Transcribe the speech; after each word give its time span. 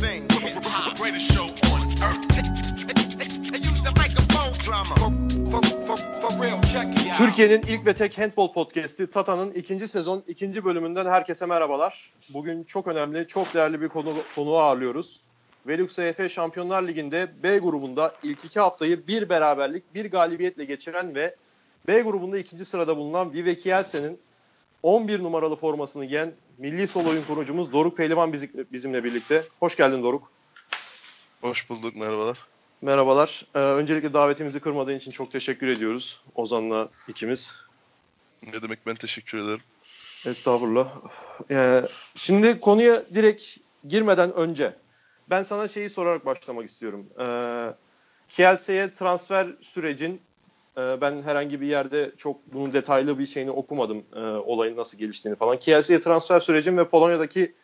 thing. 0.00 0.26
Greatest 0.98 1.32
show 1.32 1.44
on 1.72 1.82
earth. 2.06 2.38
And 3.54 3.64
use 3.70 3.82
the 3.82 3.92
microphone 4.02 4.52
drama. 4.66 4.94
Türkiye'nin 7.16 7.62
ilk 7.62 7.86
ve 7.86 7.94
tek 7.94 8.18
handball 8.18 8.52
podcast'i 8.52 9.10
Tata'nın 9.10 9.52
ikinci 9.52 9.88
sezon 9.88 10.24
ikinci 10.28 10.64
bölümünden 10.64 11.06
herkese 11.06 11.46
merhabalar. 11.46 12.12
Bugün 12.28 12.64
çok 12.64 12.88
önemli, 12.88 13.26
çok 13.26 13.54
değerli 13.54 13.80
bir 13.80 13.88
konu, 13.88 14.14
konuğu 14.34 14.56
ağırlıyoruz. 14.56 15.20
Velux 15.66 15.98
EF 15.98 16.32
Şampiyonlar 16.32 16.82
Ligi'nde 16.82 17.28
B 17.42 17.58
grubunda 17.58 18.14
ilk 18.22 18.44
iki 18.44 18.60
haftayı 18.60 19.06
bir 19.06 19.28
beraberlik, 19.28 19.94
bir 19.94 20.10
galibiyetle 20.10 20.64
geçiren 20.64 21.14
ve 21.14 21.36
B 21.86 22.00
grubunda 22.00 22.38
ikinci 22.38 22.64
sırada 22.64 22.96
bulunan 22.96 23.32
Vive 23.32 23.56
Kielsen'in 23.56 24.20
11 24.82 25.22
numaralı 25.22 25.56
formasını 25.56 26.04
giyen 26.04 26.32
milli 26.60 26.86
sol 26.88 27.06
oyun 27.06 27.24
kurucumuz 27.24 27.72
Doruk 27.72 27.96
Pehlivan 27.96 28.32
bizi- 28.32 28.66
bizimle 28.72 29.04
birlikte. 29.04 29.44
Hoş 29.60 29.76
geldin 29.76 30.02
Doruk. 30.02 30.32
Hoş 31.40 31.70
bulduk, 31.70 31.96
merhabalar. 31.96 32.38
Merhabalar. 32.82 33.46
Ee, 33.54 33.58
öncelikle 33.58 34.12
davetimizi 34.12 34.60
kırmadığın 34.60 34.96
için 34.96 35.10
çok 35.10 35.32
teşekkür 35.32 35.66
ediyoruz 35.66 36.20
Ozan'la 36.34 36.88
ikimiz. 37.08 37.52
Ne 38.42 38.62
demek 38.62 38.86
ben 38.86 38.94
teşekkür 38.94 39.38
ederim. 39.38 39.60
Estağfurullah. 40.26 40.88
Ee, 41.50 41.82
şimdi 42.14 42.60
konuya 42.60 43.02
direkt 43.14 43.44
girmeden 43.88 44.32
önce 44.32 44.76
ben 45.30 45.42
sana 45.42 45.68
şeyi 45.68 45.90
sorarak 45.90 46.26
başlamak 46.26 46.68
istiyorum. 46.68 47.06
Ee, 47.20 47.74
Kielce'ye 48.28 48.94
transfer 48.94 49.46
sürecin 49.60 50.22
e, 50.80 51.00
ben 51.00 51.22
herhangi 51.22 51.60
bir 51.60 51.66
yerde 51.66 52.12
çok 52.16 52.52
bunun 52.52 52.72
detaylı 52.72 53.18
bir 53.18 53.26
şeyini 53.26 53.50
okumadım 53.50 54.04
e, 54.16 54.20
olayın 54.20 54.76
nasıl 54.76 54.98
geliştiğini 54.98 55.36
falan. 55.38 55.58
Kielce'ye 55.58 56.00
transfer 56.00 56.40
sürecin 56.40 56.76
ve 56.76 56.88
Polonya'daki 56.88 57.54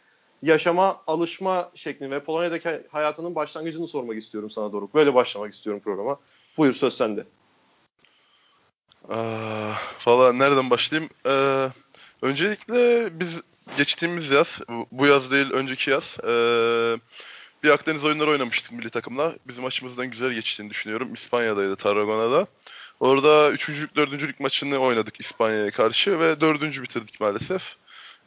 yaşama 0.42 1.02
alışma 1.06 1.70
şeklini 1.74 2.10
ve 2.10 2.20
Polonya'daki 2.20 2.82
hayatının 2.90 3.34
başlangıcını 3.34 3.88
sormak 3.88 4.16
istiyorum 4.16 4.50
sana 4.50 4.72
Doruk. 4.72 4.94
Böyle 4.94 5.14
başlamak 5.14 5.52
istiyorum 5.52 5.82
programa. 5.84 6.20
Buyur 6.58 6.72
söz 6.72 6.94
sende. 6.94 7.26
Valla 10.06 10.32
nereden 10.32 10.70
başlayayım? 10.70 11.10
Ee, 11.26 11.68
öncelikle 12.22 13.08
biz 13.20 13.42
geçtiğimiz 13.76 14.30
yaz, 14.30 14.60
bu- 14.90 15.06
yaz 15.06 15.32
değil 15.32 15.50
önceki 15.50 15.90
yaz, 15.90 16.18
ee, 16.24 16.96
bir 17.62 17.70
Akdeniz 17.70 18.04
oyunları 18.04 18.30
oynamıştık 18.30 18.72
milli 18.72 18.90
takımla. 18.90 19.32
Bizim 19.48 19.64
açımızdan 19.64 20.10
güzel 20.10 20.32
geçtiğini 20.32 20.70
düşünüyorum. 20.70 21.14
İspanya'daydı, 21.14 21.76
Tarragona'da. 21.76 22.46
Orada 23.00 23.50
üçüncülük, 23.50 23.96
dördüncülük 23.96 24.40
maçını 24.40 24.78
oynadık 24.78 25.20
İspanya'ya 25.20 25.70
karşı 25.70 26.20
ve 26.20 26.40
dördüncü 26.40 26.82
bitirdik 26.82 27.20
maalesef. 27.20 27.76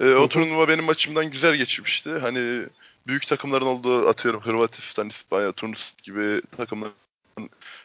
Hı. 0.01 0.19
o 0.19 0.27
turnuva 0.27 0.67
benim 0.67 0.89
açımdan 0.89 1.31
güzel 1.31 1.55
geçmişti. 1.55 2.11
Hani 2.21 2.65
büyük 3.07 3.27
takımların 3.27 3.65
olduğu 3.65 4.07
atıyorum 4.09 4.41
Hırvatistan, 4.41 5.09
İspanya, 5.09 5.51
Tunus 5.51 5.93
gibi 6.03 6.41
takımların 6.57 6.93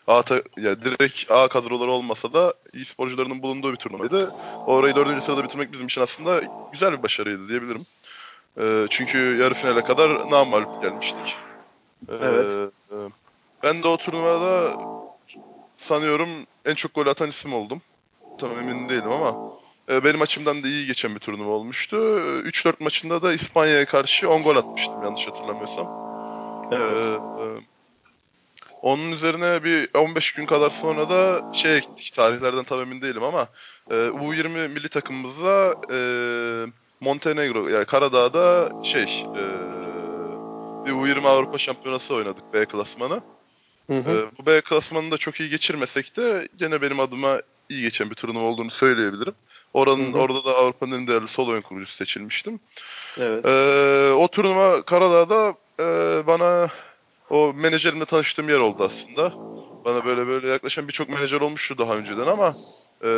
A 0.06 0.22
ta- 0.22 0.42
ya 0.56 0.82
direkt 0.82 1.30
A 1.30 1.48
kadroları 1.48 1.90
olmasa 1.90 2.32
da 2.32 2.54
iyi 2.72 2.84
sporcularının 2.84 3.42
bulunduğu 3.42 3.72
bir 3.72 3.76
turnuvaydı. 3.76 4.30
Orayı 4.66 4.94
dördüncü 4.94 5.20
sırada 5.20 5.44
bitirmek 5.44 5.72
bizim 5.72 5.86
için 5.86 6.00
aslında 6.00 6.42
güzel 6.72 6.92
bir 6.98 7.02
başarıydı 7.02 7.48
diyebilirim. 7.48 7.86
Ee, 8.60 8.86
çünkü 8.90 9.36
yarı 9.40 9.54
finale 9.54 9.84
kadar 9.84 10.30
namalup 10.30 10.82
gelmiştik. 10.82 11.36
Ee, 12.08 12.12
Evet. 12.22 12.50
e, 12.92 12.94
ben 13.62 13.82
de 13.82 13.88
o 13.88 13.96
turnuvada 13.96 14.76
sanıyorum 15.76 16.28
en 16.64 16.74
çok 16.74 16.94
gol 16.94 17.06
atan 17.06 17.28
isim 17.28 17.54
oldum. 17.54 17.82
Tam 18.38 18.58
emin 18.58 18.88
değilim 18.88 19.12
ama 19.12 19.52
e, 19.88 20.04
benim 20.04 20.22
açımdan 20.22 20.62
da 20.62 20.68
iyi 20.68 20.86
geçen 20.86 21.14
bir 21.14 21.20
turnuva 21.20 21.50
olmuştu. 21.50 21.96
3-4 21.96 22.84
maçında 22.84 23.22
da 23.22 23.32
İspanya'ya 23.32 23.86
karşı 23.86 24.30
10 24.30 24.42
gol 24.42 24.56
atmıştım 24.56 25.02
yanlış 25.02 25.26
hatırlamıyorsam. 25.26 26.04
Ee, 26.72 26.76
e, 26.76 27.74
onun 28.82 29.12
üzerine 29.12 29.64
bir 29.64 29.88
15 29.94 30.32
gün 30.32 30.46
kadar 30.46 30.70
sonra 30.70 31.10
da 31.10 31.52
şeye 31.52 31.78
gittik. 31.78 32.12
Tarihlerden 32.14 32.64
tam 32.64 32.80
emin 32.80 33.02
değilim 33.02 33.22
ama 33.22 33.48
e, 33.90 33.94
U20 33.94 34.68
milli 34.68 34.88
takımımızla 34.88 35.74
e, 35.92 35.98
Montenegro 37.00 37.68
yani 37.68 37.84
Karadağ'da 37.84 38.72
şey 38.84 39.02
e, 39.36 39.44
bir 40.86 40.92
U20 40.92 41.28
Avrupa 41.28 41.58
Şampiyonası 41.58 42.14
oynadık 42.14 42.52
B 42.52 42.66
klasmanı. 42.66 43.20
Hı 43.86 43.98
hı. 43.98 44.10
E, 44.10 44.38
bu 44.38 44.46
B 44.46 44.60
klasmanını 44.60 45.10
da 45.10 45.18
çok 45.18 45.40
iyi 45.40 45.48
geçirmesek 45.48 46.16
de 46.16 46.48
gene 46.56 46.82
benim 46.82 47.00
adıma 47.00 47.40
iyi 47.68 47.82
geçen 47.82 48.10
bir 48.10 48.14
turnuva 48.14 48.44
olduğunu 48.44 48.70
söyleyebilirim. 48.70 49.34
Oranın 49.74 50.12
Hı 50.12 50.16
hı. 50.16 50.20
orada 50.20 50.44
da 50.44 50.56
Avrupa'nın 50.56 51.00
en 51.00 51.06
değerli 51.06 51.28
sol 51.28 51.48
oyun 51.48 51.62
kurucusu 51.62 51.96
seçilmiştim. 51.96 52.60
Evet. 53.18 53.44
Ee, 53.46 54.12
o 54.12 54.28
turnuva 54.28 54.82
Karadağ'da 54.82 55.54
e, 55.80 55.86
bana 56.26 56.68
o 57.30 57.52
menajerimle 57.54 58.04
tanıştığım 58.04 58.48
yer 58.48 58.58
oldu 58.58 58.84
aslında. 58.84 59.32
Bana 59.84 60.04
böyle 60.04 60.26
böyle 60.26 60.48
yaklaşan 60.48 60.88
birçok 60.88 61.08
menajer 61.08 61.40
olmuştu 61.40 61.78
daha 61.78 61.96
önceden 61.96 62.26
ama 62.26 62.54
e, 63.02 63.08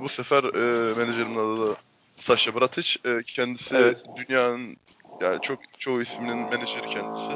bu 0.00 0.08
sefer 0.08 0.44
e, 0.44 0.94
menajerimin 0.94 1.38
adı 1.38 1.68
da 1.68 1.76
Sasha 2.16 2.60
Bratic. 2.60 2.98
E, 3.04 3.22
kendisi 3.26 3.76
Evet. 3.76 4.02
dünyanın 4.16 4.76
yani 5.20 5.40
çok 5.40 5.58
çoğu 5.78 6.02
isminin 6.02 6.38
menajeri 6.38 6.86
kendisi. 6.86 7.32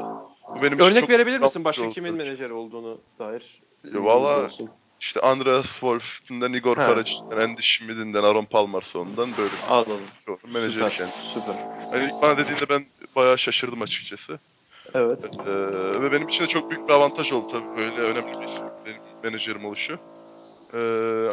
Bu 0.55 0.61
benim 0.61 0.79
Örnek 0.79 1.09
verebilir 1.09 1.39
misin 1.39 1.63
başka 1.63 1.83
oldu 1.83 1.93
kimin 1.93 2.15
menajeri 2.15 2.53
olduğunu 2.53 3.01
dair? 3.19 3.61
Ya 3.93 4.03
valla-. 4.03 4.49
İşte 4.99 5.21
Andreas 5.21 5.71
Wolf'den 5.71 6.53
Igor. 6.53 6.75
Karacic'den, 6.75 7.37
Andy 7.37 7.61
Schmidt'den, 7.61 8.23
Aaron 8.23 8.45
Palmerson'dan 8.45 9.29
böyle 9.37 9.53
Anladım. 9.69 9.99
çoğu 10.25 10.39
menajeri 10.47 10.73
Süper. 10.73 10.91
kendisi. 10.91 11.27
Süper. 11.33 11.55
Hani 11.91 12.11
bana 12.21 12.37
dediğinde 12.37 12.69
ben 12.69 12.85
bayağı 13.15 13.37
şaşırdım 13.37 13.81
açıkçası. 13.81 14.39
Evet. 14.93 15.29
Ee, 15.47 16.01
ve 16.01 16.11
benim 16.11 16.27
için 16.27 16.43
de 16.43 16.47
çok 16.47 16.69
büyük 16.71 16.87
bir 16.87 16.93
avantaj 16.93 17.31
oldu 17.31 17.47
tabii 17.51 17.77
böyle 17.77 18.01
önemli 18.01 18.41
bir 18.41 18.47
benim 18.85 19.01
menajerim 19.23 19.65
oluşu. 19.65 19.99
Ee, 20.73 20.77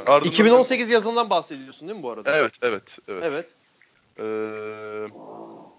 ardından 0.06 0.31
2018 0.31 0.91
yazından 0.91 1.31
bahsediyorsun 1.31 1.88
değil 1.88 1.98
mi 1.98 2.02
bu 2.02 2.10
arada? 2.10 2.36
Evet, 2.36 2.52
evet, 2.62 2.98
evet. 3.08 3.25
Evet. 3.26 3.54
Ee, 4.19 5.14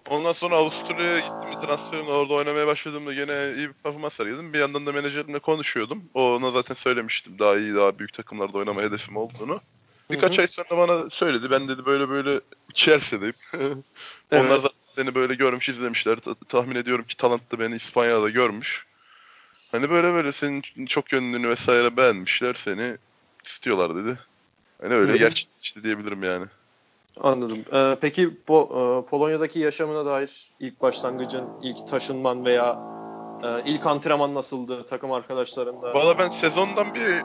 ondan 0.10 0.32
sonra 0.32 0.56
Avusturya'ya 0.56 1.20
gittim 1.20 1.50
bir 1.52 1.68
transferimle 1.68 2.12
orada 2.12 2.34
oynamaya 2.34 2.68
başladığımda 2.68 3.14
gene 3.14 3.54
iyi 3.58 3.68
bir 3.68 3.74
performans 3.74 4.14
sergiledim. 4.14 4.54
Bir 4.54 4.60
yandan 4.60 4.86
da 4.86 4.92
menajerimle 4.92 5.40
konuşuyordum. 5.40 6.04
Ona 6.14 6.52
zaten 6.52 6.76
söylemiştim 6.76 7.40
daha 7.40 7.58
iyi, 7.58 7.76
daha 7.76 8.00
büyük 8.00 8.14
takımlarda 8.14 8.58
oynama 8.58 8.82
hedefim 8.82 9.18
olduğunu. 9.18 9.60
Birkaç 10.12 10.40
ay 10.40 10.48
sonra 10.48 10.78
bana 10.78 11.10
söyledi. 11.10 11.52
Ben 11.52 11.68
dedi 11.68 11.86
böyle 11.86 12.10
böyle 12.10 12.42
Chelsea'deyim. 12.74 13.36
Onlar 14.32 14.50
Evet. 14.50 14.62
zaten 14.62 14.76
seni 14.80 15.16
böyle 15.16 15.36
görmüş, 15.36 15.70
izlemişler. 15.70 16.20
Ta- 16.20 16.36
tahmin 16.48 16.76
ediyorum 16.76 17.06
ki 17.06 17.18
talantlı 17.18 17.60
beni 17.60 17.76
İspanya'da 17.76 18.30
görmüş. 18.30 18.86
Hani 19.72 19.90
böyle 19.90 20.14
böyle 20.14 20.32
senin 20.32 20.86
çok 20.86 21.14
yönlülüğünü 21.14 21.50
vesaire 21.50 21.98
beğenmişler 21.98 22.54
seni 22.54 22.98
istiyorlar 23.46 23.96
dedi. 23.96 24.20
Hani 24.82 24.94
öyle 24.94 25.12
Hı 25.12 25.16
hı. 25.16 25.18
gerçekleşti 25.18 25.84
diyebilirim 25.84 26.24
yani. 26.24 26.46
Anladım. 27.22 27.58
Ee, 27.74 27.98
peki 28.02 28.30
Po- 28.48 29.02
e, 29.02 29.06
Polonya'daki 29.06 29.60
yaşamına 29.60 30.06
dair 30.06 30.52
ilk 30.60 30.82
başlangıcın, 30.82 31.50
ilk 31.62 31.88
taşınman 31.88 32.46
veya 32.46 32.80
e, 33.44 33.64
ilk 33.66 33.86
antrenman 33.86 34.36
nasıldı 34.36 34.86
takım 34.86 35.12
arkadaşlarında? 35.12 35.94
Valla 35.94 36.20
ben 36.20 36.30
sezondan 36.30 36.96
bir 36.96 37.24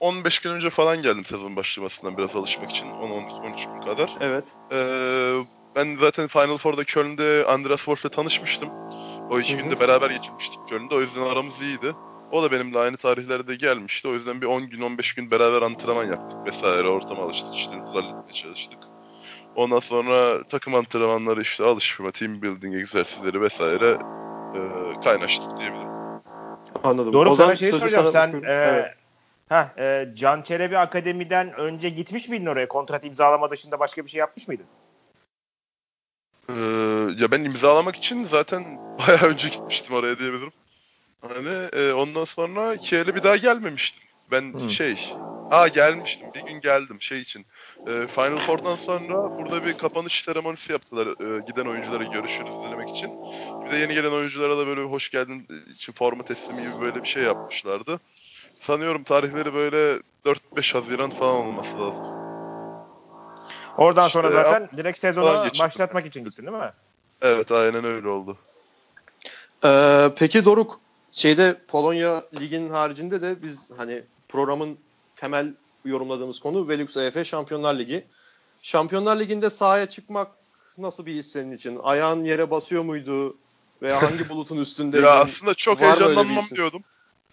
15 0.00 0.38
gün 0.38 0.50
önce 0.50 0.70
falan 0.70 1.02
geldim 1.02 1.24
sezon 1.24 1.56
başlamasından 1.56 2.16
biraz 2.16 2.36
alışmak 2.36 2.70
için. 2.70 2.86
10-13 2.86 3.72
gün 3.74 3.80
kadar. 3.80 4.16
Evet. 4.20 4.54
Ee, 4.72 5.40
ben 5.76 5.96
zaten 5.96 6.26
Final 6.26 6.56
Four'da 6.56 6.84
Köln'de 6.84 7.44
Andreas 7.48 7.84
Wolf'le 7.84 8.12
tanışmıştım. 8.12 8.68
O 9.30 9.38
iki 9.38 9.54
Hı 9.54 9.58
hı. 9.58 9.62
günde 9.62 9.80
beraber 9.80 10.10
geçirmiştik 10.10 10.60
Köln'de. 10.68 10.94
O 10.94 11.00
yüzden 11.00 11.22
aramız 11.22 11.62
iyiydi. 11.62 11.94
O 12.32 12.42
da 12.42 12.52
benimle 12.52 12.78
aynı 12.78 12.96
tarihlerde 12.96 13.54
gelmişti. 13.54 14.08
O 14.08 14.12
yüzden 14.12 14.40
bir 14.40 14.46
10 14.46 14.62
gün 14.70 14.80
15 14.82 15.14
gün 15.14 15.30
beraber 15.30 15.62
antrenman 15.62 16.04
yaptık 16.04 16.38
vesaire. 16.46 16.88
Ortama 16.88 17.22
alıştık 17.22 17.54
işte 17.54 17.76
halletmeye 17.76 18.32
çalıştık. 18.32 18.89
Ondan 19.56 19.78
sonra 19.78 20.44
takım 20.44 20.74
antrenmanları 20.74 21.40
işte 21.40 21.64
alışma, 21.64 22.10
team 22.10 22.42
building 22.42 22.74
egzersizleri 22.74 23.40
vesaire 23.42 23.98
e, 24.54 24.60
kaynaştık 25.04 25.58
diyebilirim. 25.58 25.90
Anladım. 26.84 27.12
Doğru 27.12 27.30
Ozan, 27.30 27.44
sana 27.44 27.56
şey 27.56 27.70
soracağım. 27.70 28.08
Sen 28.08 28.32
bırakıyorum. 28.32 28.48
e, 28.48 28.82
Evet. 28.82 28.94
heh, 29.48 29.78
e, 29.78 30.14
Can 30.14 30.42
Çelebi 30.42 30.78
Akademi'den 30.78 31.52
önce 31.52 31.88
gitmiş 31.88 32.28
miydin 32.28 32.46
oraya? 32.46 32.68
Kontrat 32.68 33.04
imzalama 33.04 33.50
dışında 33.50 33.78
başka 33.80 34.04
bir 34.04 34.10
şey 34.10 34.18
yapmış 34.18 34.48
mıydın? 34.48 34.66
Ee, 36.48 36.52
ya 37.18 37.30
ben 37.30 37.44
imzalamak 37.44 37.96
için 37.96 38.24
zaten 38.24 38.64
bayağı 38.98 39.22
önce 39.22 39.48
gitmiştim 39.48 39.94
oraya 39.94 40.18
diyebilirim. 40.18 40.52
Hani 41.28 41.48
e, 41.72 41.92
ondan 41.92 42.24
sonra 42.24 42.76
Kiel'e 42.76 43.14
bir 43.14 43.22
daha 43.22 43.36
gelmemiştim. 43.36 44.02
Ben 44.30 44.52
Hmm. 44.52 44.70
şey, 44.70 45.14
aa 45.50 45.68
gelmiştim. 45.68 46.28
Bir 46.34 46.46
gün 46.46 46.60
geldim 46.60 47.02
şey 47.02 47.20
için. 47.20 47.46
E, 47.86 48.06
Final 48.06 48.38
Four'dan 48.38 48.76
sonra 48.76 49.14
burada 49.38 49.64
bir 49.64 49.74
kapanış 49.74 50.22
seremonisi 50.24 50.72
yaptılar. 50.72 51.06
e, 51.06 51.42
giden 51.42 51.64
oyunculara 51.66 52.04
görüşürüz 52.04 52.50
demek 52.70 52.88
için. 52.88 53.10
Bir 53.66 53.70
de 53.70 53.76
yeni 53.76 53.94
gelen 53.94 54.10
oyunculara 54.12 54.58
da 54.58 54.66
böyle 54.66 54.80
bir 54.80 54.86
hoş 54.86 55.10
geldin 55.10 55.46
için 55.72 55.92
forma 55.92 56.22
teslimi 56.22 56.62
gibi 56.62 56.80
böyle 56.80 57.02
bir 57.02 57.08
şey 57.08 57.22
yapmışlardı. 57.22 58.00
Sanıyorum 58.60 59.02
tarihleri 59.02 59.54
böyle 59.54 60.02
4-5 60.56 60.74
Haziran 60.74 61.10
falan 61.10 61.34
olması 61.46 61.80
lazım. 61.80 62.06
Oradan 63.76 64.06
İşte 64.06 64.20
sonra 64.20 64.30
zaten 64.30 64.68
direkt 64.76 64.98
falan 64.98 65.12
sezona 65.12 65.44
geçirdim. 65.44 65.64
başlatmak 65.64 66.06
için 66.06 66.24
gittin 66.24 66.46
değil 66.46 66.58
mi? 66.58 66.72
Evet 67.22 67.52
aynen 67.52 67.84
öyle 67.84 68.08
oldu. 68.08 68.36
Ee, 69.64 70.10
peki 70.16 70.44
Doruk 70.44 70.80
şeyde 71.12 71.56
Polonya 71.68 72.24
liginin 72.40 72.70
haricinde 72.70 73.22
de 73.22 73.42
biz 73.42 73.70
hani 73.76 74.02
programın 74.28 74.78
temel 75.20 75.54
yorumladığımız 75.84 76.40
konu 76.40 76.68
Velux 76.68 76.96
EF 76.96 77.26
Şampiyonlar 77.26 77.78
Ligi. 77.78 78.04
Şampiyonlar 78.62 79.20
Ligi'nde 79.20 79.50
sahaya 79.50 79.86
çıkmak 79.86 80.28
nasıl 80.78 81.06
bir 81.06 81.14
his 81.14 81.32
senin 81.32 81.52
için? 81.52 81.78
Ayağın 81.82 82.24
yere 82.24 82.50
basıyor 82.50 82.82
muydu? 82.82 83.36
Veya 83.82 84.02
hangi 84.02 84.28
bulutun 84.28 84.56
üstündeydin? 84.56 85.06
Ya 85.06 85.20
aslında 85.20 85.54
çok 85.54 85.80
heyecanlanmam 85.80 86.44
diyordum. 86.54 86.82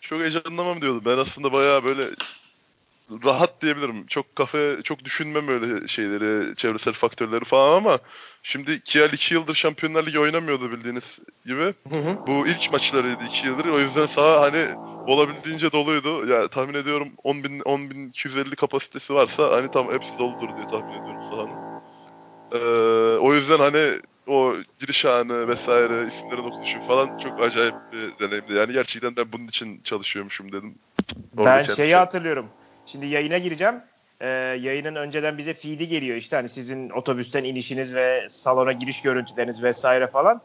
Çok 0.01 0.19
heyecanlanmam 0.19 0.81
diyordum. 0.81 1.01
Ben 1.05 1.17
aslında 1.17 1.53
bayağı 1.53 1.83
böyle 1.83 2.03
rahat 3.25 3.61
diyebilirim. 3.61 4.05
Çok 4.07 4.35
kafe, 4.35 4.77
çok 4.83 5.05
düşünmem 5.05 5.47
öyle 5.47 5.87
şeyleri, 5.87 6.55
çevresel 6.55 6.93
faktörleri 6.93 7.45
falan 7.45 7.77
ama 7.77 7.99
şimdi 8.43 8.81
Kiel 8.83 9.13
2 9.13 9.33
yıldır 9.33 9.55
Şampiyonlar 9.55 10.05
Ligi 10.05 10.19
oynamıyordu 10.19 10.71
bildiğiniz 10.71 11.19
gibi. 11.45 11.73
Hı 11.89 11.95
hı. 11.95 12.17
Bu 12.27 12.47
ilk 12.47 12.71
maçlarıydı 12.71 13.23
2 13.23 13.47
yıldır. 13.47 13.65
O 13.65 13.79
yüzden 13.79 14.05
saha 14.05 14.41
hani 14.41 14.65
olabildiğince 15.07 15.71
doluydu. 15.71 16.27
Ya 16.27 16.47
tahmin 16.47 16.73
ediyorum 16.73 17.07
10 17.23 17.43
bin, 17.43 17.59
10 17.59 17.89
bin 17.89 18.09
250 18.09 18.55
kapasitesi 18.55 19.13
varsa 19.13 19.51
hani 19.51 19.71
tam 19.71 19.93
hepsi 19.93 20.19
doludur 20.19 20.55
diye 20.57 20.67
tahmin 20.67 20.93
ediyorum 20.93 21.21
sahanın. 21.29 21.67
Ee, 22.51 23.17
o 23.17 23.33
yüzden 23.33 23.59
hani 23.59 23.99
o 24.27 24.55
giriş 24.79 25.05
anı 25.05 25.47
vesaire 25.47 26.07
isimlerin 26.07 26.43
okunuşu 26.43 26.81
falan 26.81 27.17
çok 27.23 27.39
acayip 27.39 27.75
bir 27.93 28.19
deneyimdi. 28.19 28.53
Yani 28.53 28.73
gerçekten 28.73 29.15
ben 29.15 29.31
bunun 29.33 29.47
için 29.47 29.81
çalışıyormuşum 29.83 30.51
dedim. 30.51 30.75
Orada 31.37 31.45
Ben 31.45 31.63
şeyi 31.63 31.75
kendime. 31.75 31.95
hatırlıyorum. 31.95 32.45
Şimdi 32.87 33.05
yayına 33.05 33.37
gireceğim. 33.37 33.75
Ee, 34.21 34.27
yayının 34.59 34.95
önceden 34.95 35.37
bize 35.37 35.53
feed'i 35.53 35.87
geliyor 35.87 36.17
işte 36.17 36.35
hani 36.35 36.49
sizin 36.49 36.89
otobüsten 36.89 37.43
inişiniz 37.43 37.95
ve 37.95 38.27
salona 38.29 38.71
giriş 38.71 39.01
görüntüleriniz 39.01 39.63
vesaire 39.63 40.07
falan. 40.07 40.41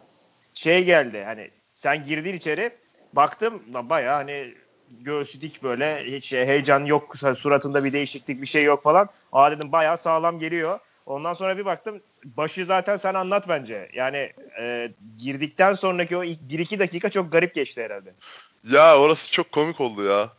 Şey 0.54 0.84
geldi 0.84 1.22
hani 1.26 1.50
sen 1.72 2.04
girdin 2.04 2.34
içeri 2.34 2.70
baktım 3.12 3.62
bayağı 3.68 4.14
hani 4.16 4.54
göğsü 5.00 5.40
dik 5.40 5.62
böyle 5.62 6.04
hiç 6.04 6.24
şey, 6.24 6.46
heyecan 6.46 6.84
yok 6.84 7.16
suratında 7.36 7.84
bir 7.84 7.92
değişiklik 7.92 8.42
bir 8.42 8.46
şey 8.46 8.64
yok 8.64 8.82
falan. 8.82 9.08
Aa 9.32 9.50
dedim 9.50 9.72
bayağı 9.72 9.98
sağlam 9.98 10.38
geliyor. 10.38 10.78
Ondan 11.06 11.32
sonra 11.32 11.58
bir 11.58 11.64
baktım 11.64 12.02
başı 12.24 12.66
zaten 12.66 12.96
sen 12.96 13.14
anlat 13.14 13.48
bence. 13.48 13.88
Yani 13.94 14.32
e, 14.60 14.92
girdikten 15.16 15.74
sonraki 15.74 16.16
o 16.16 16.24
ilk 16.24 16.40
1-2 16.40 16.78
dakika 16.78 17.10
çok 17.10 17.32
garip 17.32 17.54
geçti 17.54 17.82
herhalde. 17.82 18.14
Ya 18.70 18.98
orası 18.98 19.30
çok 19.30 19.52
komik 19.52 19.80
oldu 19.80 20.04
ya. 20.04 20.30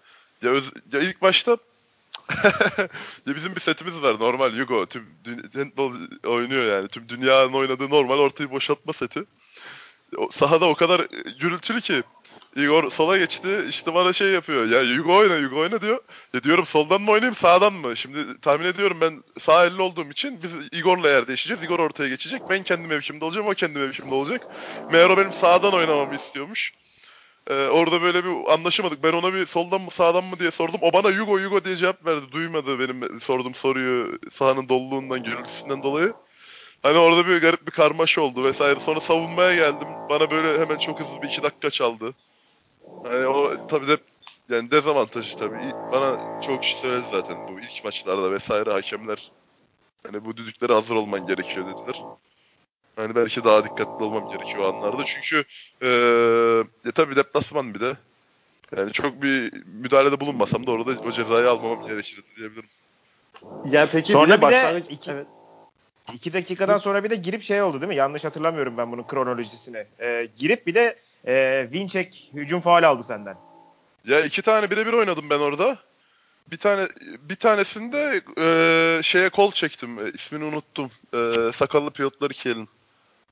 Ya, 0.41 0.51
öz- 0.51 0.73
ya 0.94 1.00
ilk 1.00 1.21
başta 1.21 1.57
ya 3.28 3.36
bizim 3.36 3.56
bir 3.56 3.60
setimiz 3.60 4.02
var 4.02 4.20
normal 4.20 4.56
Yugo. 4.56 4.86
Tüm 4.86 5.06
handball 5.54 5.94
oynuyor 6.28 6.75
yani. 6.75 6.88
Tüm 6.88 7.10
dünyanın 7.10 7.54
oynadığı 7.54 7.90
normal 7.90 8.20
ortayı 8.20 8.52
boşaltma 8.52 8.94
seti. 8.94 9.24
O, 10.18 10.30
sahada 10.31 10.66
o 10.66 10.75
kadar 10.75 11.08
gürültülü 11.40 11.81
ki 11.81 12.04
Igor 12.56 12.92
sola 12.92 13.18
geçti 13.18 13.66
işte 13.70 13.94
bana 13.94 14.14
şey 14.14 14.31
yapıyor 14.31 14.66
ya 14.66 14.81
Yugo 14.81 15.16
oyna 15.16 15.36
Yugo 15.36 15.60
oyna 15.60 15.81
diyor. 15.81 16.00
Ya 16.34 16.44
diyorum 16.44 16.66
soldan 16.66 17.02
mı 17.02 17.12
oynayayım 17.12 17.36
sağdan 17.36 17.74
mı? 17.74 17.98
Şimdi 17.98 18.42
tahmin 18.42 18.66
ediyorum 18.66 18.98
ben 19.02 19.24
sağ 19.38 19.66
elli 19.66 19.81
olduğum 19.81 20.12
için 20.12 20.40
biz 20.44 20.52
Igor'la 20.72 21.10
yer 21.10 21.28
değişeceğiz. 21.28 21.64
Igor 21.64 21.80
ortaya 21.80 22.10
geçecek. 22.10 22.42
Ben 22.50 22.64
kendi 22.64 22.88
mevkimde 22.88 23.25
olacağım 23.25 23.48
o 23.48 23.54
kendi 23.54 23.80
mevkimde 23.80 24.16
olacak. 24.16 24.48
Meğer 24.92 25.10
o 25.10 25.18
benim 25.18 25.34
sağdan 25.34 25.74
oynamamı 25.74 26.16
istiyormuş. 26.16 26.74
Ee, 27.50 27.68
orada 27.68 28.01
böyle 28.01 28.24
bir 28.25 28.54
anlaşamadık. 28.54 29.04
Ben 29.04 29.13
ona 29.13 29.34
bir 29.34 29.45
soldan 29.45 29.81
mı 29.81 29.92
sağdan 29.92 30.24
mı 30.24 30.40
diye 30.40 30.51
sordum. 30.51 30.80
O 30.81 30.94
bana 30.94 31.10
Yugo 31.10 31.38
Yugo 31.38 31.63
diye 31.66 31.75
cevap 31.75 32.06
verdi. 32.06 32.31
Duymadı 32.31 32.80
benim 32.80 33.19
sorduğum 33.19 33.54
soruyu 33.54 34.19
sahanın 34.31 34.69
doluluğundan, 34.69 35.24
gürültüsünden 35.24 35.84
dolayı. 35.84 36.13
Hani 36.84 36.98
orada 36.98 37.28
bir 37.28 37.42
garip 37.42 37.68
bir 37.68 37.72
karmaşa 37.72 38.22
oldu 38.22 38.44
vesaire. 38.44 38.80
Sonra 38.80 39.00
savunmaya 39.00 39.56
geldim. 39.56 39.88
Bana 40.10 40.31
böyle 40.31 40.60
hemen 40.60 40.78
çok 40.78 41.00
hızlı 41.00 41.22
bir 41.22 41.28
iki 41.28 41.44
dakika 41.44 41.69
çaldı. 41.69 42.13
Hani 43.04 43.28
o 43.28 43.68
tabii 43.68 43.88
de 43.88 43.98
yani 44.50 44.72
dezavantajı 44.72 45.38
tabii. 45.38 45.72
Bana 45.92 46.42
çok 46.42 46.63
kişi 46.63 46.78
söyledi 46.78 47.06
zaten 47.12 47.48
bu 47.48 47.60
ilk 47.60 47.86
maçlarda 47.86 48.31
vesaire 48.31 48.72
hakemler 48.72 49.31
hani 50.04 50.25
bu 50.25 50.38
düdüklere 50.38 50.74
hazır 50.74 50.96
olman 50.96 51.28
gerekiyor 51.28 51.66
dediler. 51.66 52.01
Hani 52.95 53.16
belki 53.16 53.44
daha 53.44 53.63
dikkatli 53.63 54.04
olmam 54.04 54.28
gerekiyor 54.30 54.63
o 54.66 54.68
anlarda. 54.68 55.06
Çünkü 55.06 55.44
eee 55.81 56.63
ya 56.86 56.92
tabii 56.92 57.16
deplasman 57.16 57.74
bir 57.74 57.80
de. 57.80 57.98
Yani 58.78 58.92
çok 58.92 59.22
bir 59.22 59.54
müdahalede 59.66 60.19
bulunmasam 60.19 60.68
da 60.68 60.72
orada 60.72 61.07
o 61.07 61.12
cezayı 61.12 61.50
almamam 61.50 61.86
gerekirdi 61.88 62.25
diyebilirim. 62.38 62.69
Ya 63.66 63.88
peki 63.92 64.12
Sonra 64.12 64.25
bir 64.38 64.38
de 64.38 64.42
başlangıç... 64.42 64.86
iki- 64.90 65.12
Evet. 65.12 65.28
2 66.13 66.34
dakikadan 66.34 66.78
sonra 66.78 67.04
bir 67.04 67.10
de 67.10 67.16
girip 67.16 67.44
şey 67.44 67.62
oldu 67.62 67.81
değil 67.81 67.88
mi? 67.90 67.95
Yanlış 67.95 68.24
hatırlamıyorum 68.24 68.78
ben 68.78 68.92
bunun 68.92 69.04
kronolojisini. 69.04 69.86
Ee, 70.00 70.28
girip 70.36 70.68
bir 70.68 70.75
de 70.75 71.00
e, 71.28 71.63
Winczek 71.72 72.31
hücum 72.34 72.62
faal 72.62 72.84
aldı 72.84 73.04
senden. 73.04 73.38
Ya 74.06 74.22
iki 74.22 74.42
tane 74.42 74.72
birebir 74.72 74.94
oynadım 74.94 75.30
ben 75.30 75.39
orada. 75.39 75.78
Bir 76.51 76.57
tane 76.57 76.88
bir 77.30 77.36
tanesinde 77.36 78.22
eee, 78.38 79.01
şeye 79.04 79.30
kol 79.30 79.51
çektim. 79.51 80.00
E, 80.07 80.10
ismini 80.13 80.44
unuttum. 80.44 80.92
Eee, 81.13 81.51
sakallı 81.54 81.92
pilotları 81.92 82.34
Kiel'in. 82.34 82.69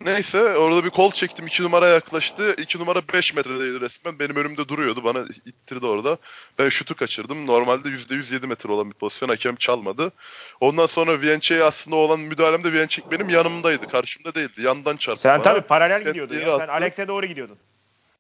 Neyse 0.06 0.42
orada 0.58 0.84
bir 0.86 0.90
kol 0.90 1.12
çektim. 1.12 1.48
iki 1.48 1.64
numara 1.64 1.88
yaklaştı. 1.88 2.56
İki 2.58 2.80
numara 2.80 3.02
5 3.14 3.34
metredeydi 3.34 3.82
resmen. 3.82 4.20
Benim 4.20 4.36
önümde 4.36 4.68
duruyordu. 4.68 5.04
Bana 5.04 5.26
ittirdi 5.46 5.86
orada. 5.86 6.18
Ben 6.60 6.70
şutu 6.70 6.96
kaçırdım. 6.96 7.48
Normalde 7.48 7.90
%100 7.90 8.34
7 8.34 8.48
metre 8.48 8.72
olan 8.72 8.90
bir 8.90 8.96
pozisyon. 8.96 9.30
Hakem 9.30 9.56
çalmadı. 9.56 10.12
Ondan 10.60 10.86
sonra 10.86 11.22
Viençe'ye 11.22 11.64
aslında 11.64 11.96
olan 11.96 12.20
müdahalemde 12.20 12.74
Viençek 12.74 13.12
benim 13.12 13.30
yanımdaydı. 13.30 13.88
Karşımda 13.88 14.36
değildi. 14.36 14.62
Yandan 14.62 14.98
çarptı 14.98 15.22
Sen 15.22 15.36
bana. 15.36 15.44
tabii 15.44 15.62
paralel 15.62 16.04
gidiyordun 16.04 16.40
ya. 16.40 16.58
Sen. 16.58 16.68
Alex'e 16.68 17.08
doğru 17.08 17.26
gidiyordun. 17.26 17.58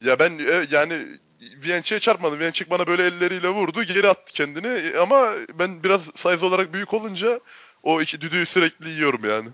Ya 0.01 0.19
ben 0.19 0.39
e, 0.39 0.66
yani 0.72 1.07
Viençek'e 1.42 2.00
çarpmadım. 2.00 2.39
Viençek 2.39 2.69
bana 2.69 2.88
böyle 2.88 3.06
elleriyle 3.06 3.50
vurdu. 3.50 3.84
Geri 3.84 4.07
attı 4.07 4.34
kendini. 4.34 4.68
E, 4.68 4.98
Ama 4.98 5.34
ben 5.54 5.84
biraz 5.84 6.10
size 6.16 6.45
olarak 6.45 6.74
büyük 6.74 6.94
olunca 6.94 7.39
o 7.84 8.01
iki 8.01 8.22
düdüğü 8.22 8.45
sürekli 8.45 8.89
yiyorum 8.89 9.25
yani. 9.25 9.50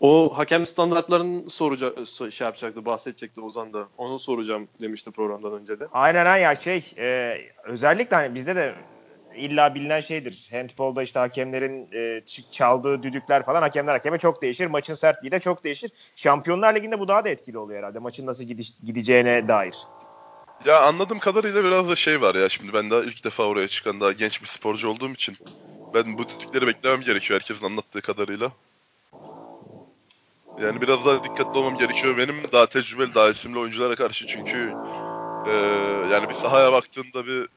O 0.00 0.38
hakem 0.38 0.66
standartlarını 0.66 1.50
soracak, 1.50 1.98
so- 1.98 2.32
şey 2.32 2.44
yapacaktı, 2.44 2.84
bahsedecekti 2.84 3.40
Ozan 3.40 3.72
da. 3.72 3.88
Onu 3.98 4.18
soracağım 4.18 4.68
demişti 4.80 5.10
programdan 5.10 5.52
önce 5.52 5.80
de. 5.80 5.86
Aynen 5.92 6.26
aynen 6.26 6.44
ya 6.44 6.54
şey 6.54 6.92
e, 6.98 7.38
özellikle 7.64 8.16
hani 8.16 8.34
bizde 8.34 8.56
de 8.56 8.74
illa 9.36 9.74
bilinen 9.74 10.00
şeydir. 10.00 10.48
Handball'da 10.50 11.02
işte 11.02 11.18
hakemlerin 11.18 11.88
e, 11.92 12.22
çaldığı 12.50 13.02
düdükler 13.02 13.42
falan 13.44 13.62
hakemler 13.62 13.92
hakeme 13.92 14.18
çok 14.18 14.42
değişir. 14.42 14.66
Maçın 14.66 14.94
sertliği 14.94 15.32
de 15.32 15.40
çok 15.40 15.64
değişir. 15.64 15.90
Şampiyonlar 16.16 16.74
Ligi'nde 16.74 17.00
bu 17.00 17.08
daha 17.08 17.24
da 17.24 17.28
etkili 17.28 17.58
oluyor 17.58 17.78
herhalde. 17.78 17.98
Maçın 17.98 18.26
nasıl 18.26 18.44
gidiş, 18.44 18.72
gideceğine 18.84 19.48
dair. 19.48 19.76
Ya 20.64 20.82
anladığım 20.82 21.18
kadarıyla 21.18 21.64
biraz 21.64 21.88
da 21.88 21.96
şey 21.96 22.20
var 22.20 22.34
ya 22.34 22.48
şimdi 22.48 22.72
ben 22.72 22.90
daha 22.90 23.00
ilk 23.00 23.24
defa 23.24 23.42
oraya 23.42 23.68
çıkan 23.68 24.00
daha 24.00 24.12
genç 24.12 24.42
bir 24.42 24.46
sporcu 24.46 24.88
olduğum 24.88 25.10
için 25.10 25.36
ben 25.94 26.18
bu 26.18 26.28
düdükleri 26.28 26.66
beklemem 26.66 27.00
gerekiyor 27.00 27.40
herkesin 27.40 27.66
anlattığı 27.66 28.02
kadarıyla. 28.02 28.52
Yani 30.60 30.80
biraz 30.80 31.06
daha 31.06 31.22
dikkatli 31.24 31.58
olmam 31.58 31.76
gerekiyor 31.76 32.16
benim 32.18 32.36
daha 32.52 32.66
tecrübeli 32.66 33.14
daha 33.14 33.30
isimli 33.30 33.58
oyunculara 33.58 33.94
karşı 33.94 34.26
çünkü 34.26 34.74
eee, 35.46 35.52
yani 36.12 36.28
bir 36.28 36.34
sahaya 36.34 36.72
baktığında 36.72 37.26
bir 37.26 37.48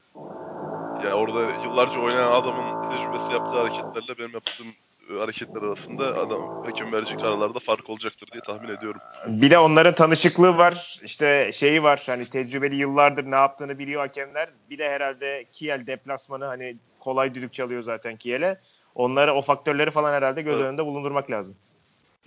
ya 1.04 1.14
orada 1.14 1.40
yıllarca 1.64 2.00
oynayan 2.00 2.32
adamın 2.32 2.64
tecrübesi 2.90 3.32
yaptığı 3.32 3.58
hareketlerle 3.58 4.18
benim 4.18 4.30
yaptığım 4.32 4.66
e, 5.10 5.18
hareketler 5.20 5.62
arasında 5.62 6.18
adam 6.18 6.40
hakem 6.64 6.92
verici 6.92 7.16
kararlarda 7.16 7.58
fark 7.58 7.90
olacaktır 7.90 8.28
diye 8.32 8.40
tahmin 8.40 8.68
ediyorum. 8.68 9.00
Bir 9.26 9.50
de 9.50 9.58
onların 9.58 9.94
tanışıklığı 9.94 10.56
var. 10.56 11.00
İşte 11.04 11.50
şeyi 11.54 11.82
var. 11.82 12.02
Hani 12.06 12.26
tecrübeli 12.30 12.76
yıllardır 12.76 13.30
ne 13.30 13.34
yaptığını 13.34 13.78
biliyor 13.78 14.00
hakemler. 14.00 14.50
Bir 14.70 14.78
de 14.78 14.90
herhalde 14.90 15.44
Kiel 15.52 15.86
deplasmanı 15.86 16.44
hani 16.44 16.76
kolay 17.00 17.34
düdük 17.34 17.52
çalıyor 17.54 17.82
zaten 17.82 18.16
Kiel'e. 18.16 18.60
Onları 18.94 19.34
o 19.34 19.42
faktörleri 19.42 19.90
falan 19.90 20.12
herhalde 20.12 20.42
göz 20.42 20.54
Evet. 20.56 20.64
önünde 20.66 20.86
bulundurmak 20.86 21.30
lazım. 21.30 21.56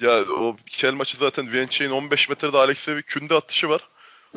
Ya 0.01 0.21
o 0.21 0.55
Kel 0.65 0.93
maçı 0.93 1.17
zaten 1.17 1.53
Viençek'in 1.53 1.91
15 1.91 2.29
metrede 2.29 2.57
Alex'e 2.57 2.97
bir 2.97 3.01
künde 3.01 3.35
atışı 3.35 3.69
var. 3.69 3.89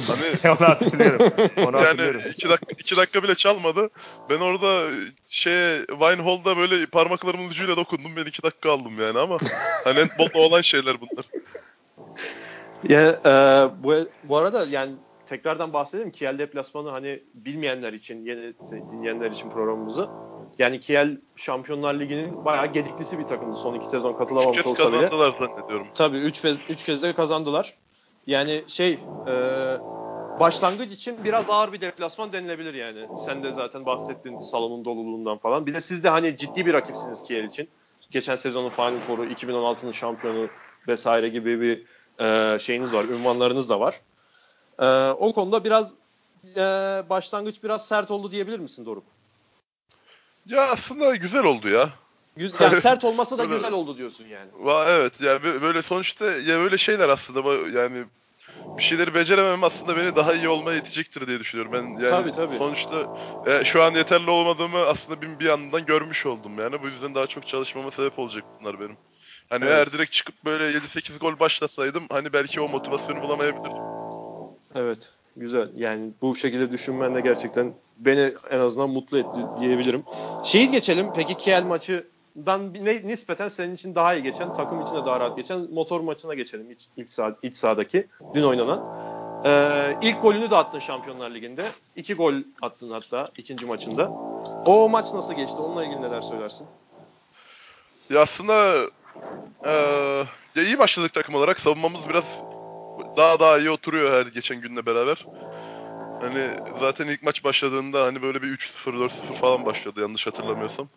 Hani 0.06 0.54
Onu 0.56 0.68
hatırlıyorum. 0.68 1.32
Onu 1.56 1.76
yani 1.76 1.76
hatırlıyorum. 1.76 2.20
iki 2.30 2.48
dakika, 2.48 2.74
iki 2.78 2.96
dakika 2.96 3.22
bile 3.22 3.34
çalmadı. 3.34 3.90
Ben 4.30 4.40
orada 4.40 4.90
şey 5.28 5.78
Wine 5.86 6.22
Hall'da 6.22 6.56
böyle 6.56 6.86
parmaklarımın 6.86 7.48
ucuyla 7.48 7.76
dokundum. 7.76 8.16
Ben 8.16 8.24
iki 8.24 8.42
dakika 8.42 8.70
aldım 8.72 9.00
yani 9.00 9.18
ama 9.18 9.38
hani 9.84 9.98
handball'da 9.98 10.38
olan 10.38 10.60
şeyler 10.60 10.96
bunlar. 11.00 11.26
Ya, 12.88 13.20
e, 13.24 13.32
bu, 13.82 13.94
bu 14.24 14.36
arada 14.36 14.66
yani 14.70 14.92
tekrardan 15.26 15.72
bahsedelim. 15.72 16.10
Kiel 16.10 16.38
deplasmanı 16.38 16.90
hani 16.90 17.22
bilmeyenler 17.34 17.92
için, 17.92 18.24
yeni 18.24 18.54
dinleyenler 18.92 19.30
için 19.30 19.50
programımızı. 19.50 20.08
Yani 20.58 20.80
Kiel 20.80 21.18
Şampiyonlar 21.36 21.94
Ligi'nin 21.94 22.44
bayağı 22.44 22.66
gediklisi 22.66 23.18
bir 23.18 23.22
takımdı 23.24 23.56
son 23.56 23.74
iki 23.74 23.86
sezon 23.86 24.12
Üç 24.12 24.18
katılamamış 24.18 24.56
kez 24.56 24.66
olsa 24.66 24.92
bile. 24.92 25.00
kazandılar 25.00 25.34
zannediyorum. 25.38 25.86
Tabii 25.94 26.16
3 26.16 26.40
kez, 26.42 26.58
üç 26.68 26.84
kez 26.84 27.02
de 27.02 27.12
kazandılar. 27.12 27.74
Yani 28.26 28.64
şey 28.66 28.92
e, 29.26 29.34
başlangıç 30.40 30.92
için 30.92 31.24
biraz 31.24 31.50
ağır 31.50 31.72
bir 31.72 31.80
deplasman 31.80 32.32
denilebilir 32.32 32.74
yani. 32.74 33.08
Sen 33.24 33.42
de 33.42 33.52
zaten 33.52 33.86
bahsettin 33.86 34.40
salonun 34.40 34.84
doluluğundan 34.84 35.38
falan. 35.38 35.66
Bir 35.66 35.74
de 35.74 35.80
siz 35.80 36.04
de 36.04 36.08
hani 36.08 36.36
ciddi 36.36 36.66
bir 36.66 36.74
rakipsiniz 36.74 37.22
Kiel 37.22 37.44
için. 37.44 37.68
Geçen 38.10 38.36
sezonun 38.36 38.68
Final 38.68 39.00
Four'u, 39.00 39.24
2016'nın 39.24 39.92
şampiyonu 39.92 40.48
vesaire 40.88 41.28
gibi 41.28 41.60
bir 41.60 41.84
e, 42.24 42.58
şeyiniz 42.58 42.92
var, 42.92 43.04
ünvanlarınız 43.04 43.70
da 43.70 43.80
var. 43.80 44.00
Ee, 44.78 45.10
o 45.10 45.32
konuda 45.32 45.64
biraz 45.64 45.94
e, 46.56 46.60
başlangıç 47.10 47.62
biraz 47.64 47.88
sert 47.88 48.10
oldu 48.10 48.30
diyebilir 48.30 48.58
misin 48.58 48.86
Doruk? 48.86 49.04
Ya 50.46 50.68
aslında 50.70 51.16
güzel 51.16 51.44
oldu 51.44 51.68
ya. 51.68 51.90
Yani 52.60 52.76
sert 52.80 53.04
olması 53.04 53.38
da 53.38 53.42
Böyle- 53.42 53.54
güzel 53.56 53.72
oldu 53.72 53.98
diyorsun 53.98 54.24
yani. 54.24 54.50
Va 54.58 54.86
evet 54.90 55.20
ya 55.20 55.36
bö- 55.36 55.62
böyle 55.62 55.82
sonuçta 55.82 56.24
ya 56.26 56.58
böyle 56.58 56.78
şeyler 56.78 57.08
aslında 57.08 57.68
yani 57.78 58.04
bir 58.78 58.82
şeyleri 58.82 59.14
beceremem 59.14 59.64
aslında 59.64 59.96
beni 59.96 60.16
daha 60.16 60.34
iyi 60.34 60.48
olmaya 60.48 60.78
itecektir 60.78 61.26
diye 61.26 61.40
düşünüyorum. 61.40 61.72
Ben 61.72 61.82
yani 62.02 62.10
Tabii, 62.10 62.32
tabii. 62.32 62.56
sonuçta 62.56 62.96
e, 63.46 63.64
şu 63.64 63.82
an 63.82 63.94
yeterli 63.94 64.30
olmadığımı 64.30 64.78
aslında 64.78 65.22
bir, 65.22 65.38
bir 65.40 65.44
yandan 65.44 65.86
görmüş 65.86 66.26
oldum 66.26 66.58
yani. 66.58 66.82
Bu 66.82 66.88
yüzden 66.88 67.14
daha 67.14 67.26
çok 67.26 67.46
çalışmama 67.46 67.90
sebep 67.90 68.18
olacak 68.18 68.44
bunlar 68.60 68.80
benim. 68.80 68.96
Hani 69.48 69.64
Evet. 69.64 69.74
eğer 69.74 69.92
direkt 69.92 70.12
çıkıp 70.12 70.34
böyle 70.44 70.78
7-8 70.78 71.18
gol 71.18 71.38
başlasaydım 71.38 72.06
hani 72.10 72.32
belki 72.32 72.60
o 72.60 72.68
motivasyonu 72.68 73.22
bulamayabilirdim. 73.22 73.82
Evet. 74.74 75.10
Güzel. 75.36 75.68
Yani 75.76 76.10
bu 76.22 76.36
şekilde 76.36 76.72
düşünmen 76.72 77.14
de 77.14 77.20
gerçekten 77.20 77.72
beni 77.98 78.32
en 78.50 78.58
azından 78.58 78.90
mutlu 78.90 79.18
etti 79.18 79.40
diyebilirim. 79.60 80.04
Şeyi 80.44 80.70
geçelim. 80.70 81.06
Peki 81.14 81.34
Kiel 81.34 81.64
maçından 81.64 82.74
ne, 82.74 83.06
nispeten 83.06 83.48
senin 83.48 83.74
için 83.74 83.94
daha 83.94 84.14
iyi 84.14 84.22
geçen, 84.22 84.54
takım 84.54 84.82
için 84.82 84.94
de 84.96 85.04
daha 85.04 85.20
rahat 85.20 85.36
geçen 85.36 85.60
motor 85.72 86.00
maçına 86.00 86.34
geçelim. 86.34 86.70
İç, 86.70 86.86
ilk 86.96 87.08
sah- 87.08 87.34
iç 87.42 87.56
sahadaki 87.56 88.06
dün 88.34 88.42
oynanan. 88.42 89.06
Ee, 89.44 89.96
ilk 90.02 90.22
golünü 90.22 90.50
de 90.50 90.56
attın 90.56 90.78
Şampiyonlar 90.78 91.30
Ligi'nde. 91.30 91.64
İki 91.96 92.14
gol 92.14 92.34
attın 92.62 92.90
hatta 92.90 93.28
ikinci 93.38 93.66
maçında. 93.66 94.10
O 94.66 94.88
maç 94.88 95.12
nasıl 95.14 95.34
geçti? 95.34 95.56
Onunla 95.60 95.84
ilgili 95.84 96.02
neler 96.02 96.20
söylersin? 96.20 96.66
Ya 98.10 98.20
aslında 98.22 98.74
eee, 99.64 100.24
ya 100.54 100.62
iyi 100.62 100.78
başladık 100.78 101.14
takım 101.14 101.34
olarak. 101.34 101.60
Savunmamız 101.60 102.08
biraz 102.08 102.42
daha 103.16 103.40
daha 103.40 103.58
iyi 103.58 103.70
oturuyor 103.70 104.12
her 104.12 104.26
geçen 104.32 104.60
günle 104.60 104.86
beraber. 104.86 105.26
Hani 106.20 106.54
zaten 106.76 107.06
ilk 107.06 107.22
maç 107.22 107.44
başladığında 107.44 108.04
hani 108.04 108.22
böyle 108.22 108.42
bir 108.42 108.48
3-0 108.48 108.94
4-0 108.98 109.34
falan 109.34 109.64
başladı 109.64 110.00
yanlış 110.00 110.26
hatırlamıyorsam. 110.26 110.88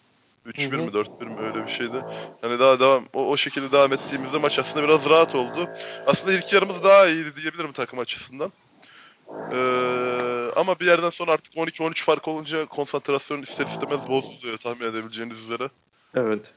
3-1 0.45 0.77
Hı 0.77 0.81
hı. 0.81 0.85
mi 0.85 0.93
4-1 0.93 1.27
mi 1.27 1.39
öyle 1.41 1.63
bir 1.63 1.67
şeydi. 1.67 2.03
Hani 2.41 2.59
daha 2.59 2.79
devam 2.79 3.05
o, 3.13 3.27
o 3.29 3.37
şekilde 3.37 3.71
devam 3.71 3.93
ettiğimizde 3.93 4.37
maç 4.37 4.59
aslında 4.59 4.87
biraz 4.87 5.09
rahat 5.09 5.35
oldu. 5.35 5.67
Aslında 6.05 6.33
ilk 6.33 6.53
yarımız 6.53 6.83
daha 6.83 7.07
iyiydi 7.07 7.35
diyebilirim 7.35 7.71
takım 7.71 7.99
açısından. 7.99 8.51
Eee, 9.51 10.51
ama 10.55 10.79
bir 10.79 10.85
yerden 10.85 11.09
sonra 11.09 11.31
artık 11.31 11.53
12-13 11.57 12.03
fark 12.03 12.27
olunca 12.27 12.65
konsantrasyon 12.65 13.41
ister 13.41 13.65
istemez 13.65 14.07
bozuluyor 14.07 14.57
tahmin 14.57 14.85
edebileceğiniz 14.85 15.39
üzere. 15.39 15.69
Evet. 16.15 16.53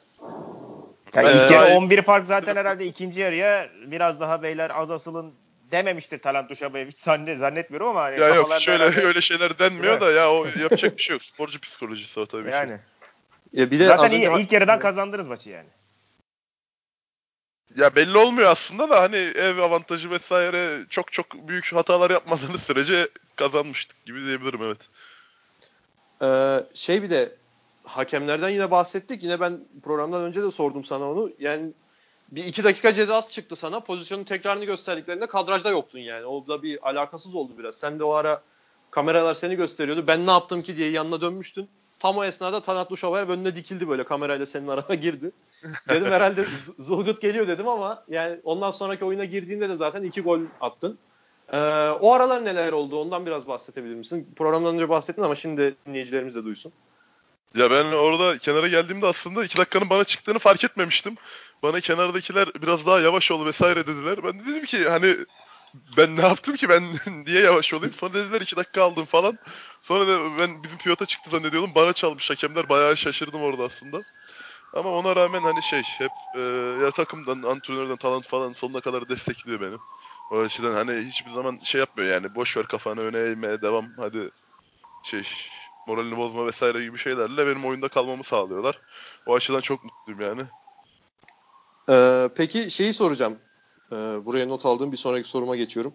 Yani 1.15 1.27
Ben 1.27 1.37
ilk 1.37 1.51
yarı 1.51 1.69
iyi- 1.69 1.77
11 1.77 2.03
fark 2.03 2.27
zaten 2.27 2.57
herhalde 2.57 2.87
ikinci 2.87 3.21
yarıya 3.21 3.71
biraz 3.87 4.21
daha 4.21 4.43
beyler 4.43 4.71
az 4.71 4.91
asılın 4.91 5.42
dememiştir 5.73 6.19
Talant 6.19 6.51
Duşabayev 6.51 6.89
hiç 6.89 6.99
zannet, 6.99 7.39
zannetmiyorum 7.39 7.89
ama 7.89 8.03
hani 8.03 8.21
Ya 8.21 8.29
yok 8.29 8.37
kafalarında 8.37 8.57
hiç 8.59 8.69
öyle, 8.69 8.85
herhalde- 8.85 9.07
öyle 9.07 9.21
şeyler 9.21 9.59
denmiyor 9.59 10.01
da 10.01 10.11
ya 10.13 10.33
o 10.33 10.47
yapacak 10.61 10.97
bir 10.99 11.03
şey 11.03 11.15
yok. 11.15 11.25
Sporcu 11.25 11.61
psikolojisi 11.61 12.21
o 12.21 12.27
tabii 12.27 12.45
ki. 12.45 12.51
yani. 12.51 12.79
Ya 13.53 13.71
bir 13.71 13.79
de 13.79 13.87
Zaten 13.87 14.11
iyi, 14.11 14.29
önce- 14.29 14.43
ilk 14.43 14.53
yarıdan 14.53 14.79
kazandınız 14.79 15.27
maçı 15.27 15.51
yani. 15.51 15.69
Ya 17.77 17.95
belli 17.97 18.19
olmuyor 18.19 18.51
aslında 18.51 18.91
da 18.91 19.01
hani 19.01 19.17
ev 19.17 19.59
avantajı 19.59 20.11
vesaire 20.11 20.79
çok 20.91 21.13
çok 21.13 21.49
büyük 21.49 21.73
hatalar 21.73 22.11
yapmadığınız 22.11 22.63
sürece 22.63 23.09
kazanmıştık 23.37 24.05
gibi 24.07 24.21
diyebilirim 24.27 24.61
evet. 24.63 24.79
Ee, 26.23 26.67
şey 26.75 27.03
bir 27.03 27.11
de 27.11 27.33
hakemlerden 27.85 28.49
yine 28.49 28.71
bahsettik. 28.71 29.23
Yine 29.23 29.41
ben 29.41 29.61
programdan 29.83 30.23
önce 30.23 30.43
de 30.43 30.51
sordum 30.51 30.85
sana 30.85 31.11
onu. 31.11 31.31
Yani 31.39 31.73
bir 32.33 32.45
iki 32.45 32.65
dakika 32.65 32.95
cezası 32.95 33.31
çıktı 33.31 33.57
sana. 33.57 33.81
Pozisyonun 33.81 34.25
tekrarını 34.25 34.65
gösterdiklerinde 34.65 35.27
kadrajda 35.27 35.71
yoktun 35.71 35.99
yani. 35.99 36.27
O 36.27 36.47
da 36.49 36.63
bir 36.63 36.89
alakasız 36.89 37.35
oldu 37.35 37.53
biraz. 37.59 37.75
Sen 37.75 37.99
de 37.99 38.05
o 38.05 38.13
ara 38.13 38.43
kameralar 38.91 39.35
seni 39.35 39.57
gösteriyordu. 39.57 40.07
Ben 40.07 40.27
ne 40.27 40.31
yaptım 40.31 40.63
ki 40.63 40.77
diye 40.77 40.91
yanına 40.91 41.21
dönmüştün. 41.21 41.69
Tam 41.99 42.19
o 42.19 42.25
esnada 42.25 42.63
Tanat 42.63 42.91
Duşova'ya 42.91 43.27
önüne 43.27 43.57
dikildi 43.57 43.89
böyle 43.89 44.05
kamerayla 44.05 44.47
senin 44.47 44.69
arana 44.69 44.95
girdi. 44.95 45.31
Dedim 45.89 46.11
herhalde 46.11 46.45
zılgıt 46.79 47.21
geliyor 47.21 47.49
dedim 47.49 47.69
ama 47.69 48.05
yani 48.09 48.39
ondan 48.45 48.71
sonraki 48.71 49.05
oyuna 49.05 49.25
girdiğinde 49.25 49.69
de 49.69 49.77
zaten 49.77 50.03
iki 50.03 50.21
gol 50.21 50.41
attın. 50.61 50.99
Ee, 51.53 51.59
o 52.01 52.13
aralar 52.13 52.45
neler 52.45 52.73
oldu 52.73 53.01
ondan 53.01 53.27
biraz 53.27 53.49
bahsedebilir 53.49 53.95
misin? 53.95 54.29
Programdan 54.37 54.75
önce 54.75 54.89
bahsettin 54.89 55.23
ama 55.23 55.35
şimdi 55.35 55.75
dinleyicilerimiz 55.87 56.37
de 56.37 56.45
duysun. 56.45 56.73
Ya 57.55 57.71
ben 57.71 57.85
orada 57.85 58.39
kenara 58.39 58.69
geldiğimde 58.69 59.07
aslında 59.07 59.45
iki 59.45 59.57
dakikanın 59.59 59.91
bana 59.91 60.05
çıktığını 60.05 60.39
fark 60.39 60.65
etmemiştim. 60.65 61.15
Bana 61.63 61.81
kenardakiler 61.81 62.49
biraz 62.63 62.87
daha 62.87 63.01
yavaş 63.01 63.31
ol 63.31 63.47
vesaire 63.47 63.87
dediler. 63.87 64.25
Ben 64.25 64.41
de 64.41 64.45
dedim 64.47 64.65
ki 64.65 64.89
hani 64.89 65.17
ben 65.97 66.17
ne 66.17 66.21
yaptım 66.23 66.57
ki 66.57 66.69
ben 66.69 66.85
niye 67.27 67.41
yavaş 67.41 67.75
olayım? 67.75 67.95
Sonra 67.95 68.15
dediler 68.15 68.41
iki 68.41 68.57
dakika 68.57 68.83
aldım 68.83 69.05
falan. 69.05 69.39
Sonra 69.83 70.07
da 70.09 70.39
ben 70.39 70.63
bizim 70.63 70.79
piyota 70.79 71.07
çıktı 71.07 71.31
zannediyordum. 71.31 71.75
Bana 71.75 71.93
çalmış 71.93 72.31
hakemler. 72.31 72.69
Bayağı 72.69 72.97
şaşırdım 72.97 73.43
orada 73.43 73.65
aslında. 73.65 74.01
Ama 74.75 74.91
ona 74.91 75.17
rağmen 75.17 75.43
hani 75.43 75.63
şey 75.63 75.83
hep 75.83 76.13
e, 76.35 76.41
ya 76.85 76.91
takımdan, 76.91 77.43
antrenörden, 77.43 77.97
talent 77.97 78.27
falan 78.27 78.53
sonuna 78.53 78.81
kadar 78.81 79.09
destekliyor 79.09 79.61
beni. 79.61 79.77
O 80.31 80.39
açıdan 80.41 80.73
hani 80.75 81.07
hiçbir 81.07 81.31
zaman 81.31 81.61
şey 81.65 81.79
yapmıyor 81.79 82.13
yani 82.13 82.35
boş 82.35 82.57
ver 82.57 82.67
kafanı 82.67 83.01
öne 83.01 83.19
eğmeye 83.19 83.63
devam 83.63 83.87
hadi 83.97 84.31
şey 85.03 85.23
moralini 85.87 86.17
bozma 86.17 86.47
vesaire 86.47 86.83
gibi 86.85 86.99
şeylerle 86.99 87.47
benim 87.47 87.65
oyunda 87.65 87.89
kalmamı 87.89 88.25
sağlıyorlar. 88.25 88.79
O 89.27 89.35
açıdan 89.35 89.61
çok 89.61 89.85
mutluyum 89.85 90.21
yani. 90.21 90.43
Ee, 91.91 92.29
peki 92.37 92.71
şeyi 92.71 92.93
soracağım. 92.93 93.39
Ee, 93.93 93.97
buraya 93.97 94.47
not 94.47 94.67
aldığım 94.67 94.93
bir 94.93 94.97
sonraki 94.97 95.29
soruma 95.29 95.57
geçiyorum. 95.57 95.95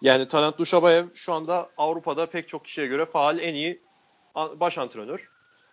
Yani 0.00 0.28
Talant 0.28 0.58
Duşabayev 0.58 1.04
şu 1.14 1.32
anda 1.32 1.70
Avrupa'da 1.76 2.26
pek 2.26 2.48
çok 2.48 2.64
kişiye 2.64 2.86
göre 2.86 3.06
faal 3.06 3.38
en 3.38 3.54
iyi 3.54 3.82
baş 4.34 4.78
antrenör. 4.78 5.30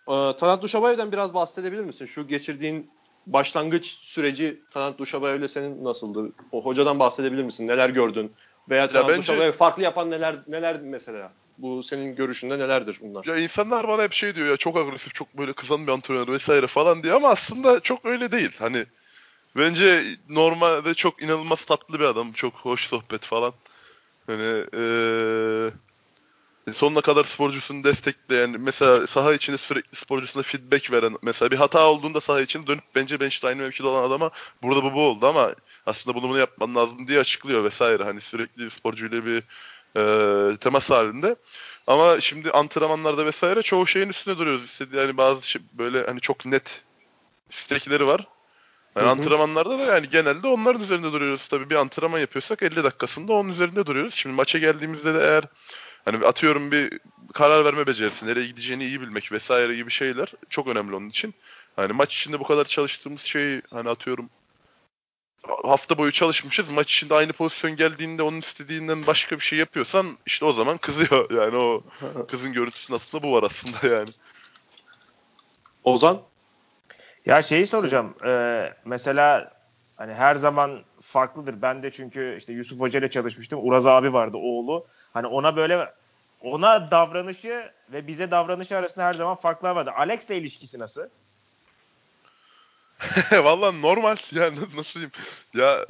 Ee, 0.08 0.36
Talant 0.38 0.62
Duşabayev'den 0.62 1.12
biraz 1.12 1.34
bahsedebilir 1.34 1.84
misin? 1.84 2.06
Şu 2.06 2.28
geçirdiğin 2.28 2.92
başlangıç 3.28 3.86
süreci 3.86 4.64
Talant 4.70 4.98
Duşabayev'le 4.98 5.48
senin 5.48 5.84
nasıldı? 5.84 6.32
O 6.52 6.66
hocadan 6.66 7.00
bahsedebilir 7.00 7.44
misin? 7.44 7.68
Neler 7.68 7.90
gördün? 7.90 8.32
Veya 8.70 8.90
Talant 8.90 9.10
bence- 9.10 9.22
Duşabayev 9.22 9.52
farklı 9.52 9.84
yapan 9.84 10.12
neler 10.12 10.36
neler 10.48 10.82
mesela? 10.82 11.32
Bu 11.58 11.84
senin 11.84 12.16
görüşünde 12.16 12.60
nelerdir 12.60 12.98
bunlar? 13.02 13.26
Ya 13.26 13.38
insanlar 13.38 13.88
bana 13.88 14.04
hep 14.04 14.14
şey 14.14 14.36
diyor 14.36 14.48
ya 14.48 14.58
çok 14.58 14.78
agresif, 14.78 15.14
çok 15.16 15.38
böyle 15.38 15.54
kızan 15.54 15.88
bir 15.88 15.92
antrenör 15.92 16.28
vesaire 16.28 16.68
falan 16.68 17.04
diye 17.04 17.14
ama 17.14 17.30
aslında 17.30 17.80
çok 17.80 18.06
öyle 18.06 18.32
değil. 18.32 18.56
Hani 18.60 18.86
bence 19.56 20.04
normalde 20.30 20.94
çok 20.94 21.22
inanılmaz 21.24 21.66
tatlı 21.66 22.00
bir 22.00 22.06
adam, 22.06 22.34
çok 22.34 22.54
hoş 22.54 22.88
sohbet 22.88 23.26
falan. 23.26 23.54
Hani 24.28 24.66
eee 24.74 25.72
sonuna 26.74 27.02
kadar 27.02 27.24
sporcusunu 27.24 27.84
destekleyen, 27.84 28.56
mesela 28.60 29.08
saha 29.08 29.34
içinde 29.34 29.58
sürekli 29.58 29.96
sporcusuna 29.96 30.44
feedback 30.44 30.92
veren, 30.92 31.16
mesela 31.22 31.52
bir 31.52 31.58
hata 31.58 31.88
olduğunda 31.90 32.22
saha 32.22 32.42
içinde 32.42 32.68
dönüp 32.68 32.84
bence 32.96 33.20
bench'te 33.20 33.48
aynı 33.48 33.62
mevkide 33.62 33.88
olan 33.88 34.04
adama 34.04 34.32
burada 34.64 34.84
bu 34.84 34.94
bu 34.94 35.02
oldu 35.02 35.28
ama 35.28 35.52
aslında 35.86 36.18
bunu 36.18 36.30
bunu 36.30 36.38
yapman 36.38 36.76
lazım 36.76 37.08
diye 37.08 37.20
açıklıyor 37.20 37.64
vesaire. 37.64 38.04
Hani 38.04 38.22
sürekli 38.22 38.70
sporcuyla 38.70 39.26
bir 39.26 39.44
eee 39.96 40.58
temas 40.58 40.90
halinde. 40.90 41.36
Ama 41.88 42.22
şimdi 42.22 42.52
antrenmanlarda 42.52 43.26
vesaire 43.26 43.62
çoğu 43.62 43.88
şeyin 43.88 44.10
üstünde 44.10 44.38
duruyoruz. 44.38 44.64
İstediği 44.64 45.02
yani 45.02 45.18
bazı 45.18 45.50
şey, 45.50 45.62
böyle 45.74 46.06
hani 46.06 46.20
çok 46.20 46.46
net 46.46 46.84
istekleri 47.50 48.08
var. 48.08 48.28
Yani 48.96 49.06
Hı 49.06 49.08
hı. 49.08 49.12
antrenmanlarda 49.12 49.80
da 49.80 49.84
yani 49.84 50.10
genelde 50.10 50.48
onların 50.48 50.82
üzerinde 50.82 51.12
duruyoruz. 51.12 51.48
Tabii 51.48 51.70
bir 51.70 51.76
antrenman 51.76 52.20
yapıyorsak 52.20 52.64
50 52.64 52.84
dakikasında 52.84 53.34
onun 53.34 53.50
üzerinde 53.50 53.86
duruyoruz. 53.86 54.14
Şimdi 54.14 54.36
maça 54.36 54.60
geldiğimizde 54.60 55.14
de 55.14 55.20
eğer 55.20 55.44
hani 56.06 56.26
atıyorum 56.26 56.72
bir 56.72 57.00
karar 57.34 57.66
verme 57.66 57.88
becerisi, 57.88 58.28
nereye 58.28 58.48
gideceğini 58.48 58.86
iyi 58.86 59.02
bilmek 59.02 59.32
vesaire 59.32 59.76
gibi 59.76 59.92
şeyler 59.92 60.34
çok 60.50 60.68
önemli 60.68 60.96
onun 60.96 61.10
için. 61.10 61.34
Hani 61.76 61.94
maç 61.94 62.16
içinde 62.16 62.40
bu 62.40 62.44
kadar 62.44 62.66
çalıştığımız 62.66 63.22
şeyi 63.22 63.62
hani 63.72 63.90
atıyorum 63.90 64.30
hafta 65.44 65.98
boyu 65.98 66.12
çalışmışız. 66.12 66.70
Maç 66.70 66.94
içinde 66.94 67.14
aynı 67.14 67.34
pozisyon 67.34 67.76
geldiğinde 67.76 68.24
onun 68.24 68.40
istediğinden 68.40 69.08
başka 69.08 69.36
bir 69.36 69.44
şey 69.44 69.60
yapıyorsan 69.60 70.18
işte 70.26 70.46
o 70.46 70.54
zaman 70.54 70.78
kızıyor. 70.78 71.32
Yani 71.38 71.58
o 71.58 71.84
kızın 72.28 72.54
görüntüsünün 72.54 72.98
aslında 72.98 73.24
bu 73.24 73.34
var 73.34 73.44
aslında 73.44 73.96
yani. 73.96 74.10
Ozan? 75.84 76.22
Ya 77.26 77.42
şeyi 77.42 77.68
soracağım. 77.68 78.16
Ee, 78.26 78.74
mesela 78.86 79.52
hani 79.96 80.14
her 80.14 80.36
zaman 80.36 80.82
farklıdır. 81.02 81.62
Ben 81.62 81.84
de 81.84 81.92
çünkü 81.92 82.36
işte 82.38 82.54
Yusuf 82.54 82.80
Hoca 82.80 83.00
ile 83.00 83.10
çalışmıştım. 83.10 83.60
Uraz 83.64 83.88
abi 83.88 84.14
vardı 84.14 84.38
oğlu. 84.38 84.86
Hani 85.14 85.28
ona 85.28 85.56
böyle 85.56 85.94
ona 86.42 86.92
davranışı 86.92 87.72
ve 87.94 88.08
bize 88.08 88.32
davranışı 88.32 88.78
arasında 88.78 89.06
her 89.06 89.14
zaman 89.14 89.36
farklar 89.36 89.76
vardı. 89.76 89.92
Alex'le 89.96 90.30
ilişkisi 90.30 90.80
nasıl? 90.80 91.10
Valla 93.32 93.72
normal 93.72 94.18
yani 94.32 94.60
nasıl 94.76 94.94
diyeyim. 94.94 95.12
Ya 95.54 95.86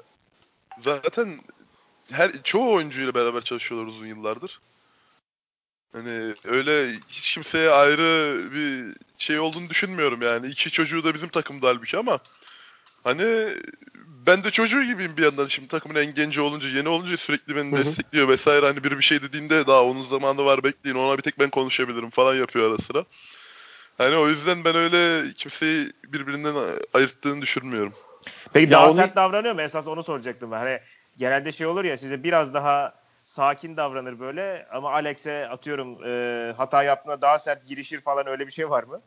zaten 0.82 1.40
her 2.12 2.32
çoğu 2.44 2.74
oyuncuyla 2.74 3.14
beraber 3.14 3.42
çalışıyorlar 3.42 3.88
uzun 3.88 4.06
yıllardır. 4.06 4.60
Hani 5.92 6.34
öyle 6.44 6.94
hiç 7.10 7.34
kimseye 7.34 7.70
ayrı 7.70 8.40
bir 8.54 8.96
şey 9.18 9.40
olduğunu 9.40 9.70
düşünmüyorum 9.70 10.22
yani. 10.22 10.48
İki 10.48 10.72
çocuğu 10.72 11.04
da 11.04 11.14
bizim 11.14 11.30
takımda 11.30 11.68
halbuki 11.68 11.98
ama 11.98 12.20
Hani 13.08 13.54
ben 14.28 14.44
de 14.44 14.52
çocuğu 14.52 14.84
gibiyim 14.84 15.18
bir 15.18 15.24
yandan. 15.24 15.48
Şimdi 15.48 15.68
takımın 15.68 15.96
en 15.96 16.14
genci 16.14 16.42
olunca, 16.42 16.70
yeni 16.70 16.90
olunca 16.90 17.18
sürekli 17.18 17.56
beni 17.56 17.72
Hı 17.72 17.76
hı. 17.76 17.80
destekliyor 17.80 18.28
vesaire. 18.28 18.66
Hani 18.66 18.84
biri 18.84 18.98
bir 18.98 19.04
şey 19.04 19.22
dediğinde 19.22 19.68
daha 19.68 19.84
onun 19.84 20.02
zamanı 20.02 20.46
var 20.46 20.64
bekleyin. 20.64 20.98
Ona 20.98 21.18
bir 21.18 21.24
tek 21.24 21.40
ben 21.40 21.50
konuşabilirim 21.50 22.10
falan 22.10 22.36
yapıyor 22.36 22.72
ara 22.72 22.78
sıra. 22.78 23.06
Hani 23.98 24.16
o 24.16 24.28
yüzden 24.28 24.64
ben 24.64 24.76
öyle 24.76 25.34
kimseyi 25.34 25.92
birbirinden 26.04 26.56
ayırttığını 26.94 27.42
düşünmüyorum. 27.42 27.94
Peki 28.54 28.72
daha 28.72 28.94
sert 28.94 29.16
davranıyor 29.16 29.56
mu? 29.56 29.62
Esas 29.62 29.88
onu 29.88 30.04
soracaktım 30.04 30.52
ben. 30.52 30.58
Hani 30.58 30.80
genelde 31.18 31.52
şey 31.52 31.68
olur 31.68 31.86
ya 31.86 31.98
size 31.98 32.24
biraz 32.24 32.54
daha 32.54 32.94
sakin 33.24 33.78
davranır 33.78 34.20
böyle 34.20 34.68
ama 34.72 34.92
Alex'e 34.92 35.50
atıyorum 35.50 36.04
e, 36.06 36.54
hata 36.58 36.84
yaptığında 36.84 37.22
daha 37.22 37.40
sert 37.40 37.68
girişir 37.68 38.02
falan 38.02 38.28
öyle 38.28 38.48
bir 38.48 38.52
şey 38.52 38.70
var 38.70 38.84
mı? 38.84 39.02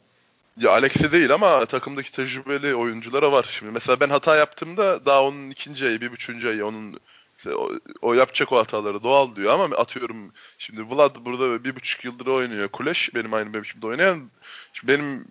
Ya 0.56 0.70
Alex'e 0.70 1.12
değil 1.12 1.35
ama 1.35 1.66
takımdaki 1.66 2.12
tecrübeli 2.12 2.75
oyunculara 2.75 3.32
var 3.32 3.47
şimdi. 3.50 3.73
Mesela 3.73 4.00
ben 4.00 4.11
hata 4.11 4.37
yaptığımda 4.37 5.06
daha 5.06 5.25
onun 5.25 5.50
ikinci 5.50 5.87
ayı, 5.87 6.00
bir 6.00 6.12
buçuğuncu 6.12 6.49
ayı 6.49 6.66
onun 6.66 7.00
o, 7.47 7.70
o 8.02 8.14
yapacak 8.14 8.52
o 8.52 8.56
hataları 8.56 9.02
doğal 9.02 9.37
diyor 9.37 9.52
ama 9.52 9.76
atıyorum 9.76 10.32
şimdi 10.59 10.90
Vlad 10.90 11.16
burada 11.25 11.64
bir 11.64 11.76
buçuk 11.76 12.04
yıldır 12.04 12.26
oynuyor. 12.26 12.68
Kuleş 12.68 13.14
benim 13.14 13.35
aynı 13.35 13.50
mevkimde 13.50 13.87
oynayan. 13.87 14.30
Şimdi 14.73 14.92
benim 14.92 15.25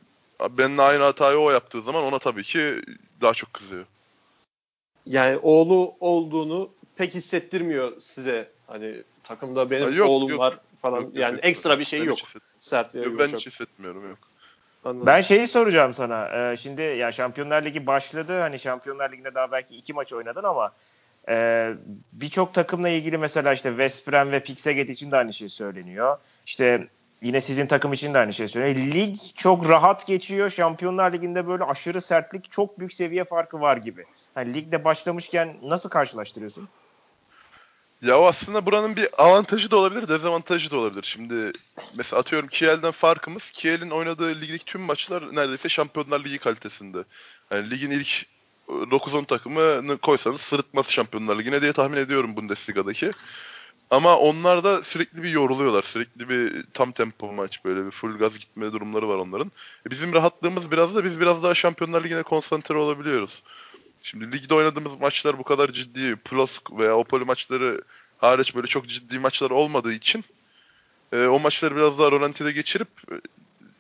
benimle 0.58 0.82
aynı 0.82 1.04
hatayı 1.04 1.38
o 1.38 1.52
yaptığı 1.52 1.82
zaman 1.82 2.04
ona 2.04 2.20
tabii 2.20 2.44
ki 2.44 2.82
daha 3.22 3.34
çok 3.34 3.54
kızıyor. 3.54 3.86
Yani 5.06 5.38
oğlu 5.38 5.94
olduğunu 6.00 6.70
pek 6.96 7.16
hissettirmiyor 7.16 8.02
size. 8.02 8.52
Hani 8.68 9.04
takımda 9.24 9.72
benim 9.72 9.90
Ha, 9.92 9.96
yok, 9.96 10.10
oğlum 10.10 10.30
yok. 10.30 10.40
var 10.40 10.58
falan. 10.82 10.98
Yok, 11.02 11.06
yok, 11.06 11.16
yani 11.16 11.36
yok. 11.36 11.46
ekstra 11.46 11.80
bir 11.80 11.86
şey 11.86 12.00
Ben 12.00 12.06
yok. 12.06 12.18
Sert 12.60 12.96
Yok, 12.96 13.20
ben 13.20 13.28
hiç 13.28 13.48
hissetmiyorum 13.48 14.10
yok. 14.10 14.18
Anladım. 14.86 15.06
Ben 15.06 15.22
şeyi 15.22 15.48
soracağım 15.48 15.94
sana. 15.94 16.52
Ee, 16.52 16.58
şimdi 16.58 16.82
ya 16.82 17.12
Şampiyonlar 17.12 17.66
Ligi 17.66 17.88
başladı. 17.88 18.40
Hani 18.40 18.60
Şampiyonlar 18.60 19.12
Ligi'nde 19.12 19.36
daha 19.36 19.52
belki 19.52 19.76
iki 19.76 19.94
maç 19.94 20.14
oynadın 20.14 20.44
ama 20.44 20.72
e, 21.30 21.70
birçok 22.14 22.54
takımla 22.54 22.90
ilgili 22.90 23.18
mesela 23.18 23.54
işte 23.54 23.70
West 23.70 24.08
Brom 24.08 24.32
ve 24.32 24.44
Pixaget 24.44 24.90
için 24.90 25.12
de 25.12 25.16
aynı 25.18 25.34
şey 25.34 25.50
söyleniyor. 25.50 26.18
İşte 26.46 26.88
yine 27.22 27.42
sizin 27.42 27.68
takım 27.68 27.94
için 27.94 28.14
de 28.14 28.18
aynı 28.18 28.34
şey 28.34 28.48
söyleniyor. 28.48 28.94
Lig 28.94 29.16
çok 29.36 29.70
rahat 29.70 30.08
geçiyor. 30.08 30.50
Şampiyonlar 30.50 31.14
Ligi'nde 31.14 31.48
böyle 31.48 31.64
aşırı 31.64 32.02
sertlik, 32.02 32.52
çok 32.52 32.80
büyük 32.80 32.94
seviye 32.94 33.24
farkı 33.24 33.62
var 33.62 33.78
gibi. 33.78 34.06
Hani 34.36 34.54
ligde 34.54 34.84
başlamışken 34.84 35.58
nasıl 35.64 35.90
karşılaştırıyorsun? 35.90 36.70
Ya 38.02 38.18
aslında 38.18 38.66
buranın 38.66 38.96
bir 38.96 39.08
avantajı 39.18 39.72
da 39.72 39.78
olabilir, 39.78 40.08
dezavantajı 40.08 40.72
da 40.72 40.78
olabilir. 40.78 41.04
Şimdi 41.04 41.52
mesela 41.96 42.20
atıyorum 42.20 42.50
Kiel'den 42.50 42.92
farkımız, 42.92 43.52
Kiel'in 43.52 43.90
oynadığı 43.90 44.42
ligdeki 44.42 44.66
tüm 44.66 44.82
maçlar 44.82 45.36
neredeyse 45.36 45.70
Şampiyonlar 45.70 46.24
Ligi 46.24 46.38
kalitesinde. 46.38 47.04
Yani 47.52 47.70
ligin 47.70 47.92
ilk 47.92 48.24
e, 48.24 48.26
9-10 48.70 49.26
takımını 49.26 49.98
koysanız 49.98 50.42
sırıtmaz 50.42 50.90
Şampiyonlar 50.90 51.40
Ligi'ne 51.40 51.62
diye 51.62 51.74
tahmin 51.74 51.98
ediyorum 51.98 52.36
Bundesliga'daki. 52.36 53.12
Ama 53.90 54.18
onlar 54.18 54.64
da 54.64 54.84
sürekli 54.84 55.24
bir 55.24 55.30
yoruluyorlar. 55.30 55.82
Sürekli 55.82 56.30
bir 56.30 56.64
tam 56.74 56.92
tempo 56.92 57.34
maç 57.34 57.66
böyle 57.66 57.86
bir 57.86 57.92
full 57.92 58.18
gaz 58.18 58.40
gitme 58.40 58.72
durumları 58.72 59.10
var 59.10 59.16
onların. 59.16 59.52
E 59.88 59.92
bizim 59.92 60.14
rahatlığımız 60.14 60.72
biraz 60.72 60.96
da 60.96 61.04
biz 61.04 61.20
biraz 61.20 61.44
daha 61.44 61.56
Şampiyonlar 61.56 62.04
Ligi'ne 62.04 62.24
konsantre 62.24 62.78
olabiliyoruz. 62.78 63.44
Şimdi 64.04 64.32
ligde 64.32 64.54
oynadığımız 64.54 65.00
maçlar 65.00 65.38
bu 65.38 65.44
kadar 65.44 65.72
ciddi, 65.72 66.16
Plosk 66.16 66.72
veya 66.72 66.98
Opoli 66.98 67.26
maçları 67.26 67.82
hariç 68.18 68.56
böyle 68.56 68.68
çok 68.68 68.88
ciddi 68.88 69.20
maçlar 69.20 69.52
olmadığı 69.52 69.94
için 69.94 70.26
e, 71.12 71.26
o 71.26 71.40
maçları 71.40 71.76
biraz 71.76 72.00
daha 72.00 72.12
rölantide 72.12 72.52
geçirip 72.52 72.88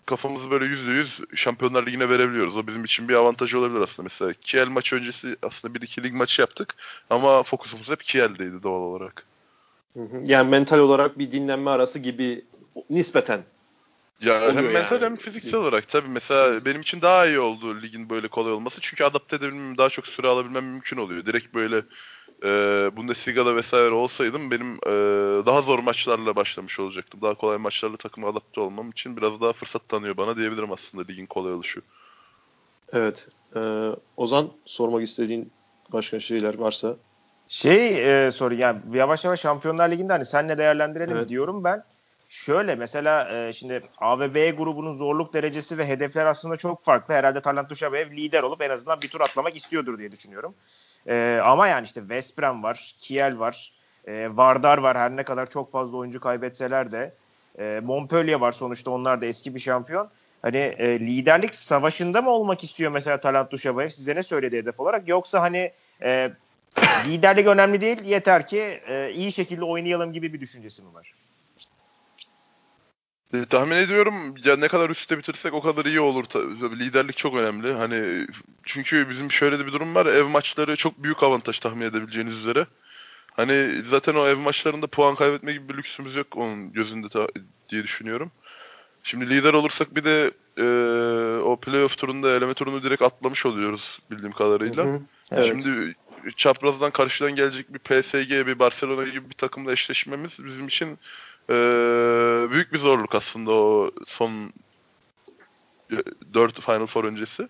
kafamızı 0.09 0.51
böyle 0.51 0.65
%100 0.65 1.35
Şampiyonlar 1.35 1.85
Ligi'ne 1.85 2.09
verebiliyoruz. 2.09 2.57
O 2.57 2.67
bizim 2.67 2.83
için 2.83 3.07
bir 3.07 3.13
avantajı 3.13 3.59
olabilir 3.59 3.79
aslında. 3.79 4.03
Mesela 4.03 4.33
Kiel 4.41 4.67
maçı 4.67 4.95
öncesi 4.95 5.35
aslında 5.41 5.73
bir 5.73 5.81
iki 5.81 6.03
lig 6.03 6.13
maçı 6.13 6.41
yaptık 6.41 6.75
ama 7.09 7.43
fokusumuz 7.43 7.89
hep 7.89 8.03
Kiel'deydi 8.03 8.63
doğal 8.63 8.81
olarak. 8.81 9.25
Yani 10.25 10.49
mental 10.49 10.79
olarak 10.79 11.19
bir 11.19 11.31
dinlenme 11.31 11.69
arası 11.69 11.99
gibi 11.99 12.45
nispeten. 12.89 13.43
Ya 14.21 14.55
hem 14.55 14.65
mental 14.65 14.95
yani. 14.95 15.05
hem 15.05 15.15
fiziksel 15.15 15.59
olarak 15.59 15.87
tabii 15.87 16.09
mesela 16.09 16.65
benim 16.65 16.81
için 16.81 17.01
daha 17.01 17.27
iyi 17.27 17.39
oldu 17.39 17.81
ligin 17.81 18.09
böyle 18.09 18.27
kolay 18.27 18.53
olması. 18.53 18.81
Çünkü 18.81 19.03
adapte 19.03 19.35
edebilmem, 19.35 19.77
daha 19.77 19.89
çok 19.89 20.07
süre 20.07 20.27
alabilmem 20.27 20.65
mümkün 20.65 20.97
oluyor. 20.97 21.25
Direkt 21.25 21.53
böyle 21.53 21.77
e, 22.43 22.49
Bundesliga'da 22.97 23.55
vesaire 23.55 23.91
olsaydım 23.91 24.51
benim 24.51 24.73
e, 24.73 24.91
daha 25.45 25.61
zor 25.61 25.79
maçlarla 25.79 26.35
başlamış 26.35 26.79
olacaktım. 26.79 27.21
Daha 27.21 27.33
kolay 27.33 27.57
maçlarla 27.57 27.97
takıma 27.97 28.29
adapte 28.29 28.61
olmam 28.61 28.89
için 28.89 29.17
biraz 29.17 29.41
daha 29.41 29.53
fırsat 29.53 29.89
tanıyor 29.89 30.17
bana 30.17 30.37
diyebilirim 30.37 30.71
aslında 30.71 31.03
ligin 31.09 31.25
kolay 31.25 31.53
oluşu. 31.53 31.81
Evet. 32.93 33.27
Ee, 33.55 33.89
Ozan 34.17 34.49
sormak 34.65 35.03
istediğin 35.03 35.53
başka 35.93 36.19
şeyler 36.19 36.55
varsa. 36.55 36.95
Şey 37.47 38.25
e, 38.25 38.31
soru 38.31 38.53
yani 38.55 38.79
yavaş 38.93 39.25
yavaş 39.25 39.41
Şampiyonlar 39.41 39.91
Ligi'nde 39.91 40.13
hani 40.13 40.25
senle 40.25 40.57
değerlendirelim 40.57 41.17
Evet. 41.17 41.29
diyorum 41.29 41.63
ben. 41.63 41.83
Şöyle 42.29 42.75
mesela 42.75 43.29
e, 43.47 43.53
şimdi 43.53 43.81
A 43.97 44.19
ve 44.19 44.33
B 44.33 44.51
grubunun 44.51 44.91
zorluk 44.91 45.33
derecesi 45.33 45.77
ve 45.77 45.87
hedefler 45.87 46.25
aslında 46.25 46.57
çok 46.57 46.85
farklı. 46.85 47.13
Herhalde 47.13 47.41
Talant 47.41 47.69
Duşabev 47.69 48.11
lider 48.11 48.43
olup 48.43 48.61
en 48.61 48.69
azından 48.69 49.01
bir 49.01 49.07
tur 49.07 49.21
atlamak 49.21 49.55
istiyordur 49.55 49.99
diye 49.99 50.11
düşünüyorum. 50.11 50.55
E, 51.07 51.39
ama 51.43 51.67
yani 51.67 51.85
işte 51.85 51.99
West 51.99 52.39
var, 52.39 52.95
Kiel 52.99 53.39
var, 53.39 53.73
e, 54.07 54.37
Vardar 54.37 54.77
var 54.77 54.97
her 54.97 55.15
ne 55.15 55.23
kadar 55.23 55.49
çok 55.49 55.71
fazla 55.71 55.97
oyuncu 55.97 56.19
kaybetseler 56.19 56.91
de. 56.91 57.13
E, 57.59 57.79
Montpellier 57.83 58.39
var 58.39 58.51
sonuçta 58.51 58.91
onlar 58.91 59.21
da 59.21 59.25
eski 59.25 59.55
bir 59.55 59.59
şampiyon. 59.59 60.09
Hani 60.41 60.57
e, 60.57 60.99
liderlik 60.99 61.55
savaşında 61.55 62.21
mı 62.21 62.29
olmak 62.29 62.63
istiyor 62.63 62.91
mesela 62.91 63.19
Talant 63.19 63.51
Duşabev? 63.51 63.89
Size 63.89 64.15
ne 64.15 64.23
söyledi 64.23 64.57
hedef 64.57 64.79
olarak? 64.79 65.07
Yoksa 65.07 65.41
hani 65.41 65.71
e, 66.01 66.31
liderlik 67.07 67.47
önemli 67.47 67.81
değil 67.81 68.01
yeter 68.01 68.47
ki 68.47 68.81
e, 68.87 69.11
iyi 69.13 69.31
şekilde 69.31 69.63
oynayalım 69.63 70.13
gibi 70.13 70.33
bir 70.33 70.41
düşüncesi 70.41 70.81
mi 70.81 70.93
var? 70.93 71.13
E, 73.33 73.45
tahmin 73.45 73.75
ediyorum 73.75 74.35
ya 74.43 74.55
ne 74.55 74.67
kadar 74.67 74.89
üstte 74.89 75.17
bitirsek 75.17 75.53
o 75.53 75.61
kadar 75.61 75.85
iyi 75.85 75.99
olur. 75.99 76.23
Ta- 76.23 76.59
tabii 76.59 76.79
liderlik 76.79 77.17
çok 77.17 77.35
önemli. 77.35 77.73
Hani 77.73 78.27
çünkü 78.63 79.09
bizim 79.09 79.31
şöyle 79.31 79.59
de 79.59 79.67
bir 79.67 79.71
durum 79.71 79.95
var. 79.95 80.05
Ev 80.05 80.27
maçları 80.27 80.75
çok 80.75 81.03
büyük 81.03 81.23
avantaj 81.23 81.59
tahmin 81.59 81.85
edebileceğiniz 81.85 82.37
üzere. 82.37 82.65
Hani 83.31 83.81
zaten 83.83 84.15
o 84.15 84.27
ev 84.27 84.37
maçlarında 84.37 84.87
puan 84.87 85.15
kaybetme 85.15 85.53
gibi 85.53 85.69
bir 85.69 85.77
lüksümüz 85.77 86.15
yok 86.15 86.27
onun 86.35 86.73
gözünde 86.73 87.09
ta- 87.09 87.27
diye 87.69 87.83
düşünüyorum. 87.83 88.31
Şimdi 89.03 89.29
lider 89.29 89.53
olursak 89.53 89.95
bir 89.95 90.03
de 90.03 90.31
e, 90.57 90.63
o 91.41 91.59
playoff 91.59 91.97
turunda 91.97 92.35
eleme 92.35 92.53
turunu 92.53 92.83
direkt 92.83 93.01
atlamış 93.01 93.45
oluyoruz 93.45 93.99
bildiğim 94.11 94.31
kadarıyla. 94.31 94.85
Hı 94.85 94.89
hı. 94.89 95.01
Evet. 95.31 95.45
Şimdi 95.45 95.95
çaprazdan 96.35 96.91
karşıdan 96.91 97.35
gelecek 97.35 97.73
bir 97.73 97.79
PSG, 97.79 98.47
bir 98.47 98.59
Barcelona 98.59 99.03
gibi 99.03 99.29
bir 99.29 99.35
takımla 99.35 99.71
eşleşmemiz 99.71 100.45
bizim 100.45 100.67
için 100.67 100.99
e, 101.49 101.53
büyük 102.51 102.73
bir 102.73 102.77
zorluk 102.77 103.15
aslında 103.15 103.51
o 103.51 103.91
son 104.07 104.31
4 106.33 106.61
Final 106.61 106.85
Four 106.85 107.03
öncesi. 107.03 107.47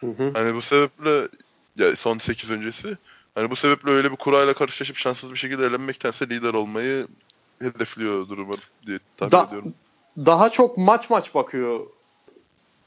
Hı 0.00 0.06
hı. 0.06 0.30
Hani 0.34 0.54
bu 0.54 0.62
sebeple 0.62 1.28
ya 1.76 1.96
son 1.96 2.18
8 2.18 2.50
öncesi. 2.50 2.96
Hani 3.34 3.50
bu 3.50 3.56
sebeple 3.56 3.90
öyle 3.90 4.10
bir 4.12 4.16
kurayla 4.16 4.54
karşılaşıp 4.54 4.96
şanssız 4.96 5.32
bir 5.32 5.38
şekilde 5.38 5.66
elenmektense 5.66 6.28
lider 6.28 6.54
olmayı 6.54 7.08
hedefliyor 7.62 8.28
durumu 8.28 8.56
diye 8.86 8.98
tahmin 9.16 9.32
Da- 9.32 9.44
ediyorum. 9.48 9.74
Daha 10.16 10.50
çok 10.50 10.78
maç 10.78 11.10
maç 11.10 11.34
bakıyor. 11.34 11.86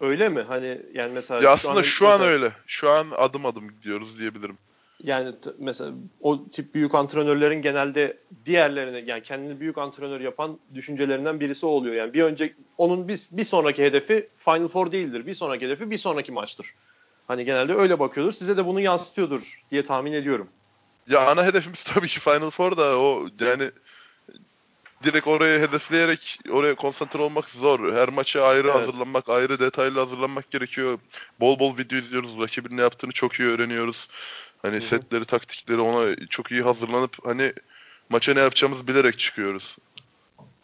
Öyle 0.02 0.30
mi? 0.30 0.42
Hani 0.42 0.82
yani 0.94 1.14
mesela 1.14 1.42
Ya 1.42 1.52
aslında 1.52 1.84
şu 1.84 2.08
an 2.08 2.12
mesela- 2.14 2.30
öyle. 2.32 2.52
Şu 2.68 2.90
an 2.90 3.08
adım 3.18 3.46
adım 3.46 3.70
gidiyoruz 3.70 4.20
diyebilirim. 4.20 4.58
Yani 5.04 5.32
mesela 5.60 5.92
o 6.22 6.50
tip 6.50 6.74
büyük 6.74 6.96
antrenörlerin 6.96 7.62
genelde 7.62 8.18
diğerlerine 8.46 9.00
yani 9.00 9.24
kendini 9.24 9.60
büyük 9.60 9.78
antrenör 9.78 10.22
yapan 10.22 10.60
düşüncelerinden 10.74 11.40
birisi 11.40 11.66
oluyor. 11.66 11.96
Yani 11.96 12.14
bir 12.14 12.24
önce 12.24 12.54
onun 12.78 13.08
bir, 13.08 13.28
bir 13.32 13.44
sonraki 13.44 13.84
hedefi 13.84 14.30
Final 14.38 14.68
Four 14.68 14.92
değildir. 14.92 15.26
Bir 15.26 15.34
sonraki 15.34 15.66
hedefi 15.66 15.92
bir 15.92 15.98
sonraki 15.98 16.32
maçtır. 16.32 16.74
Hani 17.28 17.46
genelde 17.46 17.74
öyle 17.74 18.00
bakıyordur. 18.00 18.32
Size 18.32 18.58
de 18.58 18.66
bunu 18.66 18.82
yansıtıyordur 18.82 19.64
diye 19.70 19.84
tahmin 19.84 20.14
ediyorum. 20.14 20.50
Ya 21.08 21.28
ana 21.28 21.46
hedefimiz 21.46 21.84
tabii 21.94 22.08
ki 22.08 22.20
Final 22.20 22.50
Four 22.50 22.78
da 22.78 23.00
o 23.00 23.28
yani 23.40 23.72
direkt 25.04 25.28
oraya 25.28 25.60
hedefleyerek 25.60 26.40
oraya 26.52 26.76
konsantre 26.76 27.22
olmak 27.22 27.50
zor. 27.50 27.94
Her 27.94 28.10
maça 28.10 28.44
ayrı 28.44 28.68
Evet. 28.68 28.76
hazırlanmak, 28.76 29.30
ayrı 29.30 29.60
detaylı 29.60 30.00
hazırlanmak 30.00 30.52
gerekiyor. 30.52 31.00
Bol 31.40 31.60
bol 31.60 31.78
video 31.78 31.98
izliyoruz. 31.98 32.40
Rakibin 32.40 32.78
ne 32.78 32.82
yaptığını 32.82 33.12
çok 33.12 33.34
iyi 33.34 33.50
öğreniyoruz. 33.50 34.08
Hani 34.62 34.76
hı. 34.76 34.82
setleri, 34.82 35.26
taktikleri 35.26 35.80
ona 35.80 36.16
çok 36.30 36.52
iyi 36.52 36.62
hazırlanıp 36.62 37.26
hani 37.26 37.54
maça 38.10 38.34
ne 38.34 38.40
yapacağımızı 38.40 38.88
bilerek 38.88 39.20
çıkıyoruz. 39.20 39.78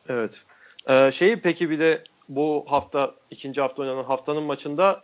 Evet. 0.10 0.44
Ee, 0.90 1.12
şeyi 1.14 1.36
peki 1.36 1.70
bir 1.70 1.80
de 1.80 2.04
bu 2.30 2.66
hafta 2.68 3.16
ikinci 3.32 3.62
hafta 3.62 3.82
oynanan 3.82 4.04
haftanın 4.04 4.44
maçında 4.44 5.04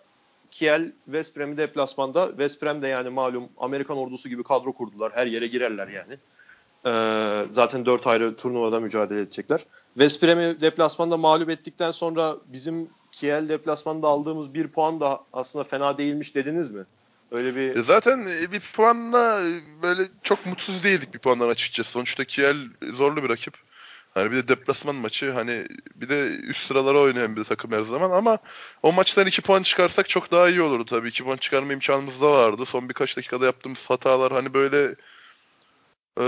Kiel 0.51 0.91
West 1.05 1.37
Brom'i 1.37 1.57
deplasmanda. 1.57 2.27
West 2.27 2.63
Brom 2.63 2.81
de 2.81 2.87
yani 2.87 3.09
malum 3.09 3.49
Amerikan 3.57 3.97
ordusu 3.97 4.29
gibi 4.29 4.43
kadro 4.43 4.73
kurdular. 4.73 5.11
Her 5.15 5.27
yere 5.27 5.47
girerler 5.47 5.87
yani. 5.87 6.17
Ee, 6.85 7.45
zaten 7.51 7.85
dört 7.85 8.07
ayrı 8.07 8.35
turnuvada 8.35 8.79
mücadele 8.79 9.21
edecekler. 9.21 9.65
West 9.93 10.23
Brom'i 10.23 10.61
deplasmanda 10.61 11.17
mağlup 11.17 11.49
ettikten 11.49 11.91
sonra 11.91 12.35
bizim 12.47 12.89
Kiel 13.11 13.49
deplasmanda 13.49 14.07
aldığımız 14.07 14.53
bir 14.53 14.67
puan 14.67 14.99
da 14.99 15.23
aslında 15.33 15.63
fena 15.63 15.97
değilmiş 15.97 16.35
dediniz 16.35 16.71
mi? 16.71 16.85
Öyle 17.31 17.55
bir 17.55 17.75
E 17.75 17.81
zaten 17.81 18.25
e, 18.25 18.51
bir 18.51 18.59
puanla 18.59 19.41
e, 19.41 19.61
böyle 19.81 20.03
çok 20.23 20.45
mutsuz 20.45 20.83
değildik 20.83 21.13
bir 21.13 21.19
puandan 21.19 21.49
açıkçası. 21.49 21.91
Sonuçta 21.91 22.25
Kiel 22.25 22.57
zorlu 22.89 23.23
bir 23.23 23.29
rakip. 23.29 23.53
Hani 24.13 24.31
bir 24.31 24.37
de 24.37 24.47
deplasman 24.47 24.95
maçı 24.95 25.31
hani 25.31 25.67
bir 25.95 26.09
de 26.09 26.27
üst 26.27 26.67
sıralara 26.67 26.99
oynayan 26.99 27.35
bir 27.35 27.43
takım 27.43 27.71
her 27.71 27.81
zaman 27.81 28.11
ama 28.11 28.37
o 28.83 28.91
maçtan 28.91 29.27
2 29.27 29.41
puan 29.41 29.63
çıkarsak 29.63 30.09
çok 30.09 30.31
daha 30.31 30.49
iyi 30.49 30.61
olurdu 30.61 30.85
tabii. 30.85 31.09
2 31.09 31.23
puan 31.23 31.37
çıkarma 31.37 31.73
imkanımız 31.73 32.21
da 32.21 32.31
vardı. 32.31 32.65
Son 32.65 32.89
birkaç 32.89 33.17
dakikada 33.17 33.45
yaptığımız 33.45 33.89
hatalar 33.89 34.33
hani 34.33 34.53
böyle 34.53 34.95
e, 36.19 36.25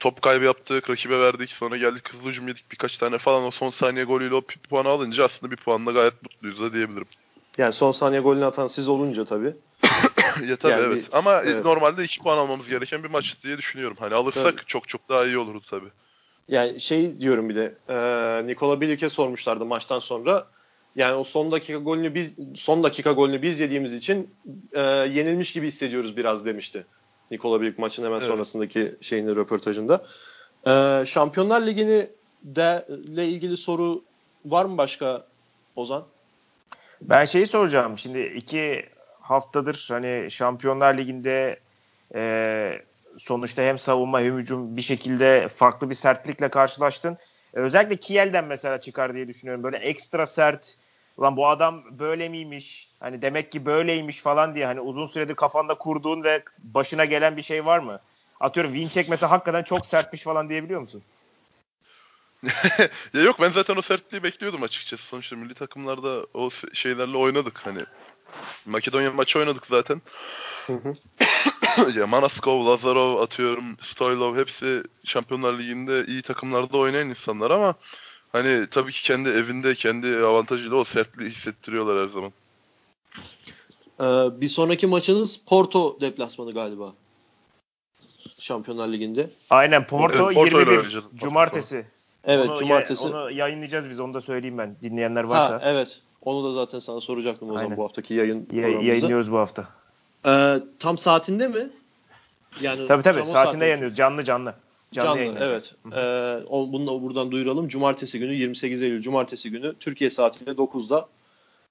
top 0.00 0.22
kaybı 0.22 0.44
yaptık, 0.44 0.90
rakibe 0.90 1.18
verdik, 1.18 1.52
sonra 1.52 1.76
geldik 1.76 2.12
hızlı 2.12 2.28
hücum 2.30 2.48
yedik 2.48 2.72
birkaç 2.72 2.98
tane 2.98 3.18
falan 3.18 3.44
o 3.44 3.50
son 3.50 3.70
saniye 3.70 4.04
golüyle 4.04 4.34
o 4.34 4.42
puanı 4.70 4.88
alınca 4.88 5.24
aslında 5.24 5.52
bir 5.52 5.56
puanla 5.56 5.92
gayet 5.92 6.22
mutluyuz 6.22 6.60
da 6.60 6.72
diyebilirim. 6.72 7.08
Yani 7.58 7.72
son 7.72 7.90
saniye 7.90 8.20
golünü 8.20 8.44
atan 8.44 8.66
siz 8.66 8.88
olunca 8.88 9.24
tabii. 9.24 9.54
ya 10.48 10.56
tabii 10.56 10.72
Yani 10.72 10.82
evet. 10.86 10.96
bir- 10.96 11.18
Ama 11.18 11.42
evet. 11.42 11.64
normalde 11.64 12.04
2 12.04 12.20
puan 12.22 12.38
almamız 12.38 12.68
gereken 12.68 13.02
bir 13.04 13.10
maç 13.10 13.36
diye 13.42 13.58
düşünüyorum. 13.58 13.96
Hani 14.00 14.14
alırsak 14.14 14.56
Tabii. 14.58 14.66
çok 14.66 14.88
çok 14.88 15.08
daha 15.08 15.26
iyi 15.26 15.38
olurdu 15.38 15.62
tabii. 15.70 15.88
Yani 16.48 16.80
şey 16.80 17.20
diyorum 17.20 17.48
bir 17.48 17.54
de 17.56 17.74
e, 17.88 18.46
Nikola 18.46 18.80
Bilic'e 18.80 19.10
sormuşlardı 19.10 19.64
maçtan 19.64 19.98
sonra. 19.98 20.46
Yani 20.96 21.14
o 21.14 21.24
son 21.24 21.52
dakika 21.52 21.78
golünü 21.78 22.14
biz 22.14 22.34
son 22.56 22.82
dakika 22.82 23.12
golünü 23.12 23.42
biz 23.42 23.60
yediğimiz 23.60 23.92
için 23.94 24.30
e, 24.72 24.80
yenilmiş 24.80 25.52
gibi 25.52 25.66
hissediyoruz 25.66 26.16
biraz 26.16 26.46
demişti. 26.46 26.86
Nikola 27.30 27.60
Bilic 27.60 27.74
maçın 27.78 28.04
hemen 28.04 28.16
Evet. 28.18 28.28
sonrasındaki 28.28 28.94
şeyini 29.00 29.36
röportajında. 29.36 30.04
E, 30.66 31.02
Şampiyonlar 31.06 31.66
Ligi'ni 31.66 32.06
de 32.44 32.86
ile 33.06 33.28
ilgili 33.28 33.56
soru 33.56 34.02
var 34.44 34.64
mı 34.64 34.78
başka 34.78 35.26
Ozan? 35.76 36.04
Ben 37.00 37.24
şeyi 37.24 37.46
soracağım. 37.46 37.98
Şimdi 37.98 38.20
iki 38.20 38.86
haftadır 39.20 39.86
hani 39.90 40.30
Şampiyonlar 40.30 40.98
Ligi'nde 40.98 41.60
e, 42.14 42.82
sonuçta 43.18 43.62
hem 43.62 43.78
savunma 43.78 44.20
hem 44.20 44.36
hücum 44.36 44.76
bir 44.76 44.82
şekilde 44.82 45.48
farklı 45.48 45.90
bir 45.90 45.94
sertlikle 45.94 46.48
karşılaştın. 46.48 47.18
E, 47.54 47.58
özellikle 47.58 47.96
Kiel'den 47.96 48.44
mesela 48.44 48.80
çıkar 48.80 49.14
diye 49.14 49.28
düşünüyorum. 49.28 49.62
Böyle 49.62 49.76
ekstra 49.76 50.26
sert. 50.26 50.76
Ulan 51.16 51.36
bu 51.36 51.48
adam 51.48 51.98
böyle 51.98 52.28
miymiş? 52.28 52.90
Hani 53.00 53.22
demek 53.22 53.52
ki 53.52 53.66
böyleymiş 53.66 54.20
falan 54.20 54.54
diye 54.54 54.66
hani 54.66 54.80
uzun 54.80 55.06
süredir 55.06 55.34
kafanda 55.34 55.74
kurduğun 55.74 56.24
ve 56.24 56.42
başına 56.58 57.04
gelen 57.04 57.36
bir 57.36 57.42
şey 57.42 57.66
var 57.66 57.78
mı? 57.78 58.00
Atıyorum 58.40 58.72
Winczek 58.72 59.08
mesela 59.08 59.30
hakikaten 59.30 59.62
çok 59.62 59.86
sertmiş 59.86 60.22
falan 60.22 60.48
diyebiliyor 60.48 60.80
musun? 60.80 61.02
ya 63.14 63.22
yok 63.22 63.40
ben 63.40 63.50
zaten 63.50 63.76
o 63.76 63.82
sertliği 63.82 64.22
bekliyordum 64.22 64.62
açıkçası. 64.62 65.02
Sonuçta 65.02 65.36
milli 65.36 65.54
takımlarda 65.54 66.26
o 66.34 66.50
şeylerle 66.72 67.16
oynadık 67.16 67.58
hani. 67.64 67.80
Makedonya 68.66 69.12
maçı 69.12 69.38
oynadık 69.38 69.66
zaten. 69.66 70.02
Hı 70.66 70.72
hı. 70.72 70.94
ya 71.98 72.06
Manaskov, 72.06 72.66
Lazarov 72.66 73.22
atıyorum, 73.22 73.64
Stoylov 73.80 74.36
hepsi 74.36 74.82
Şampiyonlar 75.04 75.58
Ligi'nde 75.58 76.04
iyi 76.06 76.22
takımlarda 76.22 76.78
oynayan 76.78 77.08
insanlar 77.08 77.50
ama 77.50 77.74
hani 78.32 78.66
tabii 78.70 78.92
ki 78.92 79.02
kendi 79.02 79.28
evinde 79.28 79.74
kendi 79.74 80.16
avantajıyla 80.16 80.76
o 80.76 80.84
sertliği 80.84 81.30
hissettiriyorlar 81.30 82.02
her 82.02 82.08
zaman. 82.08 82.32
E, 84.00 84.40
bir 84.40 84.48
sonraki 84.48 84.86
maçınız 84.86 85.40
Porto 85.46 86.00
deplasmanı 86.00 86.52
galiba. 86.54 86.94
Şampiyonlar 88.40 88.88
Ligi'nde. 88.88 89.30
Aynen 89.50 89.86
Porto, 89.86 90.24
Evet, 90.24 90.34
Porto 90.34 90.48
ile 90.48 90.58
21 90.58 90.66
oynayacağız 90.66 91.04
hafta 91.04 91.18
Cumartesi. 91.18 91.86
Evet 92.26 92.48
Onu 92.50 92.58
cumartesi. 92.58 93.04
ya- 93.06 93.10
onu 93.12 93.30
yayınlayacağız 93.30 93.90
biz 93.90 94.00
onu 94.00 94.14
da 94.14 94.20
söyleyeyim 94.20 94.58
ben 94.58 94.76
dinleyenler 94.82 95.24
varsa. 95.24 95.54
Ha 95.54 95.60
evet. 95.64 96.00
Onu 96.22 96.44
da 96.44 96.52
zaten 96.52 96.78
sana 96.78 97.00
soracaktım 97.00 97.48
o 97.48 97.52
zaman 97.52 97.64
Aynen. 97.64 97.76
bu 97.76 97.84
haftaki 97.84 98.14
yayın 98.14 98.48
Ya- 98.52 98.68
yayınlıyoruz 98.68 99.32
bu 99.32 99.38
hafta. 99.38 99.68
Ee, 100.26 100.56
tam 100.78 100.98
saatinde 100.98 101.48
mi? 101.48 101.70
Yani 102.60 102.86
Tabii 102.86 103.02
tabii 103.02 103.18
saatinde 103.26 103.32
saatte- 103.32 103.64
yayınlıyoruz. 103.66 103.96
Canlı 103.96 104.24
canlı. 104.24 104.54
Canlı, 104.92 105.18
yayınlayacağız. 105.18 105.72
evet. 105.86 105.94
Ee, 105.96 106.46
o, 106.48 106.72
bunu 106.72 106.86
da 106.86 107.02
buradan 107.02 107.30
duyuralım. 107.30 107.68
Cumartesi 107.68 108.18
günü 108.18 108.34
28 108.34 108.82
Eylül 108.82 109.02
Cumartesi 109.02 109.50
günü 109.50 109.74
Türkiye 109.80 110.10
saatiyle 110.10 110.50
9'da 110.56 111.08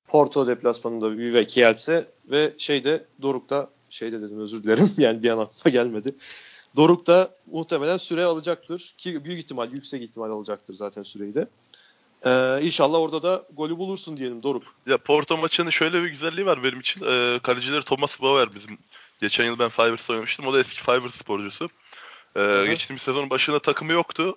Porto 0.07 0.47
deplasmanında 0.47 1.11
Vive 1.11 1.47
Kielce 1.47 2.05
ve 2.31 2.53
şeyde 2.57 3.03
Doruk'ta 3.21 3.67
şeyde 3.89 4.21
dedim 4.21 4.39
özür 4.39 4.63
dilerim 4.63 4.89
yani 4.97 5.23
bir 5.23 5.29
an 5.29 5.37
aklıma 5.37 5.71
gelmedi. 5.71 6.15
Doruk'ta 6.75 7.29
muhtemelen 7.51 7.97
süre 7.97 8.23
alacaktır 8.23 8.93
ki 8.97 9.25
büyük 9.25 9.39
ihtimal 9.39 9.71
yüksek 9.71 10.03
ihtimal 10.03 10.31
alacaktır 10.31 10.73
zaten 10.73 11.03
süreyi 11.03 11.35
de. 11.35 11.47
Ee, 12.25 12.59
inşallah 12.61 12.99
orada 12.99 13.23
da 13.23 13.45
golü 13.53 13.77
bulursun 13.77 14.17
diyelim 14.17 14.43
Doruk. 14.43 14.63
Ya 14.85 14.97
Porto 14.97 15.37
maçının 15.37 15.69
şöyle 15.69 16.03
bir 16.03 16.07
güzelliği 16.07 16.45
var 16.45 16.63
benim 16.63 16.79
için. 16.79 17.05
Ee, 17.05 17.39
kalecileri 17.43 17.83
Thomas 17.83 18.21
Bauer 18.21 18.55
bizim. 18.55 18.77
Geçen 19.21 19.45
yıl 19.45 19.59
ben 19.59 19.69
Fiverr'da 19.69 20.13
oynamıştım. 20.13 20.47
O 20.47 20.53
da 20.53 20.59
eski 20.59 20.81
Fiverr 20.81 21.09
sporcusu. 21.09 21.69
Ee, 22.37 22.65
geçtiğimiz 22.67 23.01
sezonun 23.01 23.29
başında 23.29 23.59
takımı 23.59 23.91
yoktu. 23.91 24.35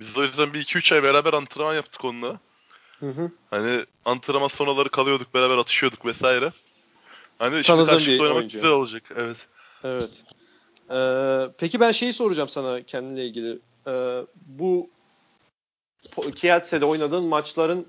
Biz 0.00 0.16
de 0.16 0.20
o 0.20 0.22
yüzden 0.22 0.54
bir 0.54 0.64
2-3 0.64 0.94
ay 0.94 1.02
beraber 1.02 1.32
antrenman 1.32 1.74
yaptık 1.74 2.04
onunla. 2.04 2.40
Hı 3.00 3.10
hı. 3.10 3.30
Hani 3.50 3.84
antrenman 4.04 4.48
sonraları 4.48 4.88
kalıyorduk, 4.88 5.34
beraber 5.34 5.58
atışıyorduk 5.58 6.06
vesaire. 6.06 6.52
Hani 7.38 7.64
şimdi 7.64 7.86
karşılıklı 7.86 8.22
oynamak 8.22 8.38
oyuncu. 8.38 8.56
güzel 8.56 8.70
olacak. 8.70 9.02
Evet. 9.16 9.46
Evet. 9.84 10.24
Ee, 10.92 11.48
peki 11.58 11.80
ben 11.80 11.92
şeyi 11.92 12.12
soracağım 12.12 12.48
sana 12.48 12.82
kendine 12.82 13.24
ilgili. 13.24 13.58
Ee, 13.86 14.22
bu 14.46 14.90
Kielce'de 16.36 16.84
oynadığın 16.84 17.24
maçların 17.24 17.86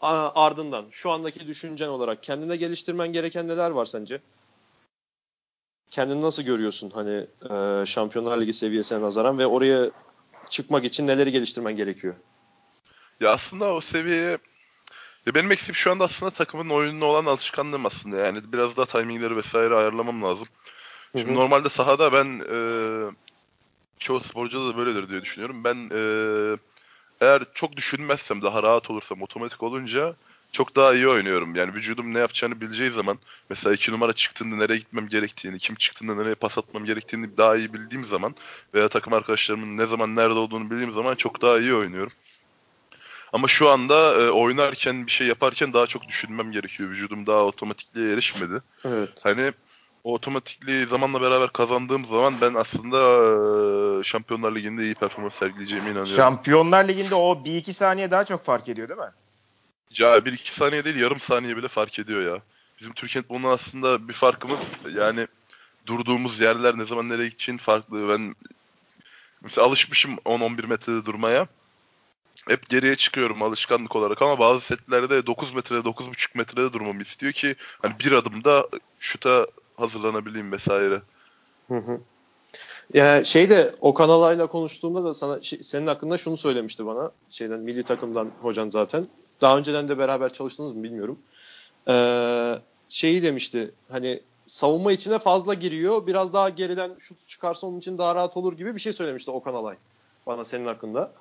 ardından 0.00 0.86
şu 0.90 1.10
andaki 1.10 1.46
düşüncen 1.46 1.88
olarak 1.88 2.22
kendine 2.22 2.56
geliştirmen 2.56 3.12
gereken 3.12 3.48
neler 3.48 3.70
var 3.70 3.86
sence? 3.86 4.20
Kendini 5.90 6.22
nasıl 6.22 6.42
görüyorsun 6.42 6.90
hani 6.90 7.26
e, 7.50 7.86
Şampiyonlar 7.86 8.40
Ligi 8.40 8.52
seviyesine 8.52 9.00
nazaran 9.00 9.38
ve 9.38 9.46
oraya 9.46 9.90
çıkmak 10.50 10.84
için 10.84 11.06
neleri 11.06 11.32
geliştirmen 11.32 11.76
gerekiyor? 11.76 12.14
Ya 13.20 13.30
aslında 13.32 13.74
o 13.74 13.80
seviyeye 13.80 14.38
ya 15.26 15.34
benim 15.34 15.52
eksiğim 15.52 15.74
şu 15.74 15.90
anda 15.90 16.04
aslında 16.04 16.30
takımın 16.30 16.70
oyununa 16.70 17.04
olan 17.04 17.26
alışkanlığım 17.26 17.86
aslında. 17.86 18.16
Yani 18.16 18.52
biraz 18.52 18.76
daha 18.76 18.86
timingleri 18.86 19.36
vesaire 19.36 19.74
ayarlamam 19.74 20.22
lazım. 20.22 20.48
Şimdi 21.16 21.34
normalde 21.34 21.68
sahada 21.68 22.12
ben 22.12 22.42
e, 22.52 22.58
çoğu 23.98 24.20
sporcuda 24.20 24.68
da 24.68 24.76
böyledir 24.76 25.08
diye 25.08 25.22
düşünüyorum. 25.22 25.64
Ben 25.64 25.90
e, 25.94 26.00
eğer 27.20 27.42
çok 27.54 27.76
düşünmezsem, 27.76 28.42
daha 28.42 28.62
rahat 28.62 28.90
olursam, 28.90 29.22
otomatik 29.22 29.62
olunca 29.62 30.14
çok 30.52 30.76
daha 30.76 30.94
iyi 30.94 31.08
oynuyorum. 31.08 31.54
Yani 31.54 31.74
vücudum 31.74 32.14
ne 32.14 32.18
yapacağını 32.18 32.60
bileceği 32.60 32.90
zaman, 32.90 33.18
mesela 33.50 33.74
iki 33.74 33.92
numara 33.92 34.12
çıktığında 34.12 34.56
nereye 34.56 34.78
gitmem 34.78 35.08
gerektiğini, 35.08 35.58
kim 35.58 35.76
çıktığında 35.76 36.14
nereye 36.14 36.34
pas 36.34 36.58
atmam 36.58 36.84
gerektiğini 36.84 37.36
daha 37.36 37.56
iyi 37.56 37.72
bildiğim 37.72 38.04
zaman 38.04 38.34
veya 38.74 38.88
takım 38.88 39.12
arkadaşlarımın 39.12 39.76
ne 39.76 39.86
zaman 39.86 40.16
nerede 40.16 40.38
olduğunu 40.38 40.70
bildiğim 40.70 40.90
zaman 40.90 41.14
çok 41.14 41.42
daha 41.42 41.58
iyi 41.58 41.74
oynuyorum. 41.74 42.12
Ama 43.32 43.48
şu 43.48 43.68
anda 43.68 44.22
e, 44.22 44.30
oynarken 44.30 45.06
bir 45.06 45.10
şey 45.10 45.26
yaparken 45.26 45.72
daha 45.72 45.86
çok 45.86 46.08
düşünmem 46.08 46.52
gerekiyor. 46.52 46.90
Vücudum 46.90 47.26
daha 47.26 47.44
otomatikliğe 47.44 48.12
erişmedi. 48.12 48.54
Evet. 48.84 49.10
Hani 49.24 49.52
o 50.06 50.14
otomatikliği 50.14 50.86
zamanla 50.86 51.20
beraber 51.20 51.52
kazandığım 51.52 52.04
zaman 52.04 52.34
ben 52.40 52.54
aslında 52.54 52.98
e, 54.00 54.04
Şampiyonlar 54.04 54.54
Ligi'nde 54.54 54.84
iyi 54.84 54.94
performans 54.94 55.34
sergileyeceğime 55.34 55.86
inanıyorum. 55.86 56.12
Şampiyonlar 56.12 56.88
Ligi'nde 56.88 57.14
o 57.14 57.32
1-2 57.32 57.72
saniye 57.72 58.10
daha 58.10 58.24
çok 58.24 58.44
fark 58.44 58.68
ediyor 58.68 58.88
değil 58.88 59.00
mi? 59.00 59.10
Ya 59.90 60.24
bir 60.24 60.32
iki 60.32 60.52
saniye 60.52 60.84
değil 60.84 60.96
yarım 60.96 61.20
saniye 61.20 61.56
bile 61.56 61.68
fark 61.68 61.98
ediyor 61.98 62.34
ya. 62.34 62.42
Bizim 62.80 62.92
Türkiye 62.92 63.24
bunun 63.28 63.50
aslında 63.50 64.08
bir 64.08 64.12
farkımız 64.12 64.58
yani 64.94 65.26
durduğumuz 65.86 66.40
yerler 66.40 66.78
ne 66.78 66.84
zaman 66.84 67.08
nereye 67.08 67.28
gideceğin 67.28 67.58
farklı. 67.58 68.08
Ben 68.08 68.34
mesela 69.40 69.66
alışmışım 69.66 70.14
10-11 70.14 70.66
metrede 70.66 71.04
durmaya. 71.04 71.46
Hep 72.48 72.68
geriye 72.68 72.96
çıkıyorum 72.96 73.42
alışkanlık 73.42 73.96
olarak 73.96 74.22
ama 74.22 74.38
bazı 74.38 74.60
setlerde 74.60 75.26
9 75.26 75.54
metrede 75.54 75.88
9.5 75.88 76.28
metrede 76.34 76.72
durmamı 76.72 77.02
istiyor 77.02 77.32
ki 77.32 77.56
hani 77.82 77.98
bir 77.98 78.12
adımda 78.12 78.68
şuta 79.00 79.46
hazırlanabileyim 79.76 80.52
vesaire. 80.52 81.02
Hı 81.68 81.76
hı. 81.76 82.00
Ya 82.94 83.24
şeyde 83.24 83.72
Okan 83.80 84.08
Alay'la 84.08 84.46
konuştuğumda 84.46 85.04
da 85.04 85.14
sana 85.14 85.40
şey- 85.40 85.62
senin 85.62 85.86
hakkında 85.86 86.18
şunu 86.18 86.36
söylemişti 86.36 86.86
bana. 86.86 87.10
Şeyden 87.30 87.60
milli 87.60 87.82
takımdan 87.82 88.30
hocan 88.42 88.70
zaten. 88.70 89.06
Daha 89.40 89.58
önceden 89.58 89.88
de 89.88 89.98
beraber 89.98 90.32
çalıştınız 90.32 90.72
mı 90.72 90.82
bilmiyorum. 90.82 91.18
Ee, 91.88 92.54
şeyi 92.88 93.22
demişti. 93.22 93.70
Hani 93.90 94.20
savunma 94.46 94.92
içine 94.92 95.18
fazla 95.18 95.54
giriyor. 95.54 96.06
Biraz 96.06 96.32
daha 96.32 96.48
geriden 96.48 96.90
şut 96.98 97.28
çıkarsa 97.28 97.66
onun 97.66 97.78
için 97.78 97.98
daha 97.98 98.14
rahat 98.14 98.36
olur 98.36 98.52
gibi 98.52 98.74
bir 98.74 98.80
şey 98.80 98.92
söylemişti 98.92 99.30
Okan 99.30 99.54
Alay 99.54 99.76
bana 100.26 100.44
senin 100.44 100.66
hakkında. 100.66 101.12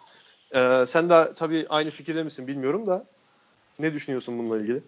Ee, 0.56 0.84
sen 0.88 1.10
de 1.10 1.34
tabii 1.36 1.66
aynı 1.70 1.90
fikirde 1.90 2.24
misin 2.24 2.48
bilmiyorum 2.48 2.88
da 2.88 3.06
ne 3.80 3.94
düşünüyorsun 3.94 4.40
bununla 4.40 4.58
ilgili? 4.58 4.84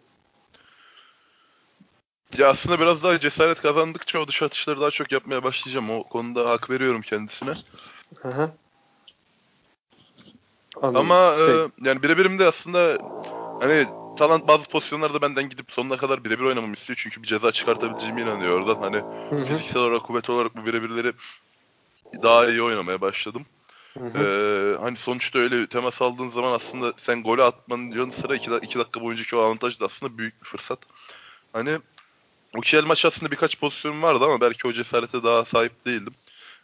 Ya 2.38 2.50
aslında 2.50 2.80
biraz 2.80 3.04
daha 3.04 3.20
cesaret 3.20 3.62
kazandıkça 3.62 4.20
o 4.20 4.28
dış 4.28 4.44
atışları 4.44 4.82
daha 4.82 4.92
çok 4.92 5.12
yapmaya 5.12 5.44
başlayacağım. 5.44 5.90
O 5.90 6.04
konuda 6.04 6.50
hak 6.50 6.70
veriyorum 6.70 7.02
kendisine. 7.02 7.54
Hı 8.16 8.30
hı. 8.30 8.52
Anladım. 10.82 11.12
Ama 11.12 11.36
e, 11.40 11.46
Peki. 11.46 11.88
yani 11.88 12.04
birebirim 12.04 12.40
de 12.40 12.46
aslında 12.46 12.98
hani 13.60 13.88
Talant 14.16 14.48
bazı 14.48 14.68
pozisyonlarda 14.68 15.22
benden 15.22 15.50
gidip 15.50 15.72
sonuna 15.72 15.98
kadar 15.98 16.24
birebir 16.24 16.44
oynamamı 16.44 16.74
istiyor. 16.74 17.00
Çünkü 17.02 17.24
bir 17.24 17.28
ceza 17.28 17.52
çıkartabileceğime 17.52 18.22
inanıyor 18.22 18.60
oradan. 18.60 18.76
Hani 18.76 19.04
Hı 19.30 19.36
hı. 19.36 19.46
fiziksel 19.46 19.82
olarak, 19.82 20.04
kuvvet 20.04 20.30
olarak 20.30 20.56
bu 20.56 20.66
birebirleri 20.66 21.14
daha 22.22 22.48
iyi 22.48 22.62
oynamaya 22.62 23.02
başladım. 23.02 23.46
Hı 23.98 24.06
hı. 24.06 24.20
Ee, 24.20 24.78
hani 24.80 24.98
sonuçta 24.98 25.40
öyle 25.40 25.68
temas 25.68 26.02
aldığın 26.02 26.30
zaman 26.30 26.54
aslında 26.54 26.94
sen 26.98 27.24
golü 27.24 27.44
atmanın 27.44 27.92
yanı 27.92 28.12
sıra 28.12 28.36
2 28.36 28.52
dakika 28.52 29.02
boyuncaki 29.02 29.36
o 29.36 29.40
avantaj 29.40 29.80
da 29.80 29.86
aslında 29.86 30.18
büyük 30.18 30.44
bir 30.44 30.48
fırsat. 30.48 30.80
Hani 31.54 31.80
o 32.58 32.62
Kiel 32.62 32.84
maç 32.86 33.06
aslında 33.06 33.32
birkaç 33.32 33.60
pozisyonum 33.60 34.04
vardı 34.04 34.26
ama 34.26 34.42
belki 34.42 34.68
o 34.68 34.74
cesarete 34.74 35.24
daha 35.24 35.46
sahip 35.46 35.86
değildim. 35.86 36.14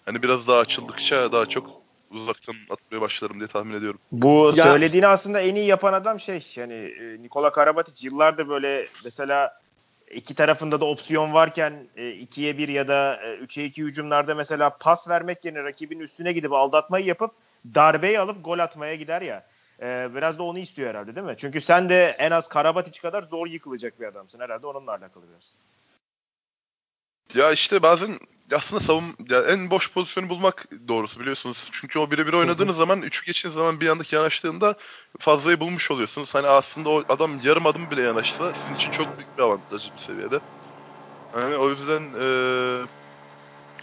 Hani 0.06 0.24
biraz 0.24 0.48
daha 0.48 0.60
açıldıkça 0.60 1.32
daha 1.32 1.46
çok 1.46 1.70
uzaktan 2.12 2.56
atmaya 2.70 3.02
başlarım 3.02 3.40
diye 3.40 3.48
tahmin 3.48 3.74
ediyorum. 3.74 4.00
Bu 4.12 4.54
Ya- 4.56 4.64
söylediğini 4.64 5.08
aslında 5.08 5.42
en 5.42 5.56
iyi 5.56 5.66
yapan 5.66 5.94
adam 5.94 6.20
şey 6.20 6.48
yani 6.56 6.74
e, 6.74 7.22
Nikola 7.22 7.52
Karabatic 7.52 8.08
yıllardır 8.08 8.50
böyle 8.50 8.88
mesela 9.04 9.54
iki 10.12 10.36
tarafında 10.36 10.82
da 10.82 10.86
opsiyon 10.86 11.34
varken 11.34 11.88
e, 11.96 12.12
2'ye 12.12 12.58
1 12.58 12.68
ya 12.68 12.88
da 12.88 13.20
e, 13.24 13.36
3'e 13.36 13.66
2 13.66 13.84
hücumlarda 13.84 14.36
mesela 14.36 14.78
pas 14.78 15.10
vermek 15.10 15.46
yerine 15.46 15.64
rakibin 15.64 16.00
üstüne 16.00 16.34
gidip 16.34 16.54
aldatmayı 16.54 17.06
yapıp 17.06 17.32
darbeyi 17.76 18.20
alıp 18.20 18.46
gol 18.46 18.60
atmaya 18.60 18.96
gider 18.96 19.22
ya. 19.22 19.46
E, 19.82 20.16
biraz 20.16 20.38
da 20.38 20.44
onu 20.44 20.60
istiyor 20.60 20.90
herhalde 20.90 21.16
değil 21.16 21.28
mi? 21.28 21.36
Çünkü 21.38 21.62
sen 21.62 21.90
de 21.90 22.16
en 22.20 22.32
az 22.32 22.48
Karabatic 22.48 23.02
kadar 23.02 23.24
zor 23.24 23.48
yıkılacak 23.48 24.00
bir 24.00 24.06
adamsın. 24.06 24.40
Herhalde 24.40 24.68
onunla 24.68 24.92
alakalı 24.92 25.24
biraz. 25.30 25.54
Ya 27.36 27.52
işte 27.52 27.82
bazen 27.82 28.20
aslında 28.52 28.80
savun 28.80 29.16
ya 29.30 29.42
en 29.42 29.70
boş 29.70 29.94
pozisyonu 29.94 30.30
bulmak 30.30 30.66
doğrusu 30.88 31.20
biliyorsunuz. 31.20 31.70
Çünkü 31.72 32.00
o 32.00 32.12
birebir 32.12 32.34
oynadığınız 32.34 32.78
zaman 32.78 33.02
üçü 33.02 33.26
geçtiğiniz 33.26 33.56
zaman 33.56 33.80
bir 33.80 33.90
andaki 33.90 34.16
yanaştığında 34.16 34.76
fazlayı 35.20 35.60
bulmuş 35.60 35.92
oluyorsunuz. 35.92 36.36
Hani 36.36 36.48
aslında 36.48 36.90
o 36.90 37.04
adam 37.10 37.40
yarım 37.44 37.66
adım 37.66 37.92
bile 37.92 38.02
yanaşsa 38.02 38.54
sizin 38.54 38.76
için 38.76 38.92
çok 38.92 39.18
büyük 39.18 39.38
bir 39.38 39.44
avantaj 39.44 39.94
bir 39.96 40.02
seviyede. 40.02 40.40
Hani 41.32 41.56
o 41.56 41.70
yüzden 41.70 42.02
eee 42.02 42.86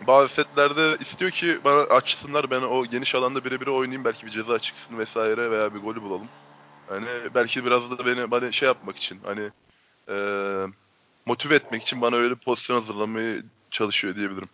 bazı 0.07 0.35
setlerde 0.35 0.97
istiyor 1.01 1.31
ki 1.31 1.59
bana 1.65 1.81
açsınlar 1.81 2.51
ben 2.51 2.63
o 2.63 2.87
geniş 2.87 3.15
alanda 3.15 3.45
birebir 3.45 3.67
oynayayım 3.67 4.05
belki 4.05 4.27
bir 4.27 4.31
ceza 4.31 4.59
çıksın 4.59 4.99
vesaire 4.99 5.51
veya 5.51 5.75
bir 5.75 5.81
golü 5.81 6.03
bulalım. 6.03 6.29
Hani 6.89 7.07
belki 7.35 7.65
biraz 7.65 7.91
da 7.99 8.07
beni 8.07 8.31
bana 8.31 8.53
şey 8.53 8.67
yapmak 8.67 8.97
için 8.97 9.19
hani 9.25 9.51
eee 10.09 10.67
motive 11.27 11.55
etmek 11.55 11.83
için 11.83 12.01
bana 12.01 12.17
öyle 12.17 12.31
bir 12.31 12.41
pozisyon 12.41 12.77
hazırlamayı 12.77 13.43
çalışıyor 13.71 14.17
diyebilirim. 14.17 14.49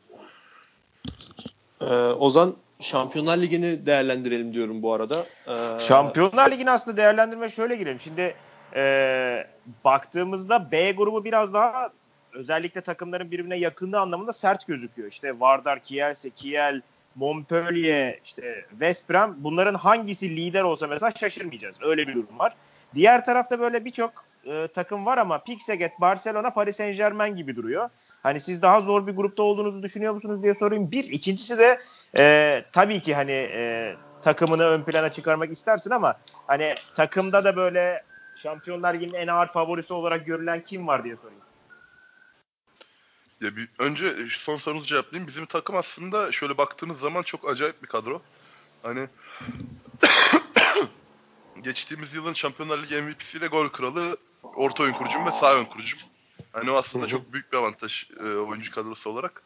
Ee, 1.81 1.95
Ozan 1.95 2.57
Şampiyonlar 2.81 3.39
Ligi'ni 3.39 3.87
değerlendirelim 3.87 4.55
diyorum 4.55 4.83
bu 4.83 4.93
arada. 4.95 5.27
Ee, 5.49 5.81
Şampiyonlar 5.81 6.51
Ligi'ni 6.51 6.71
aslında 6.71 6.97
değerlendirme 6.97 7.49
şöyle 7.49 7.77
girelim. 7.77 8.01
Şimdi 8.01 8.37
e, 8.75 9.47
baktığımızda 9.85 10.71
B 10.73 10.93
grubu 10.93 11.25
biraz 11.25 11.55
daha 11.55 11.91
özellikle 12.37 12.81
takımların 12.81 13.31
birbirine 13.31 13.57
yakınlığı 13.57 14.01
anlamında 14.01 14.33
sert 14.33 14.67
gözüküyor. 14.67 15.09
İşte 15.09 15.41
Vardar, 15.41 15.81
Kielse, 15.81 16.31
Kiel, 16.31 16.81
Montpellier, 17.15 18.19
işte 18.25 18.65
West 18.71 19.11
Brom 19.11 19.35
bunların 19.39 19.75
hangisi 19.75 20.37
lider 20.37 20.63
olsa 20.63 20.87
mesela 20.87 21.11
şaşırmayacağız. 21.11 21.77
Öyle 21.83 22.09
bir 22.09 22.15
durum 22.15 22.39
var. 22.39 22.53
Diğer 22.95 23.25
tarafta 23.25 23.61
böyle 23.61 23.85
birçok 23.85 24.25
e, 24.45 24.69
takım 24.75 25.07
var 25.07 25.19
ama 25.19 25.39
Pixaget, 25.39 26.01
Barcelona, 26.01 26.51
Paris 26.51 26.77
Saint 26.77 26.97
Germain 26.97 27.37
gibi 27.37 27.57
duruyor. 27.57 27.91
Hani 28.23 28.41
siz 28.41 28.63
daha 28.63 28.81
zor 28.81 29.07
bir 29.07 29.13
grupta 29.13 29.43
olduğunuzu 29.43 29.83
düşünüyor 29.83 30.15
musunuz 30.15 30.43
diye 30.43 30.55
sorayım. 30.55 30.91
Bir, 30.91 31.05
ikincisi 31.05 31.59
de 31.59 31.81
e, 32.19 32.65
tabii 32.73 33.01
ki 33.01 33.15
hani 33.15 33.33
e, 33.33 33.95
takımını 34.23 34.65
ön 34.65 34.83
plana 34.83 35.13
çıkarmak 35.13 35.51
istersin 35.51 35.91
ama 35.91 36.15
hani 36.47 36.75
takımda 36.97 37.45
da 37.45 37.57
böyle 37.57 38.03
Şampiyonlar 38.37 38.95
Ligi'nin 38.95 39.15
en 39.15 39.27
ağır 39.27 39.47
favorisi 39.47 39.95
olarak 39.95 40.27
görülen 40.27 40.61
kim 40.61 40.87
var 40.87 41.05
diye 41.05 41.17
sorayım. 41.17 41.41
Ya 43.41 43.57
bir, 43.57 43.69
önce 43.79 44.29
şu 44.29 44.41
son 44.41 44.57
sorunuzu 44.57 44.87
cevaplayayım. 44.87 45.29
Bizim 45.29 45.47
takım 45.47 45.77
aslında 45.77 46.33
şöyle 46.33 46.59
baktığınız 46.59 46.99
zaman 46.99 47.23
çok 47.23 47.51
acayip 47.51 47.83
bir 47.83 47.89
kadro. 47.89 48.23
Hani 48.83 49.09
geçtiğimiz 51.63 52.15
yılın 52.15 52.33
Şampiyonlar 52.33 52.83
Ligi 52.83 53.03
MVP'siyle 53.03 53.47
gol 53.47 53.69
kralı, 53.69 54.17
orta 54.43 54.83
oyun 54.83 54.93
kurucum 54.93 55.27
ve 55.27 55.31
sağ 55.31 55.55
oyun 55.55 55.65
kurucum. 55.65 56.01
Hani 56.53 56.71
o 56.71 56.75
aslında 56.75 57.07
çok 57.07 57.33
büyük 57.33 57.53
bir 57.53 57.59
avantaj 57.59 58.11
e, 58.21 58.23
oyuncu 58.23 58.73
kadrosu 58.75 59.11
olarak. 59.11 59.43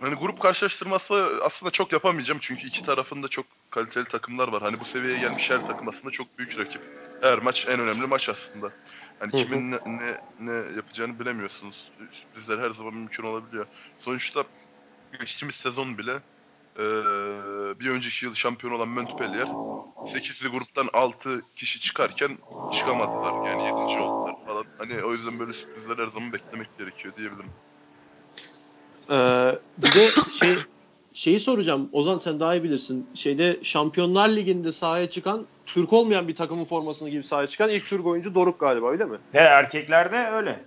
Hani 0.00 0.14
grup 0.14 0.40
karşılaştırması 0.40 1.40
aslında 1.42 1.70
çok 1.70 1.92
yapamayacağım 1.92 2.40
çünkü 2.42 2.66
iki 2.66 2.82
tarafında 2.82 3.28
çok 3.28 3.46
kaliteli 3.70 4.04
takımlar 4.04 4.48
var. 4.48 4.62
Hani 4.62 4.80
bu 4.80 4.84
seviyeye 4.84 5.20
gelmiş 5.20 5.50
her 5.50 5.66
takım 5.66 5.88
aslında 5.88 6.10
çok 6.10 6.38
büyük 6.38 6.58
rakip. 6.58 6.82
Her 7.22 7.38
maç 7.38 7.66
en 7.68 7.80
önemli 7.80 8.06
maç 8.06 8.28
aslında. 8.28 8.70
Hani 9.20 9.32
hı. 9.32 9.36
kimin 9.36 9.70
ne, 9.72 9.80
ne, 9.86 10.20
ne 10.38 10.52
yapacağını 10.76 11.18
bilemiyorsunuz. 11.20 11.92
Sürprizler 12.12 12.58
her 12.58 12.70
zaman 12.70 12.94
mümkün 12.94 13.24
olabiliyor. 13.24 13.66
Sonuçta 13.98 14.44
geçtiğimiz 15.20 15.54
sezon 15.56 15.98
bile 15.98 16.12
eee, 16.78 16.84
bir 17.80 17.90
önceki 17.90 18.24
yıl 18.24 18.34
şampiyon 18.34 18.72
olan 18.72 18.88
Montpellier 18.88 19.48
8'li 20.04 20.48
gruptan 20.48 20.88
6 20.92 21.42
kişi 21.56 21.80
çıkarken 21.80 22.38
çıkamadılar. 22.70 23.34
Yani 23.44 23.62
7. 23.62 24.00
oldular 24.00 24.34
falan. 24.46 24.64
Hani 24.78 25.04
o 25.04 25.12
yüzden 25.14 25.38
böyle 25.40 25.52
sürprizler 25.52 25.98
her 25.98 26.06
zaman 26.06 26.32
beklemek 26.32 26.78
gerekiyor 26.78 27.14
diyebilirim. 27.14 27.52
Ee, 29.10 29.58
bir 29.78 29.92
de 29.92 30.10
şey 30.40 30.56
şeyi 31.14 31.40
soracağım. 31.40 31.88
Ozan 31.92 32.18
sen 32.18 32.40
daha 32.40 32.54
iyi 32.54 32.62
bilirsin. 32.62 33.06
Şeyde 33.14 33.56
Şampiyonlar 33.62 34.28
Ligi'nde 34.28 34.72
sahaya 34.72 35.10
çıkan 35.10 35.46
Türk 35.66 35.92
olmayan 35.92 36.28
bir 36.28 36.36
takımın 36.36 36.64
formasını 36.64 37.10
giyip 37.10 37.26
sahaya 37.26 37.46
çıkan 37.46 37.70
ilk 37.70 37.86
Türk 37.86 38.06
oyuncu 38.06 38.34
Doruk 38.34 38.60
galiba 38.60 38.90
öyle 38.90 39.04
mi? 39.04 39.18
Ve 39.34 39.38
erkeklerde 39.38 40.16
öyle. 40.16 40.60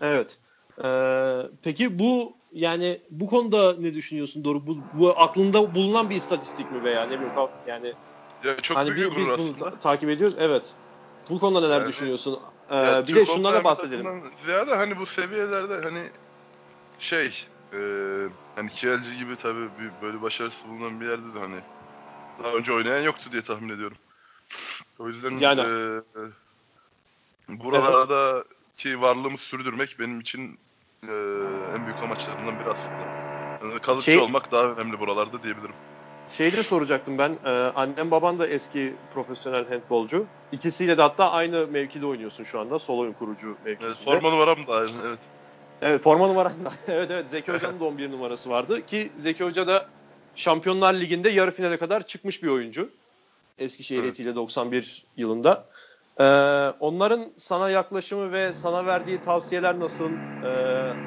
Evet. 0.00 0.38
Ee, 0.84 1.42
peki 1.62 1.98
bu 1.98 2.32
yani 2.52 3.00
bu 3.10 3.26
konuda 3.26 3.74
ne 3.78 3.94
düşünüyorsun 3.94 4.44
Doruk? 4.44 4.66
Bu, 4.66 4.76
bu 4.92 5.18
aklında 5.18 5.74
bulunan 5.74 6.10
bir 6.10 6.16
istatistik 6.16 6.72
mi 6.72 6.84
veya 6.84 7.04
ne 7.04 7.12
bileyim 7.20 7.32
yani 7.66 7.92
Ya 8.44 8.56
çok 8.60 8.76
hani 8.76 8.94
büyük 8.94 9.16
bir, 9.16 9.26
bir 9.26 9.38
biz 9.38 9.38
bunu 9.38 9.56
ta- 9.56 9.78
takip 9.78 10.10
ediyoruz. 10.10 10.36
Evet. 10.38 10.62
Bu 11.30 11.38
konuda 11.38 11.60
neler 11.60 11.78
Yani- 11.78 11.88
düşünüyorsun? 11.88 12.38
Ee, 12.70 12.74
bir 12.74 12.78
de 12.78 13.04
Türk 13.04 13.26
şundan 13.26 13.38
olmayan 13.44 13.60
da 13.60 13.64
bahsedelim. 13.64 14.06
Ziyade 14.44 14.74
hani 14.74 14.98
bu 14.98 15.06
seviyelerde 15.06 15.74
hani 15.82 16.00
şey 16.98 17.30
e, 17.76 17.80
hani 18.54 18.68
KLC 18.68 19.14
gibi 19.18 19.36
tabii 19.36 19.68
bir 19.78 19.90
böyle 20.06 20.22
başarısı 20.22 20.68
bulunan 20.68 21.00
bir 21.00 21.06
yerde 21.08 21.34
de 21.34 21.38
hani 21.38 21.56
daha 22.42 22.52
önce 22.52 22.72
oynayan 22.72 23.02
yoktu 23.02 23.32
diye 23.32 23.42
tahmin 23.42 23.68
ediyorum. 23.68 23.96
O 24.98 25.06
yüzden 25.06 25.38
Yani- 25.38 25.60
e, 25.60 26.00
buralarda 27.48 28.44
ki 28.76 29.00
varlığımı 29.00 29.38
sürdürmek 29.38 29.96
benim 30.00 30.20
için 30.20 30.58
e, 31.02 31.12
en 31.74 31.84
büyük 31.86 32.02
amaçlarımdan 32.02 32.58
biri 32.60 32.68
aslında. 32.68 33.02
Yani 33.62 33.80
kalıcı 33.80 34.02
Şey- 34.04 34.18
olmak 34.18 34.52
daha 34.52 34.62
önemli 34.64 35.00
buralarda 35.00 35.42
diyebilirim. 35.42 35.74
Şeyi 36.30 36.52
de 36.52 36.62
soracaktım 36.62 37.18
ben. 37.18 37.38
Ee, 37.44 37.72
annem 37.76 38.10
baban 38.10 38.38
da 38.38 38.46
eski 38.46 38.94
profesyonel 39.14 39.68
handbolcu. 39.68 40.26
İkisiyle 40.52 40.98
de 40.98 41.02
hatta 41.02 41.30
aynı 41.30 41.66
mevkide 41.66 42.06
oynuyorsun 42.06 42.44
şu 42.44 42.60
anda. 42.60 42.78
Sol 42.78 42.98
oyun 42.98 43.12
kurucu 43.12 43.56
Evet, 43.66 43.80
mevkisinde. 43.80 44.10
forma 44.14 44.30
numaram 44.30 44.66
da 44.66 44.74
aynı 44.74 44.92
evet. 45.06 45.18
Evet 45.82 46.00
forma 46.02 46.26
numaran 46.26 46.64
da. 46.64 46.72
evet 46.88 47.10
evet 47.10 47.30
Zeki 47.30 47.52
Hoca'nın 47.52 47.80
da 47.80 47.84
11 47.84 48.10
numarası 48.10 48.50
vardı. 48.50 48.86
Ki 48.86 49.12
Zeki 49.18 49.44
Hoca 49.44 49.66
da 49.66 49.86
Şampiyonlar 50.34 50.94
Ligi'nde 50.94 51.28
yarı 51.28 51.50
finale 51.50 51.76
kadar 51.76 52.06
çıkmış 52.06 52.42
bir 52.42 52.48
oyuncu. 52.48 52.90
Eskişehir 53.58 54.02
Evet. 54.02 54.20
İle 54.20 54.34
91 54.34 55.04
yılında. 55.16 55.64
Ee, 56.20 56.24
onların 56.80 57.24
sana 57.36 57.70
yaklaşımı 57.70 58.32
ve 58.32 58.52
sana 58.52 58.86
verdiği 58.86 59.20
tavsiyeler 59.20 59.80
nasıl? 59.80 60.10
Ee, 60.44 60.48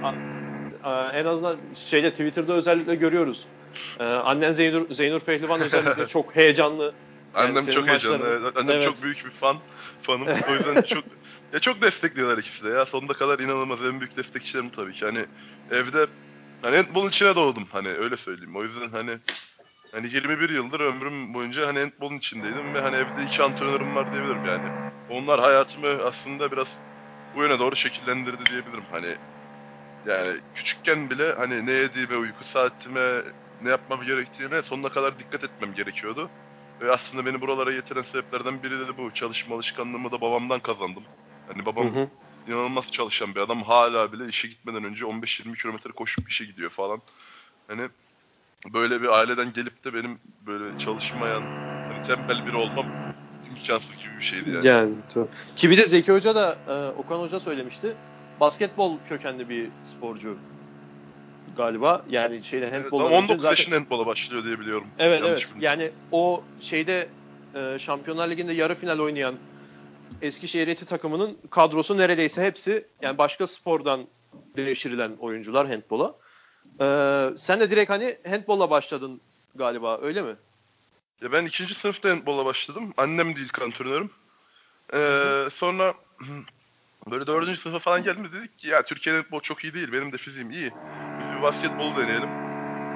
a- 0.04 0.90
a- 0.90 1.12
en 1.14 1.26
azından 1.26 1.58
şeyde 1.76 2.12
Twitter'da 2.12 2.54
özellikle 2.54 2.96
görüyoruz. 2.96 3.48
Ee, 4.00 4.04
annen 4.04 4.52
Zeynur, 4.52 4.94
Zeynur 4.94 5.20
Pehlivan 5.20 5.62
özellikle 5.62 6.08
çok 6.08 6.36
heyecanlı. 6.36 6.94
Yani 7.36 7.50
Annem 7.50 7.66
çok 7.66 7.88
heyecanlı. 7.88 8.52
Annem 8.56 8.70
Evet. 8.76 8.84
çok 8.84 9.04
büyük 9.04 9.26
bir 9.26 9.30
fan. 9.30 9.58
Fanım. 10.02 10.28
O 10.50 10.54
yüzden 10.54 10.82
çok 10.88 11.04
ya 11.54 11.60
çok 11.60 11.82
destekliyorlar 11.82 12.38
ikisi 12.38 12.66
de 12.66 12.70
ya. 12.70 12.86
Sonuna 12.86 13.14
kadar 13.14 13.40
inanılmaz 13.40 13.86
en 13.86 14.00
büyük 14.00 14.18
destekçilerim 14.18 14.70
tabii 14.72 14.94
ki. 14.94 15.06
Hani 15.06 15.28
evde 15.70 16.08
hani 16.62 16.76
handball'un 16.76 17.10
içine 17.10 17.36
doğdum 17.36 17.66
hani 17.72 17.90
öyle 17.90 18.18
söyleyeyim. 18.18 18.56
O 18.56 18.64
yüzden 18.64 18.90
hani 18.90 19.20
hani 19.92 20.08
21 20.16 20.50
yıldır 20.50 20.80
ömrüm 20.80 21.34
boyunca 21.34 21.68
hani 21.68 21.80
handball'un 21.80 22.18
içindeydim 22.18 22.74
ve 22.74 22.82
hani 22.82 22.96
evde 22.96 23.24
iki 23.24 23.44
antrenörüm 23.44 23.96
var 23.96 24.12
diyebilirim 24.12 24.46
yani. 24.46 24.70
Onlar 25.08 25.40
hayatımı 25.42 25.88
aslında 25.88 26.52
biraz 26.52 26.82
bu 27.34 27.44
yöne 27.44 27.60
doğru 27.60 27.76
şekillendirdi 27.76 28.46
diyebilirim. 28.52 28.88
Hani 28.92 29.18
yani 30.06 30.42
küçükken 30.54 31.10
bile 31.10 31.34
hani 31.34 31.66
ne 31.66 31.72
yediğime, 31.72 32.18
uyku 32.18 32.46
saatime, 32.46 33.24
ne 33.60 33.70
yapmam 33.70 34.02
gerektiğine 34.04 34.62
sonuna 34.64 34.90
kadar 34.90 35.20
dikkat 35.20 35.44
etmem 35.44 35.74
gerekiyordu. 35.74 36.32
Ve 36.82 36.92
aslında 36.92 37.26
beni 37.26 37.42
buralara 37.42 37.72
getiren 37.74 38.04
sebeplerden 38.04 38.64
biri 38.64 38.80
de 38.88 38.98
bu. 38.98 39.12
Çalışma 39.14 39.56
alışkanlığımı 39.56 40.12
da 40.12 40.22
babamdan 40.22 40.60
kazandım. 40.60 41.08
Hani 41.54 41.66
babam 41.66 41.96
Hı 41.96 42.00
hı. 42.00 42.08
inanılmaz 42.48 42.92
çalışan 42.92 43.36
bir 43.36 43.40
adam. 43.40 43.64
Hala 43.64 44.14
bile 44.14 44.28
işe 44.28 44.48
gitmeden 44.48 44.84
önce 44.84 45.06
15-20 45.06 45.62
kilometre 45.62 45.92
koşup 45.92 46.30
işe 46.30 46.46
gidiyor 46.46 46.70
falan. 46.70 47.02
Hani 47.68 47.90
böyle 48.74 49.02
bir 49.02 49.08
aileden 49.08 49.54
gelip 49.54 49.84
de 49.84 49.94
benim 49.94 50.20
böyle 50.48 50.80
çalışmayan, 50.80 51.42
hani 51.90 52.02
tembel 52.02 52.46
biri 52.46 52.56
olmam 52.56 52.86
imkansız 53.50 53.98
gibi 53.98 54.18
bir 54.18 54.24
şeydi 54.24 54.50
yani. 54.50 54.68
Yani 54.68 54.96
tabii. 55.10 55.30
Ki 55.56 55.70
bir 55.70 55.78
de 55.78 55.86
Zeki 55.86 56.12
Hoca 56.12 56.36
da 56.36 56.60
e, 56.68 56.98
Okan 56.98 57.20
Hoca 57.20 57.40
söylemişti. 57.40 57.98
Basketbol 58.40 59.00
kökenli 59.00 59.50
bir 59.50 59.72
sporcu 59.84 60.38
galiba. 61.56 62.06
Yani 62.10 62.44
şeyde 62.44 62.66
Evet, 62.66 62.84
handball 62.84 63.00
ama 63.06 63.18
19 63.18 63.44
yaşında 63.44 63.76
handbola 63.76 64.06
başlıyor 64.06 64.44
diye 64.44 64.60
biliyorum. 64.60 64.88
Evet 64.98 65.22
Yanlış 65.22 65.44
evet. 65.44 65.56
bilmiyorum. 65.56 65.80
Yani 65.80 65.92
o 66.12 66.46
şeyde 66.62 67.10
e, 67.56 67.80
Şampiyonlar 67.80 68.30
Ligi'nde 68.30 68.54
yarı 68.54 68.76
final 68.76 69.00
oynayan 69.00 69.36
Eskişehir 70.22 70.68
Eti 70.68 70.86
takımının 70.86 71.38
kadrosu 71.50 71.98
neredeyse 71.98 72.44
hepsi 72.44 72.88
yani 73.02 73.18
başka 73.18 73.48
spordan 73.48 74.08
devşirilen 74.58 75.16
oyuncular 75.20 75.68
handbola. 75.68 76.16
E, 76.82 76.86
sen 77.38 77.60
de 77.60 77.72
direkt 77.72 77.90
hani 77.90 78.18
handbolla 78.30 78.70
başladın 78.70 79.22
galiba 79.56 80.00
öyle 80.02 80.22
mi? 80.22 80.36
Ya 81.22 81.32
ben 81.32 81.46
ikinci 81.46 81.76
sınıfta 81.76 82.10
handbola 82.10 82.46
başladım. 82.46 82.94
Annem 82.98 83.36
değil 83.36 83.50
antrenörüm. 83.62 84.12
Ee, 84.94 85.48
sonra 85.52 85.94
böyle 87.12 87.28
dördüncü 87.28 87.60
sınıfa 87.60 87.80
falan 87.80 88.04
geldiğimde 88.04 88.32
dedik 88.32 88.60
ki 88.60 88.68
ya 88.68 88.86
Türkiye'de 88.86 89.22
handbol 89.22 89.40
çok 89.40 89.64
iyi 89.64 89.74
değil. 89.74 89.92
Benim 89.92 90.12
de 90.12 90.18
fiziğim 90.18 90.52
iyi. 90.52 90.72
Biz 91.20 91.38
bir 91.38 91.42
basketbolu 91.42 91.96
deneyelim. 91.98 92.30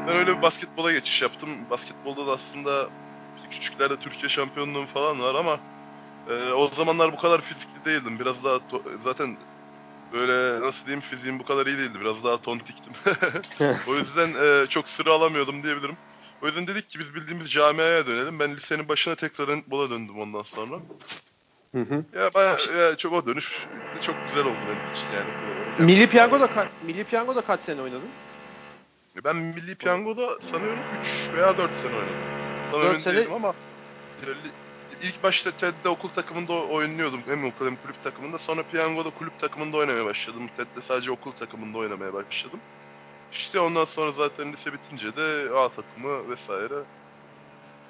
Ben 0.07 0.15
öyle 0.15 0.37
bir 0.37 0.41
basketbola 0.41 0.91
geçiş 0.91 1.21
yaptım. 1.21 1.49
Basketbolda 1.69 2.27
da 2.27 2.31
aslında 2.31 2.89
küçüklerde 3.49 3.99
Türkiye 3.99 4.29
şampiyonluğum 4.29 4.85
falan 4.85 5.21
var 5.21 5.35
ama 5.35 5.59
e, 6.27 6.51
o 6.51 6.67
zamanlar 6.67 7.11
bu 7.13 7.17
kadar 7.17 7.41
fizikli 7.41 7.83
değildim. 7.83 8.19
Biraz 8.19 8.43
daha 8.43 8.59
zaten 8.99 9.37
böyle 10.11 10.61
nasıl 10.61 10.85
diyeyim 10.85 11.01
fiziğim 11.01 11.39
bu 11.39 11.43
kadar 11.43 11.65
iyi 11.67 11.77
değildi. 11.77 11.99
Biraz 12.01 12.23
daha 12.23 12.37
tontiktim. 12.37 12.93
o 13.87 13.95
yüzden 13.95 14.33
e, 14.43 14.67
çok 14.67 14.89
süre 14.89 15.09
alamıyordum 15.09 15.63
diyebilirim. 15.63 15.97
O 16.41 16.45
yüzden 16.45 16.67
dedik 16.67 16.89
ki 16.89 16.99
biz 16.99 17.15
bildiğimiz 17.15 17.51
camiaya 17.51 18.07
dönelim. 18.07 18.39
Ben 18.39 18.55
lisenin 18.55 18.89
başına 18.89 19.15
tekrar 19.15 19.49
handbola 19.49 19.89
döndüm 19.89 20.19
ondan 20.19 20.43
sonra. 20.43 20.79
Hı 21.75 21.81
hı. 21.81 22.05
Ya 22.15 22.33
bayağı 22.33 22.57
ya 22.77 22.97
çok 22.97 23.13
o 23.13 23.25
dönüş 23.25 23.67
çok 24.01 24.15
güzel 24.27 24.45
oldu 24.45 24.57
benim 24.67 24.91
için 24.93 25.05
yani. 25.15 25.29
Yani- 25.79 25.85
Milli 25.85 26.07
Piyango'da 26.07 26.45
ka- 26.45 26.67
Milli 26.85 27.03
Piyango'da 27.03 27.41
kaç 27.41 27.63
sene 27.63 27.81
oynadın? 27.81 28.09
Ben 29.25 29.35
Milli 29.35 29.75
Piyango'da 29.75 30.41
sanıyorum 30.41 30.79
3 31.01 31.29
veya 31.33 31.57
4 31.57 31.75
sene 31.75 31.95
oynadım. 31.95 32.15
Tam 32.71 32.81
Dört 32.81 32.89
emin 32.89 32.99
sene- 32.99 33.17
değilim 33.17 33.33
ama 33.33 33.53
ilk 35.01 35.23
başta 35.23 35.51
TED'de 35.51 35.89
okul 35.89 36.09
takımında 36.09 36.53
oynuyordum. 36.53 37.21
Hem 37.27 37.45
okul 37.45 37.65
hem 37.65 37.75
kulüp 37.75 38.03
takımında. 38.03 38.37
Sonra 38.37 38.63
Piyango'da 38.63 39.09
kulüp 39.09 39.39
takımında 39.39 39.77
oynamaya 39.77 40.05
başladım. 40.05 40.47
TED'de 40.55 40.81
sadece 40.81 41.11
okul 41.11 41.31
takımında 41.31 41.77
oynamaya 41.77 42.13
başladım. 42.13 42.59
İşte 43.31 43.59
ondan 43.59 43.85
sonra 43.85 44.11
zaten 44.11 44.53
lise 44.53 44.73
bitince 44.73 45.15
de 45.15 45.49
A 45.55 45.69
takımı 45.69 46.29
vesaire. 46.29 46.75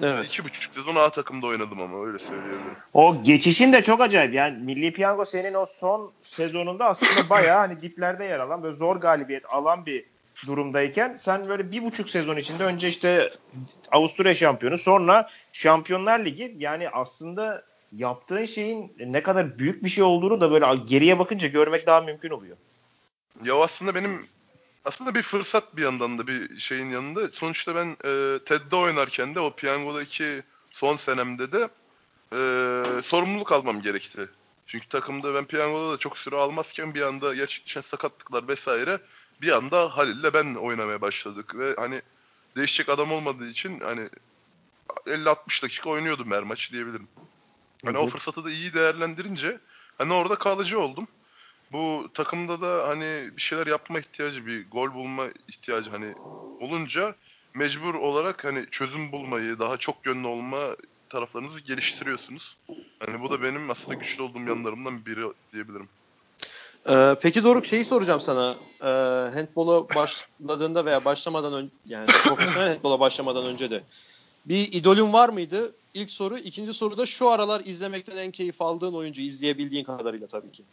Evet. 0.01 0.25
İki 0.25 0.43
buçuk 0.43 0.73
sezon 0.73 0.95
A 0.95 1.09
takımda 1.09 1.47
oynadım 1.47 1.81
ama 1.81 2.05
öyle 2.05 2.19
söyleyebilirim. 2.19 2.77
O 2.93 3.23
geçişin 3.23 3.73
de 3.73 3.83
çok 3.83 4.01
acayip. 4.01 4.33
Yani 4.33 4.63
Milli 4.63 4.93
Piyango 4.93 5.25
senin 5.25 5.53
o 5.53 5.65
son 5.65 6.13
sezonunda 6.23 6.85
aslında 6.85 7.29
bayağı 7.29 7.57
hani 7.57 7.81
diplerde 7.81 8.25
yer 8.25 8.39
alan 8.39 8.63
böyle 8.63 8.75
zor 8.75 8.97
galibiyet 8.97 9.45
alan 9.45 9.85
bir 9.85 10.12
durumdayken 10.47 11.15
sen 11.15 11.49
böyle 11.49 11.71
bir 11.71 11.83
buçuk 11.83 12.09
sezon 12.09 12.37
içinde 12.37 12.63
önce 12.63 12.87
işte 12.87 13.33
Avusturya 13.91 14.35
şampiyonu 14.35 14.77
sonra 14.77 15.29
Şampiyonlar 15.53 16.25
Ligi 16.25 16.55
yani 16.59 16.89
aslında 16.89 17.65
yaptığın 17.91 18.45
şeyin 18.45 18.93
ne 18.99 19.23
kadar 19.23 19.59
büyük 19.59 19.83
bir 19.83 19.89
şey 19.89 20.03
olduğunu 20.03 20.41
da 20.41 20.51
böyle 20.51 20.83
geriye 20.85 21.19
bakınca 21.19 21.47
görmek 21.47 21.87
daha 21.87 22.01
mümkün 22.01 22.29
oluyor. 22.29 22.57
Ya 23.43 23.55
aslında 23.55 23.95
benim 23.95 24.27
aslında 24.85 25.15
bir 25.15 25.21
fırsat 25.21 25.77
bir 25.77 25.81
yandan 25.81 26.19
da 26.19 26.27
bir 26.27 26.57
şeyin 26.59 26.89
yanında. 26.89 27.31
Sonuçta 27.31 27.75
ben 27.75 27.87
e, 27.87 28.39
TED'de 28.45 28.75
oynarken 28.75 29.35
de 29.35 29.39
o 29.39 29.55
piyangodaki 29.55 30.43
son 30.71 30.95
senemde 30.95 31.51
de 31.51 31.69
e, 32.31 33.01
sorumluluk 33.01 33.51
almam 33.51 33.81
gerekti. 33.81 34.29
Çünkü 34.65 34.87
takımda 34.87 35.33
ben 35.33 35.45
piyangoda 35.45 35.93
da 35.93 35.97
çok 35.97 36.17
süre 36.17 36.35
almazken 36.35 36.93
bir 36.93 37.01
anda 37.01 37.35
gerçekten 37.35 37.81
sakatlıklar 37.81 38.47
vesaire 38.47 38.99
bir 39.41 39.51
anda 39.51 39.97
Halil'le 39.97 40.33
ben 40.33 40.55
oynamaya 40.55 41.01
başladık 41.01 41.55
ve 41.55 41.75
hani 41.77 42.01
değişecek 42.55 42.89
adam 42.89 43.11
olmadığı 43.11 43.49
için 43.49 43.79
hani 43.79 44.09
50-60 45.07 45.63
dakika 45.63 45.89
oynuyordum 45.89 46.31
her 46.31 46.43
maç 46.43 46.71
diyebilirim. 46.71 47.07
Hani 47.85 47.97
Hı 47.97 47.99
hı. 47.99 48.03
o 48.03 48.07
fırsatı 48.07 48.45
da 48.45 48.51
iyi 48.51 48.73
değerlendirince 48.73 49.59
hani 49.97 50.13
orada 50.13 50.35
kalıcı 50.35 50.79
oldum. 50.79 51.07
Bu 51.71 52.09
takımda 52.13 52.61
da 52.61 52.87
hani 52.87 53.31
bir 53.37 53.41
şeyler 53.41 53.67
yapma 53.67 53.99
ihtiyacı, 53.99 54.45
bir 54.45 54.69
gol 54.69 54.93
bulma 54.93 55.27
ihtiyacı 55.47 55.91
hani 55.91 56.13
olunca 56.59 57.15
mecbur 57.53 57.93
olarak 57.93 58.45
hani 58.45 58.65
çözüm 58.71 59.11
bulmayı, 59.11 59.59
daha 59.59 59.77
çok 59.77 60.05
yönlü 60.05 60.27
olma 60.27 60.75
taraflarınızı 61.09 61.59
geliştiriyorsunuz. 61.59 62.57
Hani 62.99 63.21
bu 63.21 63.31
da 63.31 63.43
benim 63.43 63.69
aslında 63.69 63.93
güçlü 63.93 64.23
olduğum 64.23 64.47
yanlarımdan 64.47 65.05
biri 65.05 65.33
diyebilirim. 65.53 65.89
Ee, 66.89 67.15
peki 67.21 67.43
Doruk 67.43 67.65
şeyi 67.65 67.85
soracağım 67.85 68.19
sana. 68.21 68.55
Ee, 68.81 68.85
handbola 69.33 69.89
başladığında 69.95 70.85
veya 70.85 71.05
başlamadan 71.05 71.53
önce 71.53 71.73
yani 71.85 72.07
profesyonel 72.27 72.67
handbola 72.73 72.99
başlamadan 72.99 73.45
önce 73.45 73.71
de 73.71 73.83
bir 74.45 74.73
idolün 74.73 75.13
var 75.13 75.29
mıydı? 75.29 75.75
İlk 75.93 76.11
soru. 76.11 76.37
İkinci 76.37 76.73
soru 76.73 76.97
da 76.97 77.05
şu 77.05 77.29
aralar 77.29 77.61
izlemekten 77.65 78.17
en 78.17 78.31
keyif 78.31 78.61
aldığın 78.61 78.93
oyuncu 78.93 79.21
izleyebildiğin 79.21 79.83
kadarıyla 79.83 80.27
tabii 80.27 80.51
ki. 80.51 80.63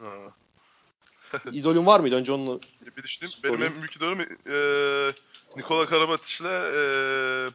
İdolün 1.53 1.87
var 1.87 2.01
mıydı? 2.01 2.15
Önce 2.17 2.33
onu 2.33 2.61
Bir 2.97 3.03
düşüneyim. 3.03 3.33
Sorayım. 3.33 3.61
Benim 3.61 3.73
en 3.73 3.79
büyük 3.79 3.97
idolüm 3.97 4.19
eee 4.47 5.13
Nikola 5.57 5.87
Karabatic'le 5.87 6.45
eee 6.45 7.51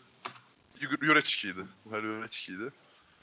Yüreçki'ydi. 1.01 1.65
Her 1.89 2.03
Yüreçki'ydi. 2.03 2.71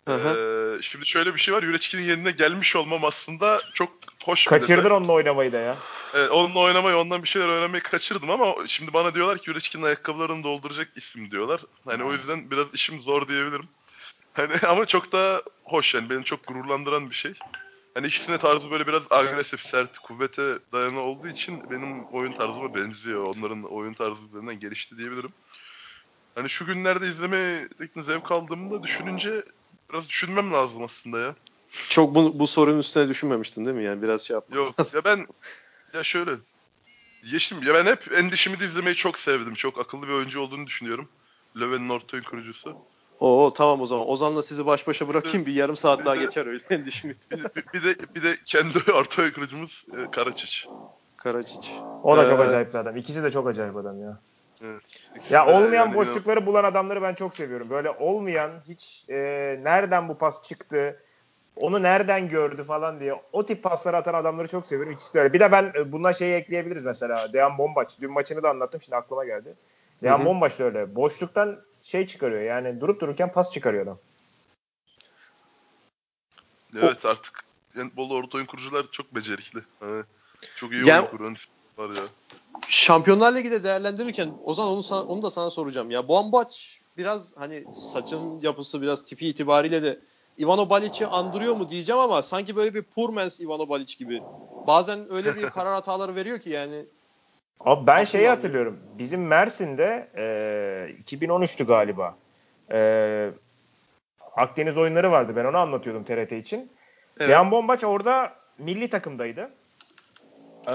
Hı 0.08 0.14
hı. 0.14 0.72
Eee, 0.74 0.82
şimdi 0.82 1.06
şöyle 1.06 1.34
bir 1.34 1.40
şey 1.40 1.54
var. 1.54 1.62
Yüreçki'nin 1.62 2.02
yerine 2.02 2.30
gelmiş 2.30 2.76
olmam 2.76 3.04
aslında 3.04 3.60
çok 3.74 3.92
hoş 4.24 4.46
bir 4.46 4.50
Kaçırdın 4.50 4.90
onunla 4.90 5.12
oynamayı 5.12 5.52
da 5.52 5.58
ya. 5.58 5.76
Evet, 6.14 6.30
onunla 6.30 6.58
oynamayı, 6.58 6.96
ondan 6.96 7.22
bir 7.22 7.28
şeyler 7.28 7.48
öğrenmeyi 7.48 7.82
kaçırdım 7.82 8.30
ama 8.30 8.54
şimdi 8.66 8.92
bana 8.92 9.14
diyorlar 9.14 9.38
ki 9.38 9.50
Yüreçki'nin 9.50 9.82
ayakkabılarını 9.82 10.44
dolduracak 10.44 10.88
isim 10.96 11.30
diyorlar. 11.30 11.60
Hani 11.84 12.04
o 12.04 12.12
yüzden 12.12 12.50
biraz 12.50 12.74
işim 12.74 13.00
zor 13.00 13.28
diyebilirim. 13.28 13.68
Hani 14.34 14.54
ama 14.68 14.86
çok 14.86 15.12
da 15.12 15.42
hoş 15.64 15.94
yani 15.94 16.10
beni 16.10 16.24
çok 16.24 16.46
gururlandıran 16.46 17.10
bir 17.10 17.14
şey. 17.14 17.32
Hani 17.94 18.06
ikisine 18.06 18.38
tarzı 18.38 18.70
böyle 18.70 18.86
biraz 18.86 19.12
agresif, 19.12 19.60
sert, 19.60 19.98
kuvvete 19.98 20.58
dayanı 20.72 21.00
olduğu 21.00 21.28
için 21.28 21.70
benim 21.70 22.04
oyun 22.04 22.32
tarzıma 22.32 22.74
benziyor. 22.74 23.22
Onların 23.36 23.62
oyun 23.62 23.94
tarzı 23.94 24.26
üzerinden 24.26 24.60
gelişti 24.60 24.98
diyebilirim. 24.98 25.32
Hani 26.34 26.50
şu 26.50 26.66
günlerde 26.66 27.06
izlemekten 27.06 28.02
zevk 28.02 28.32
aldığımda 28.32 28.82
düşününce 28.82 29.44
biraz 29.90 30.08
düşünmem 30.08 30.52
lazım 30.52 30.82
aslında 30.82 31.18
ya. 31.18 31.34
çok 31.88 32.14
bu, 32.14 32.38
bu 32.38 32.46
sorunun 32.46 32.78
üstüne 32.78 33.08
düşünmemiştin 33.08 33.64
değil 33.64 33.76
mi? 33.76 33.84
Yani 33.84 34.02
biraz 34.02 34.22
şey 34.22 34.34
yapma. 34.34 34.56
Yok 34.56 34.74
ya 34.94 35.04
ben 35.04 35.26
ya 35.94 36.02
şöyle 36.02 36.30
Yeşim 37.22 37.62
ya 37.62 37.74
ben 37.74 37.86
hep 37.86 38.12
Endişim'i 38.12 38.60
de 38.60 38.64
izlemeyi 38.64 38.96
çok 38.96 39.18
sevdim. 39.18 39.54
Çok 39.54 39.78
akıllı 39.80 40.08
bir 40.08 40.12
oyuncu 40.12 40.40
olduğunu 40.40 40.66
düşünüyorum. 40.66 41.08
Löwen'in 41.56 41.88
orta 41.88 42.16
oyun 42.16 42.24
kurucusu. 42.24 42.76
Oo 43.20 43.52
tamam 43.54 43.80
o 43.80 43.86
zaman. 43.86 44.08
Ozan'la 44.08 44.42
sizi 44.42 44.66
baş 44.66 44.86
başa 44.86 45.08
bırakayım 45.08 45.46
bir 45.46 45.52
yarım 45.52 45.76
saat 45.76 46.04
daha 46.04 46.14
Bir 46.14 46.20
de- 46.20 46.24
geçer 46.24 46.46
öyle 46.46 46.86
düşünün. 46.86 47.16
Bir, 47.30 47.44
bir, 47.44 47.64
bir 47.74 47.84
de 47.84 48.14
bir 48.14 48.22
de 48.22 48.36
kendi 48.44 48.78
orta 48.92 49.22
oyun 49.22 49.32
kurucumuz 49.32 49.84
e, 49.98 50.10
Karaçiç. 50.10 50.66
Karaciç. 51.16 51.70
O 52.02 52.16
da 52.16 52.24
çok 52.24 52.40
Evet. 52.40 52.48
acayip 52.48 52.68
bir 52.68 52.74
adam. 52.74 52.96
İkisi 52.96 53.22
de 53.24 53.30
çok 53.30 53.48
acayip 53.48 53.76
adam 53.76 54.00
ya. 54.00 54.22
Evet. 54.62 55.04
Ya 55.30 55.46
olmayan 55.46 55.72
yani 55.72 55.94
boşlukları 55.94 56.46
bulan 56.46 56.64
adamları 56.64 57.02
ben 57.02 57.14
çok 57.14 57.34
seviyorum. 57.34 57.70
Böyle 57.70 57.90
olmayan 57.90 58.50
hiç 58.68 59.04
e, 59.08 59.16
nereden 59.62 60.08
bu 60.08 60.18
pas 60.18 60.42
çıktı, 60.42 61.02
onu 61.56 61.82
nereden 61.82 62.28
gördü 62.28 62.64
falan 62.64 63.00
diye 63.00 63.22
o 63.32 63.46
tip 63.46 63.62
pasları 63.62 63.96
atan 63.96 64.14
adamları 64.14 64.48
çok 64.48 64.66
seviyorum. 64.66 64.92
İkisi 64.92 65.14
de 65.14 65.20
öyle. 65.20 65.32
Bir 65.32 65.40
de 65.40 65.52
ben 65.52 65.72
e, 65.74 65.92
buna 65.92 66.12
şeyi 66.12 66.34
ekleyebiliriz 66.34 66.84
mesela. 66.84 67.32
Dejan 67.32 67.58
Bombaç. 67.58 68.00
Dün 68.00 68.12
maçını 68.12 68.42
da 68.42 68.50
anlattım 68.50 68.82
şimdi 68.82 68.96
aklıma 68.96 69.24
geldi. 69.24 69.54
Dejan. 70.02 70.24
Bombaç 70.24 70.58
da 70.58 70.64
öyle. 70.64 70.94
Boşluktan 70.94 71.60
şey 71.82 72.06
çıkarıyor 72.06 72.42
yani 72.42 72.80
durup 72.80 73.00
dururken 73.00 73.32
pas 73.32 73.52
çıkarıyor 73.52 73.82
adam. 73.82 73.98
Evet 76.76 77.06
artık 77.06 77.44
handbolda 77.74 78.14
orta 78.14 78.38
oyun 78.38 78.46
kurucular 78.46 78.86
çok 78.92 79.14
becerikli. 79.14 79.60
Hani 79.80 80.04
çok 80.56 80.72
iyi 80.72 80.86
Ya- 80.86 81.00
oyun 81.00 81.10
kuran 81.10 81.34
var 81.78 81.88
ya. 81.96 82.02
Şampiyonlar 82.68 83.34
Ligi'de 83.34 83.64
değerlendirirken 83.64 84.30
Ozan 84.44 84.66
onu 84.68 84.82
sana- 84.82 85.02
onu 85.04 85.22
da 85.22 85.30
sana 85.30 85.50
soracağım. 85.50 85.90
Ya 85.90 86.08
Bombaç 86.08 86.80
biraz 86.96 87.36
hani 87.36 87.64
saçın 87.72 88.40
yapısı 88.40 88.82
biraz 88.82 89.04
tipi 89.04 89.28
itibariyle 89.28 89.82
de 89.82 89.98
Ivano 90.40 90.70
Balic'i 90.70 91.06
andırıyor 91.06 91.54
mu 91.56 91.68
diyeceğim 91.68 92.00
ama 92.00 92.22
sanki 92.22 92.56
böyle 92.56 92.74
bir 92.74 92.82
poor 92.82 93.08
man's 93.08 93.40
Ivano 93.40 93.68
Balic 93.68 93.96
gibi. 93.98 94.22
Bazen 94.66 95.12
öyle 95.12 95.36
bir 95.36 95.42
karar 95.50 95.72
hataları 95.74 96.14
veriyor 96.14 96.38
ki 96.38 96.50
yani. 96.50 96.84
Abi 97.60 97.86
ben 97.86 98.04
şeyi 98.04 98.28
hatırlıyorum. 98.28 98.80
Bizim 98.98 99.26
Mersin'de 99.26 100.08
e, 100.16 101.14
2013'tü 101.16 101.64
galiba. 101.64 102.16
E, 102.72 103.30
Akdeniz 104.36 104.78
oyunları 104.78 105.10
vardı. 105.10 105.32
Ben 105.36 105.44
onu 105.44 105.56
anlatıyordum 105.58 106.04
TRT 106.04 106.32
için. 106.38 106.58
Evet. 107.16 107.28
Dejan 107.28 107.50
Bombaç 107.50 107.84
orada 107.84 108.32
milli 108.58 108.90
takımdaydı. 108.90 109.50
Ee, 110.68 110.72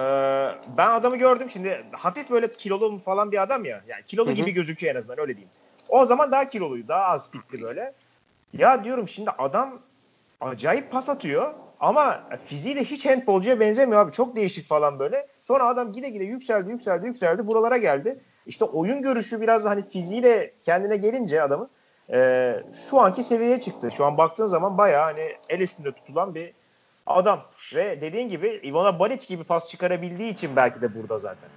ben 0.77 0.89
adamı 0.89 1.17
gördüm 1.17 1.49
şimdi 1.49 1.85
hafif 1.91 2.29
böyle 2.29 2.53
kilolu 2.53 2.97
falan 2.97 3.31
bir 3.31 3.41
adam 3.41 3.65
ya. 3.65 3.81
Yani 3.87 4.03
kilolu 4.03 4.31
gibi 4.31 4.51
gözüküyor 4.51 4.95
en 4.95 4.99
azından 4.99 5.19
öyle 5.19 5.35
diyeyim. 5.35 5.49
O 5.89 6.05
zaman 6.05 6.31
daha 6.31 6.45
kiloluydu. 6.45 6.87
Daha 6.87 7.03
az 7.03 7.31
fitli 7.31 7.61
böyle. 7.61 7.93
Ya 8.53 8.83
diyorum 8.83 9.07
şimdi 9.07 9.29
adam 9.29 9.79
acayip 10.41 10.91
pas 10.91 11.09
atıyor 11.09 11.53
ama 11.79 12.23
fiziği 12.45 12.75
de 12.75 12.83
hiç 12.83 13.05
handbolcuya 13.05 13.59
benzemiyor 13.59 14.01
abi. 14.01 14.11
Çok 14.11 14.35
değişik 14.35 14.67
falan 14.67 14.99
böyle. 14.99 15.27
Sonra 15.43 15.67
adam 15.67 15.91
gide 15.91 16.09
gide 16.09 16.23
yükseldi 16.23 16.71
yükseldi 16.71 17.07
yükseldi 17.07 17.47
buralara 17.47 17.77
geldi. 17.77 18.19
İşte 18.45 18.65
oyun 18.65 19.01
görüşü 19.01 19.41
biraz 19.41 19.65
hani 19.65 19.81
fiziği 19.81 20.23
de 20.23 20.53
kendine 20.63 20.97
gelince 20.97 21.41
adamın 21.41 21.69
e, 22.11 22.53
şu 22.89 22.99
anki 22.99 23.23
seviyeye 23.23 23.59
çıktı. 23.59 23.91
Şu 23.91 24.05
an 24.05 24.17
baktığın 24.17 24.47
zaman 24.47 24.77
bayağı 24.77 25.03
hani 25.03 25.35
el 25.49 25.59
üstünde 25.59 25.91
tutulan 25.91 26.35
bir 26.35 26.53
adam. 27.07 27.41
Ve 27.75 28.01
dediğin 28.01 28.29
gibi 28.29 28.61
Ivana 28.63 28.99
Baric 28.99 29.27
gibi 29.27 29.43
pas 29.43 29.69
çıkarabildiği 29.69 30.33
için 30.33 30.55
belki 30.55 30.81
de 30.81 30.95
burada 30.95 31.17
zaten. 31.17 31.49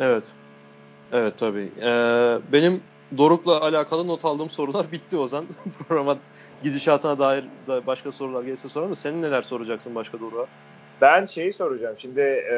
Evet. 0.00 0.32
Evet 1.12 1.38
tabii. 1.38 1.72
Ee, 1.82 2.38
benim 2.52 2.82
Doruk'la 3.18 3.60
alakalı 3.60 4.06
not 4.06 4.24
aldığım 4.24 4.50
sorular 4.50 4.92
bitti 4.92 5.16
Ozan. 5.16 5.46
Programa 5.88 6.18
gidişatına 6.62 7.18
dair 7.18 7.44
da 7.66 7.86
başka 7.86 8.12
sorular 8.12 8.42
gelirse 8.42 8.68
sorarım 8.68 8.90
da 8.90 8.94
senin 8.94 9.22
neler 9.22 9.42
soracaksın 9.42 9.94
başka 9.94 10.20
Doruk'a? 10.20 10.46
Ben 11.00 11.26
şeyi 11.26 11.52
soracağım. 11.52 11.94
Şimdi 11.98 12.20
e, 12.20 12.56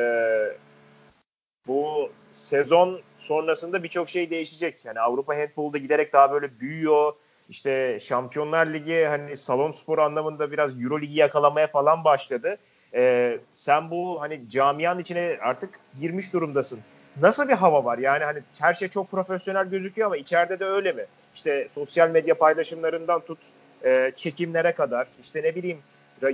bu 1.67 2.11
sezon 2.33 3.01
sonrasında 3.19 3.83
birçok 3.83 4.09
şey 4.09 4.31
değişecek. 4.31 4.85
Yani 4.85 5.01
Avrupa 5.01 5.37
Handball'da 5.37 5.79
giderek 5.79 6.13
daha 6.13 6.33
böyle 6.33 6.61
büyüyor. 6.61 7.13
İşte 7.49 7.99
Şampiyonlar 8.01 8.67
Ligi 8.67 9.05
hani 9.05 9.37
salon 9.37 9.71
spor 9.71 9.99
anlamında 9.99 10.53
biraz 10.53 10.83
Euro 10.83 11.01
Ligi 11.01 11.19
yakalamaya 11.19 11.67
falan 11.67 12.05
başladı. 12.05 12.59
E, 12.95 13.39
sen 13.55 13.91
bu 13.91 14.21
hani 14.21 14.49
camianın 14.49 15.01
içine 15.01 15.39
artık 15.43 15.71
girmiş 16.01 16.33
durumdasın. 16.33 16.81
Nasıl 17.21 17.49
bir 17.49 17.53
hava 17.53 17.85
var? 17.85 17.99
Yani 17.99 18.25
hani 18.25 18.43
her 18.59 18.75
şey 18.75 18.89
çok 18.89 19.11
profesyonel 19.11 19.67
gözüküyor 19.67 20.07
ama 20.07 20.17
içeride 20.17 20.61
de 20.61 20.65
öyle 20.65 20.93
mi? 20.93 21.07
İşte 21.35 21.69
sosyal 21.75 22.11
medya 22.11 22.39
paylaşımlarından 22.39 23.21
tut 23.21 23.39
e, 23.85 24.13
çekimlere 24.17 24.75
kadar 24.75 25.09
işte 25.21 25.43
ne 25.43 25.55
bileyim 25.55 25.79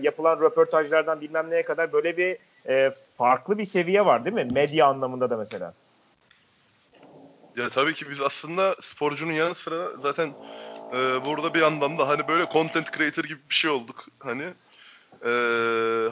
yapılan 0.01 0.41
röportajlardan 0.41 1.21
bilmem 1.21 1.51
neye 1.51 1.65
kadar 1.65 1.93
böyle 1.93 2.17
bir 2.17 2.39
e, 2.69 2.91
farklı 3.17 3.59
bir 3.59 3.65
seviye 3.65 4.07
var 4.07 4.25
değil 4.25 4.35
mi? 4.35 4.49
Medya 4.53 4.87
anlamında 4.87 5.31
da 5.31 5.37
mesela. 5.37 5.75
Ya 7.57 7.69
tabii 7.69 7.95
ki 7.95 8.11
biz 8.11 8.21
aslında 8.21 8.77
sporcunun 8.81 9.33
yanı 9.33 9.55
sıra 9.55 9.89
zaten 9.99 10.31
e, 10.93 11.25
burada 11.25 11.55
bir 11.55 11.61
yandan 11.61 11.99
da 11.99 12.09
hani 12.09 12.29
böyle 12.29 12.47
content 12.53 12.93
creator 12.93 13.25
gibi 13.25 13.41
bir 13.51 13.55
şey 13.55 13.71
olduk. 13.71 14.07
Hani 14.19 14.45
e, 15.25 15.31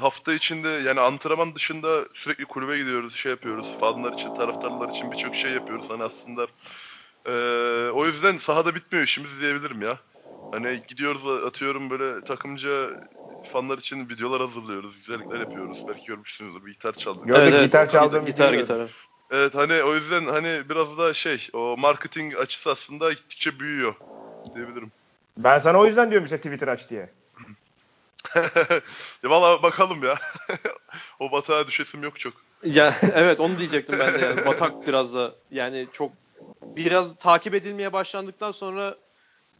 hafta 0.00 0.34
içinde 0.34 0.68
yani 0.68 1.00
antrenman 1.00 1.54
dışında 1.54 2.04
sürekli 2.14 2.44
kulübe 2.44 2.78
gidiyoruz, 2.78 3.14
şey 3.14 3.30
yapıyoruz. 3.30 3.66
Fanlar 3.80 4.12
için, 4.12 4.34
taraftarlar 4.34 4.88
için 4.88 5.10
birçok 5.10 5.34
şey 5.34 5.52
yapıyoruz. 5.52 5.90
Hani 5.90 6.02
aslında 6.02 6.46
e, 7.26 7.32
o 7.90 8.06
yüzden 8.06 8.36
sahada 8.36 8.74
bitmiyor 8.74 9.04
işimiz 9.04 9.40
diyebilirim 9.40 9.82
ya. 9.82 9.98
Hani 10.52 10.82
gidiyoruz 10.88 11.26
atıyorum 11.26 11.90
böyle 11.90 12.24
takımca 12.24 12.90
fanlar 13.42 13.78
için 13.78 14.08
videolar 14.08 14.40
hazırlıyoruz, 14.40 14.96
güzellikler 14.96 15.40
yapıyoruz. 15.40 15.84
Belki 15.88 16.04
görmüşsünüzdür 16.06 16.66
bir 16.66 16.72
gitar 16.72 16.92
çaldım. 16.92 17.28
Yok, 17.28 17.38
evet, 17.40 17.64
gitar 17.64 17.88
çaldım. 17.88 18.26
Gitar, 18.26 18.52
gitar. 18.52 18.88
Evet 19.30 19.54
hani 19.54 19.82
o 19.82 19.94
yüzden 19.94 20.26
hani 20.26 20.62
biraz 20.68 20.98
da 20.98 21.14
şey 21.14 21.48
o 21.52 21.76
marketing 21.78 22.38
açısı 22.38 22.70
aslında 22.70 23.12
gittikçe 23.12 23.60
büyüyor 23.60 23.94
diyebilirim. 24.54 24.92
Ben 25.36 25.58
sana 25.58 25.78
o 25.78 25.86
yüzden 25.86 26.10
diyorum 26.10 26.24
işte 26.24 26.36
Twitter 26.36 26.68
aç 26.68 26.90
diye. 26.90 27.10
ya 29.22 29.30
valla 29.30 29.62
bakalım 29.62 30.04
ya. 30.04 30.18
o 31.20 31.32
batağa 31.32 31.66
düşesim 31.66 32.02
yok 32.02 32.20
çok. 32.20 32.32
Ya 32.64 32.94
evet 33.14 33.40
onu 33.40 33.58
diyecektim 33.58 33.98
ben 33.98 34.14
de 34.14 34.18
yani. 34.24 34.46
Batak 34.46 34.86
biraz 34.86 35.14
da 35.14 35.34
yani 35.50 35.88
çok 35.92 36.12
biraz 36.62 37.18
takip 37.18 37.54
edilmeye 37.54 37.92
başlandıktan 37.92 38.52
sonra 38.52 38.96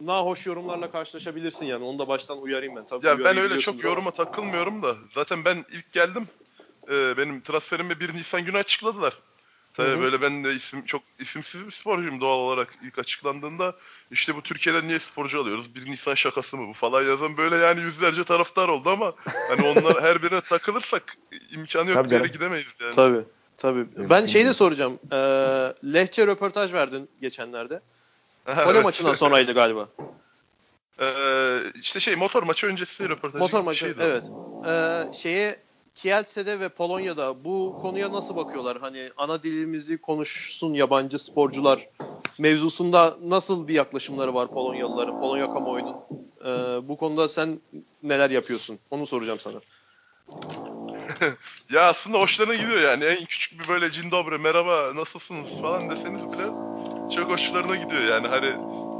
hoş 0.06 0.46
yorumlarla 0.46 0.90
karşılaşabilirsin 0.90 1.66
yani. 1.66 1.84
Onu 1.84 1.98
da 1.98 2.08
baştan 2.08 2.42
uyarayım 2.42 2.76
ben. 2.76 2.86
Tabii 2.86 3.06
ya 3.06 3.24
ben 3.24 3.36
öyle 3.36 3.58
çok 3.58 3.84
yoruma 3.84 4.10
takılmıyorum 4.10 4.82
da. 4.82 4.96
Zaten 5.10 5.44
ben 5.44 5.64
ilk 5.72 5.92
geldim. 5.92 6.28
E, 6.90 7.16
benim 7.16 7.40
transferimi 7.40 8.00
1 8.00 8.14
Nisan 8.14 8.44
günü 8.44 8.58
açıkladılar. 8.58 9.18
Tabii 9.74 9.90
Hı-hı. 9.90 10.00
böyle 10.00 10.22
ben 10.22 10.44
de 10.44 10.54
isim 10.54 10.84
çok 10.84 11.02
isimsiz 11.18 11.66
bir 11.66 11.70
sporcuyum 11.70 12.20
doğal 12.20 12.38
olarak 12.38 12.74
ilk 12.82 12.98
açıklandığında 12.98 13.76
işte 14.10 14.36
bu 14.36 14.42
Türkiye'den 14.42 14.88
niye 14.88 14.98
sporcu 14.98 15.40
alıyoruz? 15.40 15.74
Bir 15.74 15.90
Nisan 15.90 16.14
şakası 16.14 16.56
mı 16.56 16.68
bu 16.68 16.72
falan 16.72 17.02
yazan 17.02 17.36
böyle 17.36 17.56
yani 17.56 17.80
yüzlerce 17.80 18.24
taraftar 18.24 18.68
oldu 18.68 18.90
ama 18.90 19.12
hani 19.48 19.66
onlar 19.66 20.02
her 20.02 20.22
birine 20.22 20.40
takılırsak 20.40 21.16
imkanı 21.50 21.90
yok 21.90 22.04
bir 22.04 22.10
yere 22.10 22.28
gidemeyiz 22.28 22.66
yani. 22.80 22.94
Tabii. 22.94 23.24
Tabii. 23.58 23.86
Ben 24.10 24.26
şeyi 24.26 24.46
de 24.46 24.54
soracağım. 24.54 24.98
Ee, 25.12 25.16
Lehçe 25.84 26.26
röportaj 26.26 26.72
verdin 26.72 27.08
geçenlerde. 27.20 27.80
Kole 28.46 28.64
evet. 28.66 28.84
maçından 28.84 29.14
sonraydı 29.14 29.52
galiba. 29.52 29.88
Ee, 31.00 31.58
işte 31.80 32.00
şey 32.00 32.16
motor 32.16 32.42
maçı 32.42 32.66
öncesi 32.66 33.08
röportaj. 33.08 33.40
Motor 33.40 33.62
maçı 33.62 33.78
şeydi 33.78 33.98
evet. 34.00 34.24
Ee, 34.66 35.12
şeye 35.12 35.58
Kielce'de 35.94 36.60
ve 36.60 36.68
Polonya'da 36.68 37.44
bu 37.44 37.78
konuya 37.82 38.12
nasıl 38.12 38.36
bakıyorlar? 38.36 38.78
Hani 38.80 39.10
ana 39.16 39.42
dilimizi 39.42 39.98
konuşsun 39.98 40.74
yabancı 40.74 41.18
sporcular 41.18 41.88
mevzusunda 42.38 43.16
nasıl 43.24 43.68
bir 43.68 43.74
yaklaşımları 43.74 44.34
var 44.34 44.48
Polonyalıların, 44.48 45.20
Polonya 45.20 45.50
kamuoyunun? 45.50 45.96
Ee, 46.44 46.48
bu 46.88 46.96
konuda 46.96 47.28
sen 47.28 47.60
neler 48.02 48.30
yapıyorsun? 48.30 48.78
Onu 48.90 49.06
soracağım 49.06 49.38
sana. 49.40 49.58
ya 51.72 51.88
aslında 51.88 52.18
hoşlarına 52.18 52.54
gidiyor 52.54 52.80
yani. 52.80 53.04
En 53.04 53.24
küçük 53.24 53.60
bir 53.60 53.68
böyle 53.68 53.90
cin 53.90 54.10
dobre 54.10 54.38
merhaba 54.38 54.92
nasılsınız 54.94 55.60
falan 55.60 55.90
deseniz 55.90 56.32
bile 56.32 56.44
çok 57.14 57.30
hoşlarına 57.30 57.76
gidiyor 57.76 58.02
yani. 58.02 58.28
Hani 58.28 58.54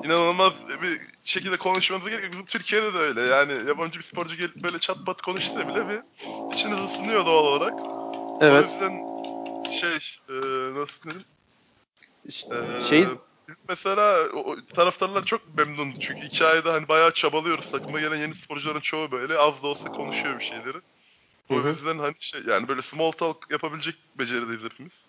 inanılmaz 0.05 0.68
bir 0.82 1.00
şekilde 1.24 1.57
konuşmanız 1.57 2.09
gerekiyor. 2.09 2.32
Bizim 2.32 2.46
Türkiye'de 2.46 2.94
de 2.94 2.98
öyle. 2.98 3.20
Yani 3.22 3.53
yabancı 3.68 3.98
bir 3.98 4.05
sporcu 4.05 4.36
gelip 4.36 4.57
böyle 4.57 4.78
çat 4.78 5.07
pat 5.07 5.22
konuşsa 5.22 5.68
bile 5.68 5.88
bir 5.88 6.00
içiniz 6.55 6.78
ısınıyor 6.80 7.26
doğal 7.26 7.44
olarak. 7.44 7.74
Evet. 8.40 8.64
O 8.64 8.72
yüzden 8.72 9.12
şey 9.70 10.18
e, 10.28 10.34
nasıl 10.74 11.11
diyeyim? 11.11 11.24
E, 12.26 12.84
şey 12.84 13.07
biz 13.48 13.57
mesela 13.68 14.28
o, 14.34 14.57
taraftarlar 14.64 15.24
çok 15.24 15.59
memnun. 15.59 15.94
Çünkü 16.00 16.26
iki 16.26 16.44
ayda 16.46 16.72
hani 16.72 16.88
bayağı 16.88 17.14
çabalıyoruz. 17.14 17.70
Takıma 17.70 18.00
gelen 18.00 18.16
yeni 18.16 18.34
sporcuların 18.34 18.80
çoğu 18.80 19.11
böyle 19.11 19.38
az 19.38 19.62
da 19.62 19.66
olsa 19.68 19.92
konuşuyor 19.92 20.38
bir 20.38 20.44
şeyleri. 20.44 20.78
O 21.48 21.68
yüzden 21.68 21.98
hani 21.98 22.14
şey 22.18 22.40
yani 22.46 22.68
böyle 22.68 22.82
small 22.82 23.11
talk 23.12 23.36
yapabilecek 23.50 23.94
becerideyiz 24.18 24.64
hepimiz. 24.64 25.05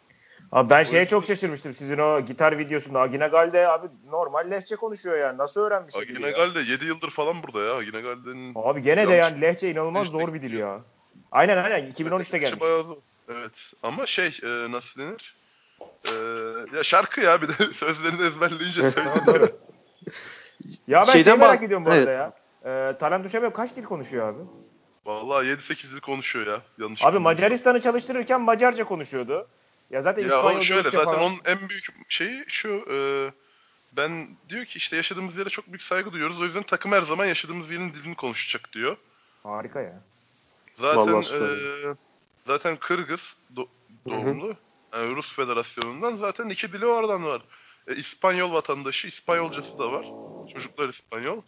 Abi 0.52 0.70
ben 0.70 0.84
şeye 0.84 1.06
çok 1.06 1.26
şaşırmıştım. 1.26 1.74
Sizin 1.74 1.98
o 1.98 2.22
gitar 2.22 2.58
videosunda 2.58 3.00
Agina 3.00 3.28
Galde 3.28 3.68
abi 3.68 3.88
normal 4.10 4.52
lehçe 4.52 4.76
konuşuyor 4.76 5.18
yani. 5.18 5.38
Nasıl 5.38 5.62
öğrenmiş? 5.62 5.96
Agina 5.96 6.32
Galde 6.32 6.60
7 6.60 6.86
yıldır 6.86 7.10
falan 7.10 7.44
burada 7.44 7.64
ya. 7.64 7.74
Agina 7.74 8.00
Galde'nin 8.00 8.54
Abi 8.56 8.82
gene 8.82 9.10
de 9.10 9.14
yani 9.14 9.42
lehçe 9.42 9.72
inanılmaz 9.72 10.08
zor 10.08 10.34
bir 10.34 10.42
dil 10.42 10.54
ya. 10.54 10.82
Aynen 11.32 11.58
aynen 11.58 11.92
2013'te 11.92 12.38
gelmiş. 12.38 12.64
Evet 13.30 13.72
ama 13.84 14.06
şey 14.06 14.40
e, 14.44 14.72
nasıl 14.72 15.02
denir? 15.02 15.36
E, 16.06 16.12
ya 16.78 16.84
şarkı 16.84 17.22
ya 17.22 17.42
bir 17.42 17.48
de 17.48 17.54
sözlerini 17.74 18.24
ezberleyince 18.28 18.92
söylüyor. 18.92 19.16
ya 20.88 21.00
ben 21.00 21.12
Şeyden 21.12 21.32
şey 21.32 21.40
merak 21.40 21.62
bah- 21.62 21.66
ediyorum 21.66 21.86
bu 21.86 21.90
arada 21.90 22.12
evet. 22.12 22.34
ya. 22.66 22.90
E, 22.90 22.98
Talant 22.98 23.26
Duşemev 23.26 23.52
kaç 23.52 23.76
dil 23.76 23.84
konuşuyor 23.84 24.30
abi? 24.30 24.44
Vallahi 25.06 25.48
7-8 25.48 25.96
dil 25.96 26.00
konuşuyor 26.00 26.48
ya. 26.48 26.62
Yanlış 26.80 27.06
Abi 27.06 27.20
Macaristan'ı 27.20 27.82
çalıştırırken 27.82 28.42
Macarca 28.42 28.84
konuşuyordu. 28.84 29.48
Ya 29.94 30.02
zaten 30.02 30.22
ya 30.22 30.28
İspanyolca 30.28 30.62
şöyle 30.62 30.90
zaten 30.90 31.06
falan. 31.06 31.22
onun 31.22 31.40
en 31.46 31.70
büyük 31.70 31.88
şeyi 32.10 32.46
şu 32.48 32.86
e, 32.92 32.98
ben 33.98 34.28
diyor 34.50 34.66
ki 34.66 34.78
işte 34.78 34.96
yaşadığımız 34.96 35.38
yere 35.38 35.50
çok 35.50 35.68
büyük 35.68 35.82
saygı 35.82 36.12
duyuyoruz. 36.12 36.42
O 36.42 36.44
yüzden 36.44 36.64
takım 36.64 36.92
her 36.92 37.02
zaman 37.02 37.26
yaşadığımız 37.26 37.72
yerin 37.72 37.94
dilini 37.94 38.16
konuşacak 38.16 38.74
diyor. 38.74 38.98
Harika 39.44 39.82
ya. 39.82 40.02
Zaten 40.74 41.22
e, 41.22 41.40
zaten 42.48 42.76
Kırgız 42.76 43.36
do, 43.56 43.68
doğumlu. 44.10 44.56
Yani 44.94 45.16
Rus 45.16 45.36
Federasyonu'ndan 45.36 46.16
zaten 46.16 46.50
iki 46.50 46.74
dili 46.74 46.86
oradan 46.86 47.26
var. 47.26 47.42
E, 47.88 47.96
İspanyol 47.96 48.54
vatandaşı, 48.54 49.08
İspanyolcası 49.08 49.80
da 49.80 49.92
var. 49.92 50.06
Çocuklar 50.54 50.90
İspanyol. 50.90 51.42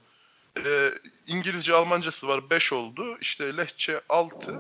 E, 0.66 0.91
İngilizce, 1.28 1.74
Almancası 1.74 2.28
var 2.28 2.50
5 2.50 2.74
oldu. 2.74 3.18
İşte 3.22 3.58
Lehçe 3.58 4.02
6, 4.10 4.54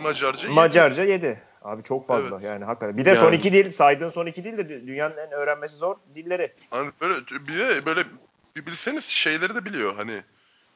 Macarca 0.00 0.48
7. 0.48 0.54
Macarca 0.54 1.04
7. 1.04 1.49
Abi 1.62 1.82
çok 1.82 2.06
fazla 2.06 2.36
evet. 2.36 2.44
yani 2.44 2.64
hakikaten. 2.64 2.96
Bir 2.96 3.04
de 3.04 3.08
yani. 3.08 3.18
son 3.18 3.32
iki 3.32 3.52
dil 3.52 3.70
saydığın 3.70 4.08
son 4.08 4.26
iki 4.26 4.44
dil 4.44 4.58
de 4.58 4.68
dünyanın 4.86 5.16
en 5.16 5.32
öğrenmesi 5.32 5.76
zor 5.76 5.96
dilleri. 6.14 6.52
Hani 6.70 6.90
böyle 7.00 7.14
bir 7.46 7.58
de 7.58 7.86
böyle 7.86 8.04
bilseniz 8.56 9.04
şeyleri 9.04 9.54
de 9.54 9.64
biliyor 9.64 9.94
hani 9.96 10.22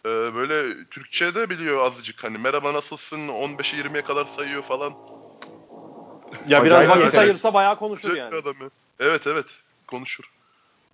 e, 0.05 0.09
böyle 0.35 0.85
Türkçe 0.85 1.35
de 1.35 1.51
biliyor 1.51 1.85
azıcık 1.85 2.25
hani 2.25 2.39
merhaba 2.39 2.73
nasılsın 2.73 3.29
15'e 3.29 3.81
20'ye 3.81 4.03
kadar 4.03 4.25
sayıyor 4.25 4.63
falan. 4.63 4.95
Ya 6.49 6.65
biraz 6.65 6.89
vakit 6.89 7.19
ayırsa 7.19 7.55
bayağı 7.55 7.79
konuşur 7.79 8.17
yani. 8.17 8.35
Adamı. 8.35 8.71
Evet 9.01 9.27
evet 9.27 9.47
konuşur. 9.87 10.31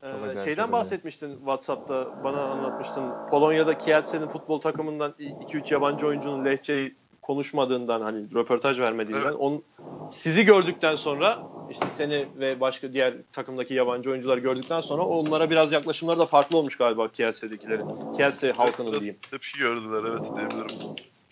Ee, 0.03 0.45
şeyden 0.45 0.73
bahsetmiştin 0.73 1.37
WhatsApp'ta 1.37 2.25
bana 2.25 2.43
anlatmıştın. 2.43 3.05
Polonya'da 3.31 3.79
Kielce'nin 3.79 4.29
futbol 4.29 4.61
takımından 4.61 5.15
2-3 5.21 5.75
yabancı 5.75 6.07
oyuncunun 6.07 6.45
lehçeyi 6.45 6.95
konuşmadığından 7.23 8.01
hani 8.01 8.35
röportaj 8.35 8.81
vermediğinden 8.81 9.23
evet. 9.23 9.37
on, 9.39 9.63
sizi 10.11 10.45
gördükten 10.45 10.95
sonra 10.95 11.47
işte 11.69 11.91
seni 11.91 12.27
ve 12.35 12.61
başka 12.61 12.93
diğer 12.93 13.15
takımdaki 13.33 13.75
yabancı 13.75 14.11
oyuncuları 14.11 14.41
gördükten 14.41 14.81
sonra 14.81 15.03
onlara 15.03 15.51
biraz 15.51 15.73
yaklaşımları 15.73 16.19
da 16.19 16.27
farklı 16.27 16.57
olmuş 16.57 16.77
galiba 16.77 17.09
Kielce'dekilerin. 17.13 17.87
Kielce 18.13 18.53
halkının 18.53 18.91
evet, 18.91 19.01
diyeyim. 19.01 19.21
Tepki 19.31 19.59
gördüler 19.59 20.11
evet 20.11 20.31
diyebilirim. 20.37 20.71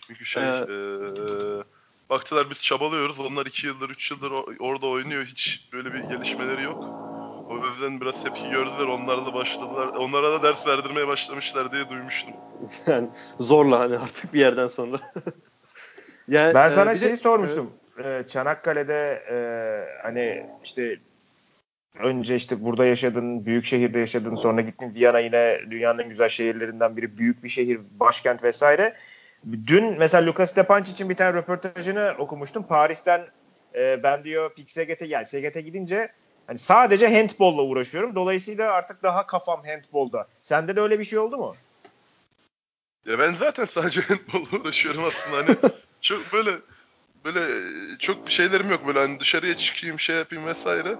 Çünkü 0.07 0.25
şey 0.25 0.43
Evet. 0.43 0.69
eee, 0.69 1.63
baktılar 2.09 2.49
biz 2.49 2.63
çabalıyoruz. 2.63 3.19
Onlar 3.19 3.45
2 3.45 3.67
yıldır 3.67 3.89
3 3.89 4.11
yıldır 4.11 4.31
orada 4.59 4.87
oynuyor. 4.87 5.25
Hiç 5.25 5.69
böyle 5.73 5.93
bir 5.93 6.03
gelişmeleri 6.03 6.63
yok. 6.63 6.77
O 7.49 7.57
yüzden 7.65 8.01
biraz 8.01 8.23
tepki 8.23 8.49
gördüler. 8.49 8.87
Onlar 8.87 9.25
da 9.25 9.33
başladılar. 9.33 9.87
Onlara 9.87 10.31
da 10.31 10.43
ders 10.43 10.67
verdirmeye 10.67 11.07
başlamışlar 11.07 11.71
diye 11.71 11.89
duymuştum. 11.89 12.33
Yani 12.87 13.09
zorla 13.39 13.79
hani 13.79 13.97
artık 13.97 14.33
bir 14.33 14.39
yerden 14.39 14.67
sonra. 14.67 14.99
yani, 16.27 16.53
Ben 16.53 16.67
e, 16.67 16.73
sana 16.73 16.89
bir 16.89 16.95
de- 16.95 16.99
şeyi 16.99 17.17
sormuştum. 17.17 17.71
Ee, 18.03 18.23
Çanakkale'de 18.27 19.23
e, 19.31 19.37
hani 20.01 20.45
işte 20.63 20.99
önce 21.99 22.35
işte 22.35 22.63
burada 22.63 22.85
yaşadın, 22.85 23.45
büyük 23.45 23.65
şehirde 23.65 23.99
yaşadın, 23.99 24.35
sonra 24.35 24.61
gittin 24.61 24.93
Viyana 24.93 25.19
yine 25.19 25.59
dünyanın 25.71 25.99
en 25.99 26.09
güzel 26.09 26.29
şehirlerinden 26.29 26.97
biri, 26.97 27.17
büyük 27.17 27.43
bir 27.43 27.49
şehir, 27.49 27.79
başkent 27.99 28.43
vesaire. 28.43 28.95
Dün 29.67 29.97
mesela 29.97 30.25
Lucas 30.25 30.51
Stepanç 30.51 30.89
için 30.89 31.09
bir 31.09 31.15
tane 31.15 31.37
röportajını 31.37 32.15
okumuştum. 32.17 32.63
Paris'ten 32.63 33.27
e, 33.75 34.03
ben 34.03 34.23
diyor 34.23 34.53
PXGT 34.53 35.01
yani 35.01 35.25
SGT 35.25 35.65
gidince 35.65 36.11
hani 36.47 36.57
sadece 36.57 37.07
handbolla 37.17 37.61
uğraşıyorum. 37.61 38.15
Dolayısıyla 38.15 38.71
artık 38.71 39.03
daha 39.03 39.27
kafam 39.27 39.63
handbolda. 39.65 40.27
Sende 40.41 40.75
de 40.75 40.81
öyle 40.81 40.99
bir 40.99 41.03
şey 41.03 41.19
oldu 41.19 41.37
mu? 41.37 41.55
Ya 43.05 43.19
ben 43.19 43.33
zaten 43.33 43.65
sadece 43.65 44.01
handbolla 44.07 44.61
uğraşıyorum 44.61 45.03
aslında 45.03 45.37
hani 45.37 45.73
çok 46.01 46.33
böyle 46.33 46.51
böyle 47.25 47.47
çok 47.99 48.27
bir 48.27 48.31
şeylerim 48.31 48.71
yok 48.71 48.87
böyle 48.87 48.99
hani 48.99 49.19
dışarıya 49.19 49.55
çıkayım 49.55 49.99
şey 49.99 50.15
yapayım 50.15 50.45
vesaire. 50.45 50.95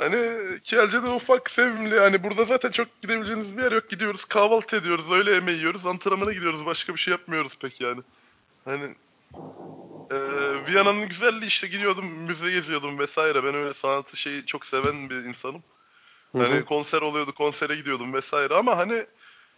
Hani 0.00 0.28
Kielce'de 0.62 1.08
ufak 1.08 1.50
sevimli 1.50 1.98
hani 1.98 2.24
burada 2.24 2.44
zaten 2.44 2.70
çok 2.70 3.02
gidebileceğiniz 3.02 3.56
bir 3.56 3.62
yer 3.62 3.72
yok 3.72 3.90
gidiyoruz 3.90 4.24
kahvaltı 4.24 4.76
ediyoruz 4.76 5.12
öğle 5.12 5.30
yemeği 5.30 5.58
yiyoruz 5.58 5.86
antrenmana 5.86 6.32
gidiyoruz 6.32 6.66
başka 6.66 6.94
bir 6.94 7.00
şey 7.00 7.12
yapmıyoruz 7.12 7.58
pek 7.58 7.80
yani. 7.80 8.00
Hani 8.64 8.94
eee 10.12 10.66
Viyana'nın 10.66 11.08
güzelliği 11.08 11.46
işte 11.46 11.66
gidiyordum 11.66 12.06
müze 12.06 12.50
geziyordum 12.50 12.98
vesaire 12.98 13.44
ben 13.44 13.54
öyle 13.54 13.74
sanatı 13.74 14.16
şeyi 14.16 14.46
çok 14.46 14.66
seven 14.66 15.10
bir 15.10 15.16
insanım. 15.16 15.62
Hı 16.32 16.38
hı. 16.38 16.42
Hani 16.42 16.64
konser 16.64 17.02
oluyordu, 17.02 17.32
konsere 17.34 17.76
gidiyordum 17.76 18.14
vesaire 18.14 18.54
ama 18.54 18.76
hani 18.78 19.06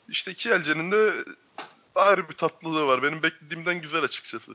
işte 0.09 0.34
Kielce'nin 0.34 0.93
de 0.93 1.12
ayrı 1.95 2.28
bir 2.28 2.34
tatlılığı 2.34 2.87
var. 2.87 3.03
Benim 3.03 3.22
beklediğimden 3.22 3.80
güzel 3.80 4.03
açıkçası. 4.03 4.53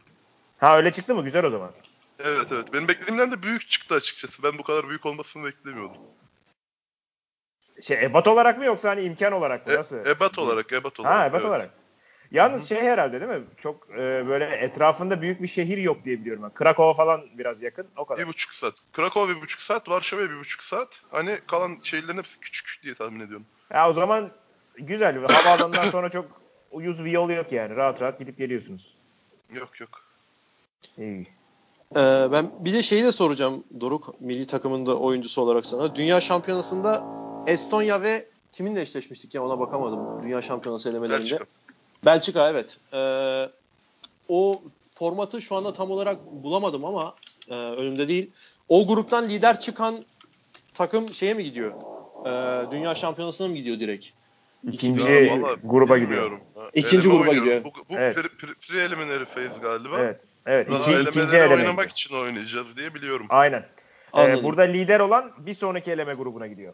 Ha 0.61 0.77
öyle 0.77 0.91
çıktı 0.91 1.15
mı? 1.15 1.23
Güzel 1.23 1.45
o 1.45 1.49
zaman. 1.49 1.71
Evet 2.19 2.51
evet. 2.51 2.73
Benim 2.73 2.87
beklediğimden 2.87 3.31
de 3.31 3.43
büyük 3.43 3.69
çıktı 3.69 3.95
açıkçası. 3.95 4.43
Ben 4.43 4.57
bu 4.57 4.63
kadar 4.63 4.89
büyük 4.89 5.05
olmasını 5.05 5.45
beklemiyordum. 5.45 6.01
Şey 7.81 8.05
ebat 8.05 8.27
olarak 8.27 8.57
mı 8.57 8.65
yoksa 8.65 8.89
hani 8.89 9.01
imkan 9.01 9.33
olarak 9.33 9.67
mı? 9.67 9.73
E, 9.73 9.75
Nasıl? 9.75 10.05
ebat 10.05 10.39
olarak, 10.39 10.73
ebat 10.73 10.99
olarak. 10.99 11.17
Ha 11.17 11.25
ebat 11.25 11.41
evet. 11.41 11.45
olarak. 11.45 11.69
Yalnız 12.31 12.69
şey 12.69 12.81
herhalde 12.81 13.21
değil 13.21 13.31
mi? 13.31 13.43
Çok 13.57 13.89
e, 13.91 14.27
böyle 14.27 14.45
etrafında 14.45 15.21
büyük 15.21 15.41
bir 15.41 15.47
şehir 15.47 15.77
yok 15.77 16.05
diye 16.05 16.19
biliyorum 16.19 16.43
ben. 16.43 16.53
Krakow'a 16.53 16.93
falan 16.93 17.21
biraz 17.37 17.61
yakın. 17.61 17.87
O 17.97 18.05
kadar. 18.05 18.23
Bir 18.23 18.27
buçuk 18.27 18.53
saat. 18.53 18.73
Krakow 18.93 19.35
bir 19.35 19.41
buçuk 19.41 19.61
saat, 19.61 19.89
Varşova 19.89 20.21
bir 20.21 20.39
buçuk 20.39 20.63
saat. 20.63 21.01
Hani 21.11 21.39
kalan 21.47 21.79
şehirlerin 21.83 22.17
hepsi 22.17 22.39
küçük 22.39 22.83
diye 22.83 22.95
tahmin 22.95 23.19
ediyorum. 23.19 23.45
Ya 23.73 23.89
o 23.89 23.93
zaman 23.93 24.29
güzel. 24.77 25.25
Havaalanından 25.25 25.89
sonra 25.89 26.09
çok 26.09 26.41
uyuz 26.71 27.05
bir 27.05 27.11
yol 27.11 27.29
yok 27.29 27.51
yani. 27.51 27.75
Rahat 27.75 28.01
rahat 28.01 28.19
gidip 28.19 28.37
geliyorsunuz. 28.37 28.97
Yok 29.53 29.79
yok. 29.79 30.10
İyi. 30.97 31.27
Ee, 31.95 32.27
ben 32.31 32.51
bir 32.59 32.73
de 32.73 32.83
şeyi 32.83 33.03
de 33.03 33.11
soracağım 33.11 33.63
Doruk 33.79 34.21
milli 34.21 34.47
takımında 34.47 34.97
oyuncusu 34.97 35.41
olarak 35.41 35.65
sana. 35.65 35.95
Dünya 35.95 36.21
Şampiyonası'nda 36.21 37.03
Estonya 37.47 38.01
ve 38.01 38.27
kiminle 38.51 38.81
eşleşmiştik 38.81 39.35
ya 39.35 39.43
ona 39.43 39.59
bakamadım. 39.59 40.23
Dünya 40.23 40.41
Şampiyonası 40.41 40.89
elemelerinde. 40.89 41.23
Belçika. 41.23 41.45
Belçika 42.05 42.49
evet. 42.49 42.77
Ee, 42.93 43.49
o 44.29 44.61
formatı 44.95 45.41
şu 45.41 45.55
anda 45.55 45.73
tam 45.73 45.91
olarak 45.91 46.25
bulamadım 46.31 46.85
ama 46.85 47.15
e, 47.49 47.53
önümde 47.55 48.07
değil. 48.07 48.29
O 48.69 48.87
gruptan 48.87 49.29
lider 49.29 49.59
çıkan 49.59 50.05
takım 50.73 51.13
şeye 51.13 51.33
mi 51.33 51.43
gidiyor? 51.43 51.71
Ee, 52.25 52.71
Dünya 52.71 52.95
Şampiyonası'na 52.95 53.47
mı 53.47 53.55
gidiyor 53.55 53.79
direkt? 53.79 54.07
İkinci 54.71 55.11
Ya 55.11 55.55
gruba 55.63 55.97
gidiyor. 55.97 56.39
İkinci 56.73 57.07
eleme 57.09 57.19
gruba 57.19 57.29
oynuyoruz. 57.29 57.43
gidiyor. 57.43 57.63
Bu, 57.63 57.69
bu 57.89 57.97
Evet. 57.97 58.15
pre, 58.15 58.23
pre, 58.23 58.51
pre-eliminary 58.51 59.25
phase 59.25 59.61
galiba. 59.61 59.99
Evet. 59.99 60.19
Evet. 60.45 60.69
Daha 60.69 60.91
iki, 60.91 61.09
ikinci 61.09 61.35
eleme. 61.35 61.55
oynamak 61.55 61.91
için 61.91 62.15
oynayacağız 62.15 62.77
diye 62.77 62.93
biliyorum. 62.93 63.25
Aynen. 63.29 63.65
Ee, 64.17 64.43
burada 64.43 64.61
lider 64.61 64.99
olan 64.99 65.33
bir 65.37 65.53
sonraki 65.53 65.91
eleme 65.91 66.13
grubuna 66.13 66.47
gidiyor. 66.47 66.73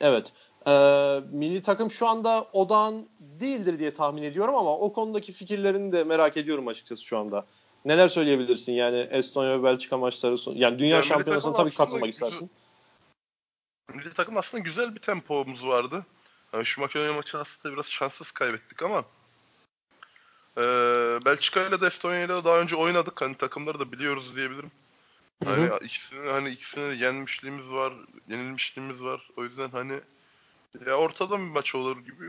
Evet. 0.00 0.32
Ee, 0.66 1.20
milli 1.32 1.62
takım 1.62 1.90
şu 1.90 2.08
anda 2.08 2.46
odağın 2.52 3.08
değildir 3.20 3.78
diye 3.78 3.92
tahmin 3.92 4.22
ediyorum 4.22 4.54
ama 4.54 4.78
o 4.78 4.92
konudaki 4.92 5.32
fikirlerini 5.32 5.92
de 5.92 6.04
merak 6.04 6.36
ediyorum 6.36 6.68
açıkçası 6.68 7.04
şu 7.04 7.18
anda. 7.18 7.46
Neler 7.84 8.08
söyleyebilirsin 8.08 8.72
yani 8.72 9.08
Estonya 9.10 9.58
ve 9.58 9.62
Belçika 9.64 9.98
maçları 9.98 10.38
son- 10.38 10.54
yani 10.54 10.78
dünya 10.78 10.90
Ya 10.90 10.98
milli 10.98 11.08
şampiyonasına 11.08 11.52
tabii 11.52 11.70
katılmak 11.70 12.08
aslında 12.08 12.08
istersin. 12.08 12.50
Milli 13.94 14.12
takım 14.12 14.36
aslında 14.36 14.62
güzel 14.62 14.94
bir 14.94 15.00
tempomuz 15.00 15.66
vardı. 15.66 16.06
Yani 16.52 16.66
şu 16.66 16.80
Makedonya 16.80 17.12
maçı 17.12 17.38
aslında 17.38 17.74
biraz 17.74 17.86
şanssız 17.86 18.30
kaybettik 18.30 18.82
ama 18.82 19.04
eee 20.56 20.64
Belçika 21.24 21.66
ile 21.66 21.80
de 21.80 21.86
Estonya 21.86 22.20
ile 22.24 22.44
daha 22.44 22.58
önce 22.58 22.76
oynadık. 22.76 23.22
Hani 23.22 23.34
takımları 23.34 23.80
da 23.80 23.92
biliyoruz 23.92 24.36
diyebilirim. 24.36 24.70
Hı 25.44 25.50
Hani 25.50 25.66
hı. 25.66 25.78
ikisini 25.84 26.30
hani 26.30 26.50
ikisine 26.50 26.90
de 26.90 26.94
yenmişliğimiz 27.04 27.72
var, 27.72 27.92
yenilmişliğimiz 28.28 29.04
var. 29.04 29.28
O 29.36 29.44
yüzden 29.44 29.68
hani 29.70 29.92
ya 30.86 30.94
ortada 30.94 31.38
bir 31.38 31.44
maç 31.44 31.74
olur 31.74 31.96
gibi 31.98 32.24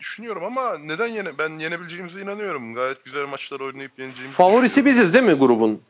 düşünüyorum 0.00 0.44
ama 0.44 0.78
neden 0.78 1.06
yene 1.06 1.38
ben 1.38 1.58
yenebileceğimize 1.58 2.20
inanıyorum. 2.20 2.74
Gayet 2.74 3.04
güzel 3.04 3.26
maçlar 3.26 3.60
oynayıp 3.60 3.98
yeneceğimizi 3.98 4.36
Favorisi 4.36 4.84
biziz 4.84 5.14
değil 5.14 5.24
mi 5.24 5.32
grubun? 5.34 5.82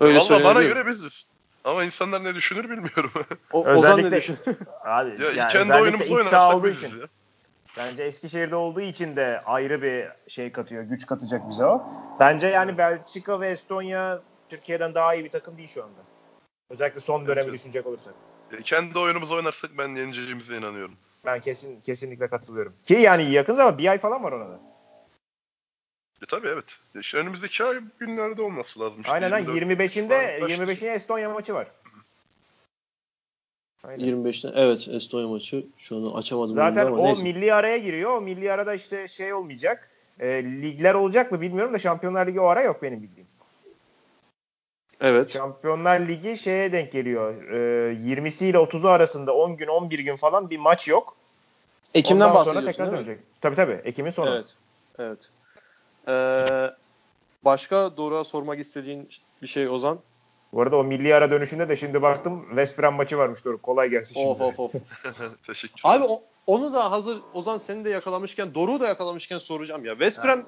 Öyle 0.00 0.18
Valla 0.18 0.44
bana 0.44 0.62
göre 0.62 0.86
biziz. 0.86 1.28
Ama 1.64 1.84
insanlar 1.84 2.24
ne 2.24 2.34
düşünür 2.34 2.64
bilmiyorum. 2.70 3.10
O, 3.52 3.60
Ozan 3.60 3.74
ne 3.74 3.78
Özellikle- 4.06 4.16
düşünüyor? 4.16 4.56
Abi, 4.84 5.22
ya 5.22 5.30
yani 5.30 5.52
kendi 5.52 5.74
oyunumuzu 5.74 6.14
oynarsak 6.14 6.64
biziz 6.64 6.82
için. 6.82 7.00
ya. 7.00 7.06
Bence 7.76 8.02
Eskişehir'de 8.02 8.56
olduğu 8.56 8.80
için 8.80 9.16
de 9.16 9.42
ayrı 9.46 9.82
bir 9.82 10.08
şey 10.28 10.52
katıyor, 10.52 10.82
güç 10.82 11.06
katacak 11.06 11.50
bize 11.50 11.64
o. 11.64 11.82
Bence 12.20 12.46
yani 12.46 12.78
Belçika 12.78 13.40
ve 13.40 13.48
Estonya 13.48 14.22
Türkiye'den 14.48 14.94
daha 14.94 15.14
iyi 15.14 15.24
bir 15.24 15.30
takım 15.30 15.56
değil 15.58 15.68
şu 15.68 15.82
anda. 15.84 16.00
Özellikle 16.70 17.00
son 17.00 17.26
dönemi 17.26 17.44
Evet. 17.44 17.52
düşünecek 17.54 17.86
olursak. 17.86 18.14
Ya 18.52 18.58
Kendi 18.62 18.98
oyunumuzu 18.98 19.36
oynarsak 19.36 19.70
ben 19.78 19.88
yeneceğimize 19.88 20.56
inanıyorum. 20.58 20.94
Ben 21.24 21.40
kesin 21.40 21.80
kesinlikle 21.80 22.28
katılıyorum. 22.28 22.74
Ki 22.84 22.94
yani 22.94 23.30
yakın 23.30 23.54
zaman 23.54 23.78
bir 23.78 23.88
ay 23.88 23.98
falan 23.98 24.24
var 24.24 24.32
ona 24.32 24.48
da. 24.48 24.60
E 26.22 26.26
tabii 26.28 26.48
evet. 26.48 26.78
İşte 26.94 27.18
önümüzdeki 27.18 27.64
ay 27.64 27.76
günlerde 27.98 28.42
olması 28.42 28.80
lazım. 28.80 29.00
İşte 29.00 29.12
Aynen 29.12 29.30
ha 29.30 29.38
24 29.38 29.80
25'inde 29.80 30.38
falan 30.40 30.50
25'ine 30.50 30.88
Estonya 30.88 31.30
maçı 31.30 31.54
var. 31.54 31.66
Aynen. 33.84 34.04
25'te 34.04 34.52
evet 34.54 34.88
Estonya 34.88 35.28
maçı. 35.28 35.66
Şu 35.78 35.96
an 35.96 36.18
açamadım 36.18 36.50
Zaten 36.54 36.86
ama 36.86 36.96
o 36.96 37.04
neyse. 37.04 37.22
milli 37.22 37.54
araya 37.54 37.78
giriyor. 37.78 38.16
O 38.16 38.20
milli 38.20 38.52
arada 38.52 38.74
işte 38.74 39.08
şey 39.08 39.34
olmayacak. 39.34 39.90
E, 40.20 40.44
ligler 40.44 40.94
olacak 40.94 41.32
mı 41.32 41.40
bilmiyorum 41.40 41.74
da 41.74 41.78
Şampiyonlar 41.78 42.26
Ligi 42.26 42.40
o 42.40 42.44
ara 42.44 42.62
yok 42.62 42.82
benim 42.82 43.02
bildiğim. 43.02 43.26
Evet. 45.00 45.30
Şampiyonlar 45.32 46.00
Ligi 46.00 46.36
şeye 46.36 46.72
denk 46.72 46.92
geliyor. 46.92 47.42
E, 47.52 47.56
20'si 47.94 48.46
ile 48.46 48.56
30'u 48.58 48.88
arasında 48.88 49.34
10 49.34 49.56
gün 49.56 49.66
11 49.66 49.98
gün 49.98 50.16
falan 50.16 50.50
bir 50.50 50.58
maç 50.58 50.88
yok. 50.88 51.16
Ekim'den 51.94 52.24
Ondan 52.28 52.44
sonra 52.44 52.46
bahsediyorsun 52.46 52.72
tekrar 52.72 52.86
değil 52.86 53.00
mi? 53.00 53.06
dönecek. 53.06 53.24
Tabii 53.40 53.56
tabii. 53.56 53.80
Ekim'in 53.84 54.10
sonu. 54.10 54.30
Evet. 54.30 54.54
Evet. 54.98 55.30
Ee, 56.08 56.70
başka 57.44 57.96
Doruk'a 57.96 58.24
sormak 58.24 58.58
istediğin 58.58 59.08
bir 59.42 59.46
şey 59.46 59.68
Ozan? 59.68 59.98
Bu 60.52 60.62
arada 60.62 60.76
o 60.76 60.84
milli 60.84 61.14
ara 61.14 61.30
dönüşünde 61.30 61.68
de 61.68 61.76
şimdi 61.76 62.02
baktım 62.02 62.44
West 62.48 62.78
Brom 62.78 62.94
maçı 62.94 63.18
varmış 63.18 63.44
Doruk. 63.44 63.62
Kolay 63.62 63.88
gelsin 63.90 64.14
şimdi. 64.14 64.28
Of 64.28 64.40
of 64.40 64.60
of. 64.60 64.72
Teşekkür 65.46 65.80
Abi 65.84 66.04
o- 66.04 66.22
onu 66.46 66.72
da 66.72 66.90
hazır 66.90 67.18
Ozan 67.34 67.58
seni 67.58 67.84
de 67.84 67.90
yakalamışken 67.90 68.54
Doruk'u 68.54 68.80
da 68.80 68.88
yakalamışken 68.88 69.38
soracağım 69.38 69.84
ya. 69.84 69.92
West 69.92 70.24
Brom 70.24 70.44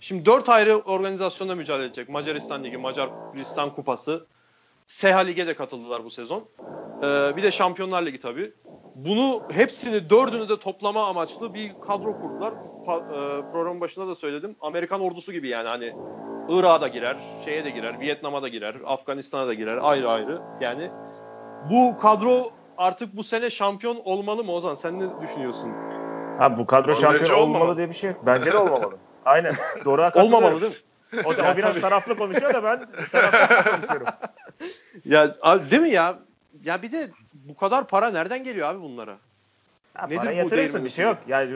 şimdi 0.00 0.26
4 0.26 0.48
ayrı 0.48 0.76
organizasyonda 0.76 1.54
mücadele 1.54 1.86
edecek. 1.86 2.08
Macaristan 2.08 2.64
Ligi, 2.64 2.76
Macaristan 2.76 3.74
Kupası. 3.74 4.26
SEHA 4.86 5.18
Lig'e 5.18 5.46
de 5.46 5.54
katıldılar 5.54 6.04
bu 6.04 6.10
sezon. 6.10 6.44
Ee, 7.02 7.32
bir 7.36 7.42
de 7.42 7.50
Şampiyonlar 7.50 8.02
Ligi 8.06 8.20
tabii. 8.20 8.52
Bunu 8.94 9.42
hepsini 9.52 10.10
dördünü 10.10 10.48
de 10.48 10.58
toplama 10.58 11.06
amaçlı 11.08 11.54
bir 11.54 11.72
kadro 11.80 12.18
kurdular. 12.20 12.52
Pa- 12.86 13.08
e, 13.08 13.50
programın 13.52 13.80
başında 13.80 14.08
da 14.08 14.14
söyledim. 14.14 14.56
Amerikan 14.60 15.00
ordusu 15.00 15.32
gibi 15.32 15.48
yani 15.48 15.68
hani 15.68 15.94
Irak'a 16.48 16.80
da 16.80 16.88
girer, 16.88 17.16
şeye 17.44 17.64
de 17.64 17.70
girer, 17.70 18.00
Vietnam'a 18.00 18.42
da 18.42 18.48
girer, 18.48 18.74
Afganistan'a 18.86 19.46
da 19.46 19.54
girer 19.54 19.78
ayrı 19.82 20.10
ayrı. 20.10 20.38
Yani 20.60 20.90
bu 21.70 21.98
kadro 21.98 22.50
artık 22.78 23.16
bu 23.16 23.24
sene 23.24 23.50
şampiyon 23.50 24.00
olmalı 24.04 24.44
mı 24.44 24.52
Ozan? 24.52 24.74
Sen 24.74 24.98
ne 25.00 25.04
düşünüyorsun? 25.22 25.72
Ha 26.38 26.58
bu 26.58 26.66
kadro 26.66 26.88
Bence 26.88 27.00
şampiyon 27.00 27.30
olmalı 27.30 27.42
olmamalı. 27.42 27.76
diye 27.76 27.88
bir 27.88 27.94
şey 27.94 28.10
yok. 28.10 28.20
Bence 28.26 28.52
de 28.52 28.56
olmamalı. 28.58 28.94
Aynen. 29.24 29.54
Katılıyorum. 29.54 30.20
Olmamalı 30.34 30.60
değil 30.60 30.72
mi? 30.72 31.22
O, 31.24 31.36
da, 31.36 31.42
Ya 31.42 31.54
o 31.54 31.56
biraz 31.56 31.80
taraflı 31.80 32.16
konuşuyor 32.16 32.54
da 32.54 32.64
ben 32.64 32.86
taraflı 33.12 33.70
konuşuyorum. 33.70 34.06
Ya 35.04 35.32
abi, 35.42 35.70
değil 35.70 35.82
mi 35.82 35.90
ya? 35.90 36.18
Ya 36.64 36.82
bir 36.82 36.92
de 36.92 37.10
bu 37.34 37.56
kadar 37.56 37.86
para 37.86 38.10
nereden 38.10 38.44
geliyor 38.44 38.68
abi 38.68 38.80
bunlara? 38.80 39.16
Ha, 39.94 40.06
Nedir 40.06 40.16
para 40.16 40.30
bu 40.30 40.34
yatırırsın 40.34 40.84
bir 40.84 40.88
şey 40.88 41.04
yok. 41.04 41.16
Yani 41.28 41.50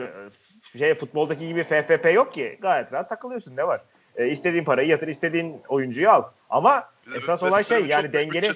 şey 0.77 0.93
futboldaki 0.93 1.47
gibi 1.47 1.63
FFP 1.63 2.13
yok 2.13 2.33
ki. 2.33 2.57
Gayet 2.61 2.93
rahat 2.93 3.09
takılıyorsun 3.09 3.57
ne 3.57 3.67
var? 3.67 3.81
E, 4.19 4.27
istediğin 4.27 4.63
parayı 4.63 4.87
yatır, 4.87 5.07
istediğin 5.07 5.61
oyuncuyu 5.69 6.09
al. 6.09 6.23
Ama 6.49 6.83
Bir 7.07 7.15
esas 7.15 7.43
olay 7.43 7.63
şey 7.63 7.85
yani 7.85 8.13
dengeli. 8.13 8.51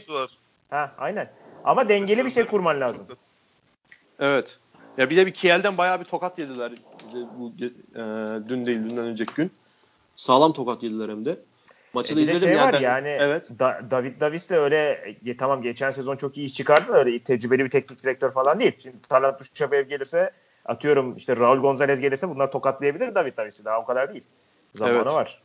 Ha, 0.70 0.91
aynen. 0.97 1.32
Ama 1.64 1.89
dengeli 1.89 2.26
bir 2.26 2.30
şey 2.30 2.45
kurman 2.45 2.80
lazım. 2.80 3.07
Evet. 4.20 4.59
Ya 4.97 5.09
bir 5.09 5.18
de 5.18 5.26
bir 5.26 5.34
Kiel'den 5.34 5.78
bayağı 5.78 5.99
bir 5.99 6.05
tokat 6.05 6.39
yediler. 6.39 6.72
Bu 7.14 7.53
e, 7.59 7.66
dün 8.49 8.66
değil 8.66 8.80
dünden 8.89 8.97
önceki 9.05 9.34
gün. 9.34 9.51
Sağlam 10.16 10.53
tokat 10.53 10.84
yediler 10.84 11.09
hem 11.09 11.26
de. 11.26 11.39
Maçı 11.93 12.14
E 12.14 12.16
da 12.16 12.22
bir 12.22 12.28
de 12.28 12.32
izledim 12.32 12.47
şey 12.47 12.57
yani. 12.57 12.66
var 12.66 12.74
ben- 12.74 12.82
yani 12.82 13.07
Evet. 13.07 13.49
Da- 13.59 13.82
David 13.91 14.22
Davis 14.22 14.49
de 14.49 14.57
öyle 14.57 14.89
e, 15.26 15.38
tamam 15.38 15.61
geçen 15.61 15.89
sezon 15.89 16.16
çok 16.18 16.38
iyi 16.38 16.45
iş 16.47 16.53
çıkardı 16.53 16.93
da 16.93 16.97
öyle 16.99 17.20
tecrübeli 17.20 17.66
bir 17.66 17.70
teknik 17.70 18.03
direktör 18.03 18.32
falan 18.32 18.59
değil. 18.59 18.76
Şimdi 18.80 19.01
Talat 19.01 19.39
Duşabev 19.39 19.88
gelirse 19.88 20.32
atıyorum 20.66 21.16
işte 21.18 21.38
Raul 21.38 21.57
Gonzalez 21.57 21.99
gelirse 21.99 22.30
bunlar 22.30 22.51
tokatlayabilir 22.51 23.16
David 23.16 23.38
Davis'i 23.38 23.66
daha 23.66 23.80
o 23.80 23.86
kadar 23.86 24.14
değil. 24.14 24.24
Zamanı 24.74 24.95
Evet. 24.95 25.05
var. 25.05 25.41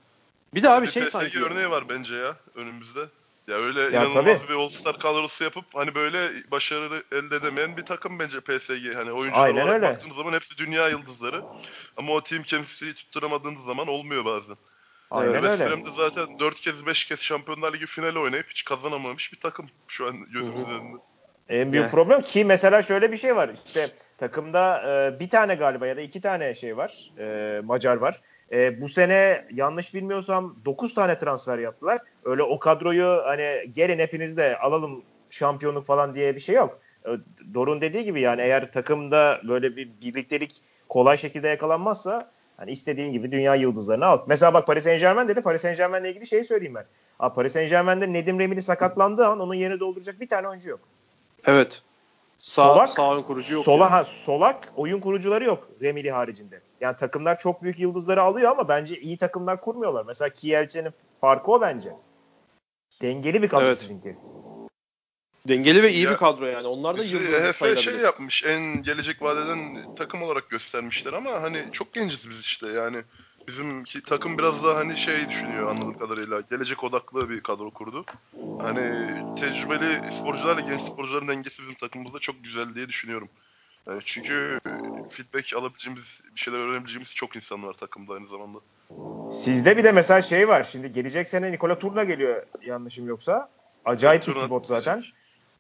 Bir 0.54 0.62
de 0.62 0.68
abi 0.70 0.86
bir 0.86 0.90
şey 0.90 1.02
PSG 1.04 1.10
sanki. 1.12 1.44
örneği 1.44 1.70
var 1.70 1.88
bence 1.88 2.16
ya 2.16 2.36
önümüzde. 2.54 3.00
Ya 3.48 3.56
öyle 3.56 3.80
Ya 3.80 3.88
inanılmaz 3.90 4.40
tabii. 4.40 4.48
bir 4.48 4.54
All-Star 4.54 4.98
kadrosu 4.98 5.44
yapıp 5.44 5.64
hani 5.74 5.94
böyle 5.94 6.50
başarı 6.50 7.02
elde 7.12 7.36
edemeyen 7.36 7.76
bir 7.76 7.84
takım 7.86 8.18
bence 8.18 8.40
PSG. 8.40 8.94
Hani 8.94 9.12
oyuncular 9.12 9.44
Aynen 9.44 9.60
olarak 9.60 9.74
öyle. 9.74 9.86
baktığımız 9.86 10.16
zaman 10.16 10.32
hepsi 10.32 10.58
dünya 10.58 10.88
yıldızları. 10.88 11.42
Ama 11.96 12.12
o 12.12 12.20
team 12.20 12.42
chemistry'yi 12.42 12.94
tutturamadığınız 12.94 13.64
zaman 13.64 13.88
olmuyor 13.88 14.24
bazen. 14.24 14.56
Aynen 15.10 15.32
West 15.32 15.60
öyle. 15.60 15.70
Ham 15.70 15.84
de 15.84 15.88
zaten 15.96 16.38
4 16.38 16.60
kez 16.60 16.86
5 16.86 17.04
kez 17.04 17.22
Şampiyonlar 17.22 17.72
Ligi 17.72 17.86
finali 17.86 18.18
oynayıp 18.18 18.50
hiç 18.50 18.64
kazanamamış 18.64 19.32
bir 19.32 19.40
takım 19.40 19.66
şu 19.88 20.06
an 20.06 20.16
gözümüzün 20.32 20.70
önünde. 20.74 20.98
En 21.48 21.72
büyük 21.72 21.90
problem 21.90 22.22
ki 22.22 22.44
mesela 22.44 22.82
şöyle 22.82 23.12
bir 23.12 23.16
şey 23.16 23.36
var. 23.36 23.50
İşte 23.66 23.90
takımda 24.18 24.82
e, 24.82 25.20
bir 25.20 25.30
tane 25.30 25.54
galiba 25.54 25.86
ya 25.86 25.96
da 25.96 26.00
iki 26.00 26.20
tane 26.20 26.54
şey 26.54 26.76
var. 26.76 27.10
E, 27.18 27.60
Macar 27.64 27.96
var. 27.96 28.20
E, 28.52 28.80
bu 28.80 28.88
sene 28.88 29.44
yanlış 29.52 29.94
bilmiyorsam 29.94 30.56
9 30.64 30.94
tane 30.94 31.18
transfer 31.18 31.58
yaptılar. 31.58 32.00
Öyle 32.24 32.42
o 32.42 32.58
kadroyu 32.58 33.22
hani 33.24 33.70
gelin 33.72 33.98
hepiniz 33.98 34.36
de 34.36 34.58
alalım 34.58 35.02
şampiyonluk 35.30 35.84
falan 35.84 36.14
diye 36.14 36.34
bir 36.34 36.40
şey 36.40 36.54
yok. 36.54 36.80
E, 37.06 37.10
Dorun 37.54 37.80
dediği 37.80 38.04
gibi 38.04 38.20
yani 38.20 38.42
eğer 38.42 38.72
takımda 38.72 39.40
böyle 39.48 39.76
bir 39.76 39.88
birliktelik 40.02 40.60
kolay 40.88 41.16
şekilde 41.16 41.48
yakalanmazsa 41.48 42.30
hani 42.56 42.70
istediğin 42.70 43.12
gibi 43.12 43.32
dünya 43.32 43.54
yıldızlarını 43.54 44.06
al. 44.06 44.18
Mesela 44.26 44.54
bak 44.54 44.66
Paris 44.66 44.84
Saint 44.84 45.00
Germain 45.00 45.28
dedi. 45.28 45.42
Paris 45.42 45.62
Saint 45.62 45.76
Germain'le 45.76 46.04
ilgili 46.04 46.26
şey 46.26 46.44
söyleyeyim 46.44 46.74
ben. 46.74 46.84
Aa, 47.18 47.34
Paris 47.34 47.52
Saint 47.52 47.70
Germain'de 47.70 48.12
Nedim 48.12 48.40
Remili 48.40 48.62
sakatlandığı 48.62 49.26
an 49.26 49.40
onun 49.40 49.54
yerini 49.54 49.80
dolduracak 49.80 50.20
bir 50.20 50.28
tane 50.28 50.48
oyuncu 50.48 50.70
yok. 50.70 50.80
Evet. 51.46 51.82
Sağ, 52.38 52.62
Solak, 52.68 52.88
sağ 52.88 53.16
ön 53.16 53.22
kurucu 53.22 53.54
yok. 53.54 53.64
Sola, 53.64 53.84
yani. 53.84 53.90
ha, 53.90 54.04
solak 54.04 54.72
oyun 54.76 55.00
kurucuları 55.00 55.44
yok 55.44 55.68
Remili 55.82 56.10
haricinde. 56.10 56.62
Yani 56.80 56.96
takımlar 56.96 57.38
çok 57.38 57.62
büyük 57.62 57.78
yıldızları 57.78 58.22
alıyor 58.22 58.50
ama 58.50 58.68
bence 58.68 59.00
iyi 59.00 59.18
takımlar 59.18 59.60
kurmuyorlar. 59.60 60.04
Mesela 60.06 60.28
Kielce'nin 60.28 60.92
farkı 61.20 61.50
o 61.50 61.60
bence. 61.60 61.92
Dengeli 63.02 63.42
bir 63.42 63.48
kadro 63.48 63.64
Evet. 63.64 63.80
sizinki. 63.80 64.16
Dengeli 65.48 65.82
ve 65.82 65.92
iyi 65.92 66.04
Ya, 66.04 66.10
bir 66.10 66.16
kadro 66.16 66.46
yani. 66.46 66.66
Onlar 66.66 66.98
da 66.98 67.02
Bizi 67.02 67.16
yıldız 67.16 67.28
HF 67.52 67.56
sayılabilir. 67.56 67.84
şey 67.84 67.96
yapmış 67.96 68.44
en 68.44 68.82
gelecek 68.82 69.22
vadeden 69.22 69.94
takım 69.94 70.22
olarak 70.22 70.50
göstermişler 70.50 71.12
ama 71.12 71.30
hani 71.42 71.64
çok 71.72 71.92
genciz 71.92 72.30
biz 72.30 72.40
işte 72.40 72.68
yani. 72.68 73.02
Bizim 73.48 73.84
takım 74.06 74.38
biraz 74.38 74.64
daha 74.64 74.76
hani 74.76 74.96
şey 74.96 75.28
düşünüyor 75.28 75.70
anladığım 75.70 75.98
kadarıyla. 75.98 76.40
Gelecek 76.40 76.84
odaklı 76.84 77.30
bir 77.30 77.40
kadro 77.40 77.70
kurdu. 77.70 78.04
Hani 78.60 78.90
tecrübeli 79.36 80.12
sporcularla 80.12 80.60
genç 80.60 80.80
sporcuların 80.80 81.28
dengesi 81.28 81.62
bizim 81.62 81.74
takımımızda 81.74 82.18
çok 82.18 82.44
güzel 82.44 82.74
diye 82.74 82.88
düşünüyorum. 82.88 83.28
Yani 83.86 84.00
çünkü 84.04 84.60
feedback 85.10 85.54
alabileceğimiz, 85.56 86.22
bir 86.34 86.40
şeyler 86.40 86.58
öğrenebileceğimiz 86.58 87.14
çok 87.14 87.36
insan 87.36 87.62
var 87.62 87.72
takımda 87.72 88.14
aynı 88.14 88.26
zamanda. 88.26 88.58
Sizde 89.32 89.76
bir 89.76 89.84
de 89.84 89.92
mesela 89.92 90.22
şey 90.22 90.48
var. 90.48 90.62
Şimdi 90.62 90.92
gelecek 90.92 91.28
sene 91.28 91.52
Nikola 91.52 91.78
Turna 91.78 92.04
geliyor 92.04 92.46
yanlışım 92.62 93.08
yoksa. 93.08 93.50
Acayip 93.84 94.28
bir 94.28 94.34
pivot 94.34 94.66
zaten. 94.66 95.04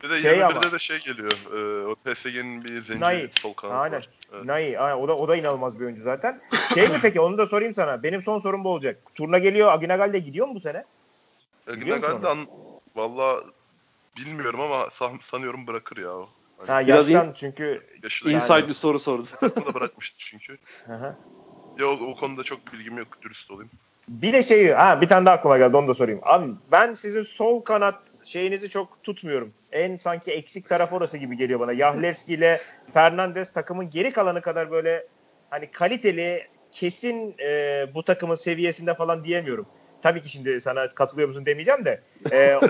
Bir 0.02 0.10
de 0.10 0.20
Şey 0.20 0.30
21'de 0.38 0.44
ama- 0.44 0.72
de 0.72 0.78
şey 0.78 0.98
geliyor. 0.98 1.32
E, 1.54 1.86
o 1.86 1.94
PSG'nin 1.94 2.64
bir 2.64 2.80
zenci 2.80 3.00
Nai. 3.00 3.30
sol 3.40 3.52
kanadı 3.54 3.76
Aynen. 3.76 3.96
var. 3.96 4.08
Evet. 4.34 4.44
Nai, 4.44 4.78
aynen. 4.78 4.96
O 5.02 5.08
da, 5.08 5.16
o 5.16 5.28
da 5.28 5.36
inanılmaz 5.36 5.80
bir 5.80 5.84
oyuncu 5.84 6.02
zaten. 6.02 6.40
Şey 6.74 6.88
mi 6.88 6.98
peki 7.02 7.20
onu 7.20 7.38
da 7.38 7.46
sorayım 7.46 7.74
sana. 7.74 8.02
Benim 8.02 8.22
son 8.22 8.38
sorum 8.38 8.64
bu 8.64 8.68
olacak. 8.72 8.98
Turna 9.14 9.38
geliyor. 9.38 9.72
Aginagal 9.72 10.12
de 10.12 10.18
gidiyor 10.18 10.48
mu 10.48 10.54
bu 10.54 10.60
sene? 10.60 10.84
E, 11.68 11.80
Biliyor 11.80 11.96
musun 11.96 12.10
Gnagald'ı 12.10 12.28
an- 12.30 12.46
Valla 12.96 13.40
bilmiyorum 14.16 14.60
ama 14.60 14.90
san- 14.90 15.18
sanıyorum 15.22 15.66
bırakır 15.66 15.96
ya 15.96 16.10
o. 16.12 16.28
Hani 16.58 16.68
Ha, 16.70 16.86
Biraz 16.86 17.10
yaştan 17.10 17.32
çünkü 17.32 17.86
yaşı 18.02 18.24
da 18.24 18.30
Inside 18.30 18.52
Yani- 18.52 18.68
bir 18.68 18.72
soru 18.72 18.98
sordu. 18.98 19.26
takımı 19.40 19.66
da 19.66 19.74
bırakmıştı 19.74 20.16
çünkü. 20.18 20.58
Hı 20.86 20.92
hı. 20.94 21.16
Ya 21.78 21.86
o, 21.86 21.90
o 21.92 22.16
konuda 22.16 22.42
çok 22.44 22.72
bilgim 22.72 22.98
yok 22.98 23.22
dürüst 23.22 23.50
olayım. 23.50 23.70
Bir 24.08 24.32
de 24.32 24.42
şey, 24.42 24.68
ha 24.68 25.00
bir 25.00 25.08
tane 25.08 25.26
daha 25.26 25.34
aklıma 25.34 25.58
geldi 25.58 25.76
onu 25.76 25.88
da 25.88 25.94
sorayım. 25.94 26.20
Abi 26.22 26.52
ben 26.72 26.92
sizin 26.92 27.22
sol 27.22 27.60
kanat 27.60 28.02
şeyinizi 28.24 28.70
çok 28.70 29.02
tutmuyorum. 29.02 29.52
En 29.72 29.96
sanki 29.96 30.32
eksik 30.32 30.68
taraf 30.68 30.92
orası 30.92 31.18
gibi 31.18 31.36
geliyor 31.36 31.60
bana. 31.60 31.72
Yahlevski 31.72 32.34
ile 32.34 32.60
Fernandes 32.94 33.52
takımın 33.52 33.90
geri 33.90 34.12
kalanı 34.12 34.42
kadar 34.42 34.70
böyle 34.70 35.06
hani 35.50 35.70
kaliteli, 35.70 36.46
kesin 36.72 37.34
e, 37.40 37.86
bu 37.94 38.02
takımın 38.02 38.34
seviyesinde 38.34 38.94
falan 38.94 39.24
diyemiyorum. 39.24 39.66
Tabii 40.02 40.22
ki 40.22 40.28
şimdi 40.28 40.60
sana 40.60 40.88
katılıyor 40.88 41.28
musun 41.28 41.46
demeyeceğim 41.46 41.84
de. 41.84 42.02
E, 42.30 42.54
o, 42.56 42.60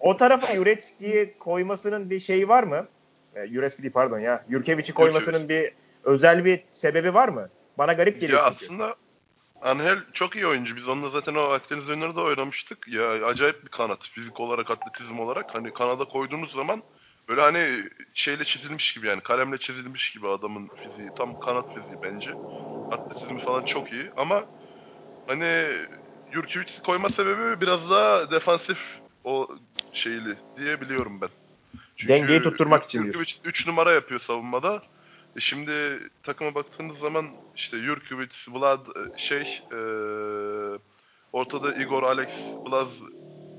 o 0.00 0.16
tarafa 0.16 0.54
Jurecki'yi 0.54 1.34
koymasının 1.38 2.10
bir 2.10 2.20
şeyi 2.20 2.48
var 2.48 2.62
mı? 2.62 2.86
E, 3.34 3.46
Jurecki 3.46 3.82
değil 3.82 3.92
pardon 3.92 4.18
ya. 4.18 4.44
Jurkevic'i 4.50 4.94
koymasının 4.94 5.48
bir 5.48 5.72
özel 6.04 6.44
bir 6.44 6.64
sebebi 6.70 7.14
var 7.14 7.28
mı? 7.28 7.48
Bana 7.78 7.92
garip 7.92 8.20
geliyor 8.20 8.38
ya 8.38 8.50
çünkü. 8.50 8.64
aslında 8.64 8.96
Angel 9.62 9.98
çok 10.12 10.36
iyi 10.36 10.46
oyuncu. 10.46 10.76
Biz 10.76 10.88
onunla 10.88 11.08
zaten 11.08 11.34
o 11.34 11.40
Akdeniz 11.40 11.88
oyunları 11.88 12.16
da 12.16 12.22
oynamıştık. 12.22 12.88
Ya 12.88 13.26
acayip 13.26 13.64
bir 13.64 13.68
kanat. 13.68 14.08
Fizik 14.08 14.40
olarak, 14.40 14.70
atletizm 14.70 15.20
olarak. 15.20 15.54
Hani 15.54 15.72
kanada 15.72 16.04
koyduğunuz 16.04 16.52
zaman 16.52 16.82
böyle 17.28 17.40
hani 17.40 17.84
şeyle 18.14 18.44
çizilmiş 18.44 18.94
gibi 18.94 19.06
yani 19.06 19.20
kalemle 19.20 19.58
çizilmiş 19.58 20.12
gibi 20.12 20.28
adamın 20.28 20.70
fiziği. 20.82 21.10
Tam 21.10 21.38
kanat 21.38 21.74
fiziği 21.74 21.98
bence. 22.02 22.34
Atletizmi 22.90 23.38
falan 23.38 23.62
çok 23.62 23.92
iyi 23.92 24.10
ama 24.16 24.44
hani 25.26 25.72
Jurkevic'i 26.32 26.82
koyma 26.82 27.08
sebebi 27.08 27.60
biraz 27.60 27.90
daha 27.90 28.30
defansif 28.30 29.00
o 29.24 29.48
şeyli 29.92 30.36
diye 30.56 30.80
biliyorum 30.80 31.20
ben. 31.20 31.28
Dengeyi 32.08 32.42
tutturmak 32.42 32.84
için 32.84 33.04
Jurkevic 33.04 33.32
3 33.44 33.66
numara 33.66 33.92
yapıyor 33.92 34.20
savunmada. 34.20 34.82
E 35.38 35.40
şimdi 35.40 36.00
takıma 36.22 36.54
baktığınız 36.54 36.98
zaman 36.98 37.26
işte 37.56 37.78
Jurkovic, 37.78 38.36
Vlad 38.48 38.86
e, 38.86 39.18
şey 39.18 39.60
e, 39.72 39.78
ortada 41.32 41.74
Igor, 41.74 42.02
Alex, 42.02 42.56
Blaz 42.66 43.02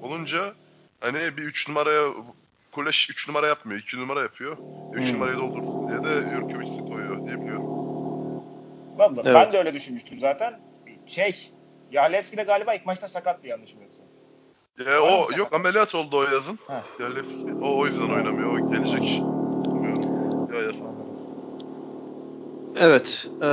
olunca 0.01 0.53
hani 0.99 1.37
bir 1.37 1.43
3 1.43 1.67
numaraya 1.67 2.13
Kuleş 2.71 3.09
3 3.09 3.27
numara 3.27 3.47
yapmıyor. 3.47 3.79
2 3.79 3.97
numara 3.99 4.21
yapıyor. 4.21 4.57
3 4.93 5.05
Hmm. 5.07 5.13
numarayı 5.13 5.37
doldursun 5.37 5.87
diye 5.89 6.03
de 6.03 6.29
Jurkovic'i 6.31 6.89
koyuyor 6.89 7.25
diye 7.25 7.41
biliyorum. 7.41 7.65
Vallahi 8.97 9.21
Evet. 9.25 9.35
Ben 9.35 9.51
de 9.51 9.57
öyle 9.57 9.73
düşünmüştüm 9.73 10.19
zaten. 10.19 10.59
Şey, 11.07 11.51
Yahlevski 11.91 12.37
de 12.37 12.43
galiba 12.43 12.73
ilk 12.73 12.85
maçta 12.85 13.07
sakattı 13.07 13.47
yanlışım 13.47 13.81
yoksa. 13.81 14.03
Ya 14.79 14.99
mı 14.99 15.07
o 15.07 15.21
sakat? 15.21 15.37
yok 15.37 15.53
ameliyat 15.53 15.95
oldu 15.95 16.17
o 16.17 16.23
yazın. 16.23 16.59
Ha. 16.67 16.83
Yalevski. 16.99 17.53
O 17.61 17.77
o 17.77 17.85
yüzden 17.85 18.09
oynamıyor. 18.09 18.57
O 18.57 18.69
gelecek. 18.69 19.23
Bilmiyorum. 19.75 20.03
Ya, 20.53 20.61
ya. 20.61 20.71
Evet. 22.79 23.27
eee, 23.41 23.47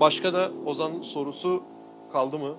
başka 0.00 0.32
da 0.32 0.50
Ozan 0.66 1.02
sorusu 1.02 1.62
kaldı 2.12 2.38
mı? 2.38 2.56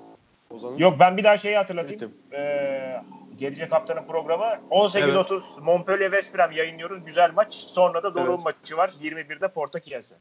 Ozan'ın? 0.49 0.77
Yok 0.77 0.95
ben 0.99 1.17
bir 1.17 1.23
daha 1.23 1.37
şeyi 1.37 1.55
hatırlatayım. 1.55 1.93
Bittim. 1.93 2.11
Ee, 2.33 3.01
gelecek 3.39 3.71
haftanın 3.71 4.03
programı 4.07 4.45
18.30 4.71 5.61
Montpellier 5.61 6.11
West 6.11 6.35
Brom 6.37 6.51
yayınlıyoruz. 6.51 7.05
Güzel 7.05 7.31
maç. 7.35 7.53
Sonra 7.53 8.03
da 8.03 8.15
Doruk'un 8.15 8.31
Evet. 8.33 8.43
maçı 8.45 8.77
var. 8.77 8.91
21'de 9.03 9.47
Porto 9.47 9.79
Kielce. 9.79 10.15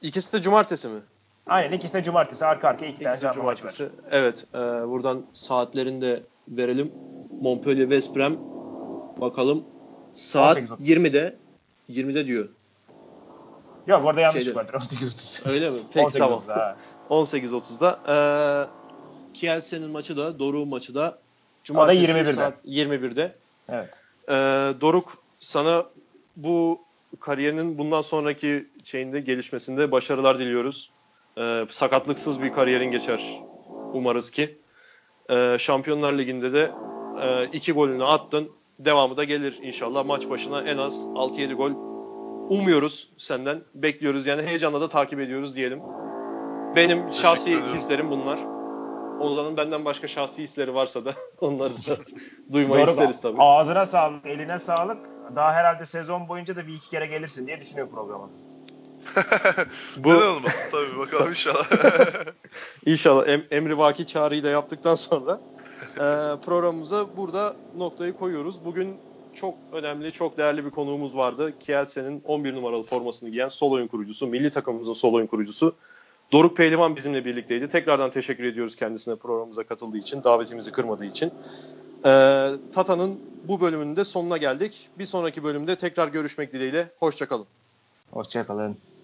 İkisi 0.00 0.32
de 0.32 0.42
cumartesi 0.42 0.88
mi? 0.88 1.00
Aynen 1.46 1.76
ikisi 1.76 1.94
de 1.94 2.02
cumartesi 2.02 2.46
arka 2.46 2.68
arkaya 2.68 2.86
iki 2.86 3.02
tane 3.02 3.14
İkisi 3.16 3.22
canlı 3.32 3.42
maç 3.42 3.64
var. 3.64 3.70
cumartesi. 3.70 3.88
Evet. 4.10 4.46
eee, 4.54 4.60
buradan 4.60 5.22
saatlerini 5.32 6.00
de 6.00 6.22
verelim. 6.48 6.92
Montpellier 7.40 7.90
West 7.90 8.16
Brom 8.16 8.38
bakalım. 9.20 9.64
Saat 10.14 10.56
18.30. 10.58 10.80
20'de 10.80 11.36
20'de 11.90 12.26
diyor. 12.26 12.48
Yok 13.86 14.04
orada 14.04 14.20
yanlışlık 14.20 14.44
Şeyde- 14.44 14.56
vardır 14.58 14.74
18.30. 14.74 15.48
Öyle 15.50 15.70
mi? 15.70 15.78
Peki 15.94 16.18
tamam. 16.18 16.38
18.30'da, 16.38 16.56
ha. 16.56 16.76
18.30'da. 17.10 17.98
Eee 18.08 18.68
Kielce'nin 19.34 19.90
maçı 19.90 20.16
da 20.16 20.38
Doruk'un 20.38 20.68
maçı 20.68 20.94
da 20.94 21.00
O 21.08 21.12
da 21.12 21.18
cumartesi 21.64 22.00
21'de. 22.12 22.32
saat 22.32 22.54
21'de. 22.66 23.34
Evet. 23.68 24.00
Ee, 24.28 24.32
Doruk 24.80 25.12
sana 25.40 25.84
bu 26.36 26.80
kariyerinin 27.20 27.78
bundan 27.78 28.00
sonraki 28.02 28.68
şeyinde 28.84 29.20
gelişmesinde 29.20 29.92
başarılar 29.92 30.38
diliyoruz. 30.38 30.90
Ee, 31.38 31.66
sakatlıksız 31.70 32.42
bir 32.42 32.52
kariyerin 32.52 32.90
geçer 32.90 33.40
umarız 33.92 34.30
ki. 34.30 34.58
Ee, 35.30 35.56
Şampiyonlar 35.60 36.12
Ligi'nde 36.12 36.52
de 36.52 36.72
e, 37.22 37.46
iki 37.52 37.72
golünü 37.72 38.04
attın. 38.04 38.48
Devamı 38.78 39.16
da 39.16 39.24
gelir 39.24 39.58
inşallah. 39.62 40.04
Maç 40.04 40.28
başına 40.30 40.62
en 40.62 40.78
az 40.78 40.94
6-7 40.94 41.54
gol 41.54 41.70
umuyoruz 42.48 43.08
senden. 43.18 43.60
Bekliyoruz 43.74 44.26
yani 44.26 44.42
heyecanla 44.42 44.80
da 44.80 44.88
takip 44.88 45.20
ediyoruz 45.20 45.56
diyelim. 45.56 45.80
Benim 46.76 47.12
şahsi 47.12 47.50
ederim. 47.50 47.74
hislerim 47.74 48.10
bunlar. 48.10 48.38
Ozan'ın 49.20 49.56
benden 49.56 49.84
başka 49.84 50.08
şahsi 50.08 50.42
hisleri 50.42 50.74
varsa 50.74 51.04
da 51.04 51.14
onları 51.40 51.74
da 51.74 51.96
duymayı 52.52 52.80
Doruk, 52.80 52.90
isteriz 52.90 53.20
tabii. 53.20 53.42
Ağzına 53.42 53.86
sağlık, 53.86 54.26
eline 54.26 54.58
sağlık. 54.58 55.06
Daha 55.36 55.52
herhalde 55.52 55.86
sezon 55.86 56.28
boyunca 56.28 56.56
da 56.56 56.66
bir 56.66 56.74
iki 56.74 56.90
kere 56.90 57.06
gelirsin 57.06 57.46
diye 57.46 57.60
düşünüyorum 57.60 57.94
programa. 57.94 58.28
Bu 59.96 60.08
Neden 60.08 60.26
olmaz? 60.26 60.70
Tabii 60.70 60.98
bakalım 60.98 61.28
inşallah. 61.28 61.66
İnşallah 62.86 63.28
em, 63.28 63.44
emri 63.50 63.78
vaki 63.78 64.06
çağrıyı 64.06 64.42
da 64.42 64.48
yaptıktan 64.48 64.94
sonra 64.94 65.40
e, 65.94 66.06
programımıza 66.44 67.16
burada 67.16 67.54
noktayı 67.76 68.12
koyuyoruz. 68.12 68.64
Bugün 68.64 68.96
çok 69.34 69.54
önemli, 69.72 70.12
çok 70.12 70.38
değerli 70.38 70.64
bir 70.64 70.70
konuğumuz 70.70 71.16
vardı. 71.16 71.52
Kielce'nin 71.60 72.22
11 72.24 72.54
numaralı 72.54 72.82
formasını 72.82 73.30
giyen 73.30 73.48
sol 73.48 73.72
oyun 73.72 73.86
kurucusu, 73.86 74.26
milli 74.26 74.50
takımımızın 74.50 74.92
sol 74.92 75.14
oyun 75.14 75.26
kurucusu 75.26 75.74
Doruk 76.32 76.56
Pehlivan 76.56 76.96
bizimle 76.96 77.24
birlikteydi. 77.24 77.68
Tekrardan 77.68 78.10
teşekkür 78.10 78.44
ediyoruz 78.44 78.76
kendisine 78.76 79.16
programımıza 79.16 79.64
katıldığı 79.64 79.98
için, 79.98 80.24
davetimizi 80.24 80.72
kırmadığı 80.72 81.04
için. 81.04 81.26
E, 82.04 82.10
Tata'nın 82.72 83.20
bu 83.48 83.60
bölümünün 83.60 83.96
de 83.96 84.04
sonuna 84.04 84.36
geldik. 84.36 84.88
Bir 84.98 85.04
sonraki 85.04 85.44
bölümde 85.44 85.76
tekrar 85.76 86.08
görüşmek 86.08 86.52
dileğiyle. 86.52 86.90
Hoşçakalın. 86.98 87.46
Hoşçakalın. 88.10 88.92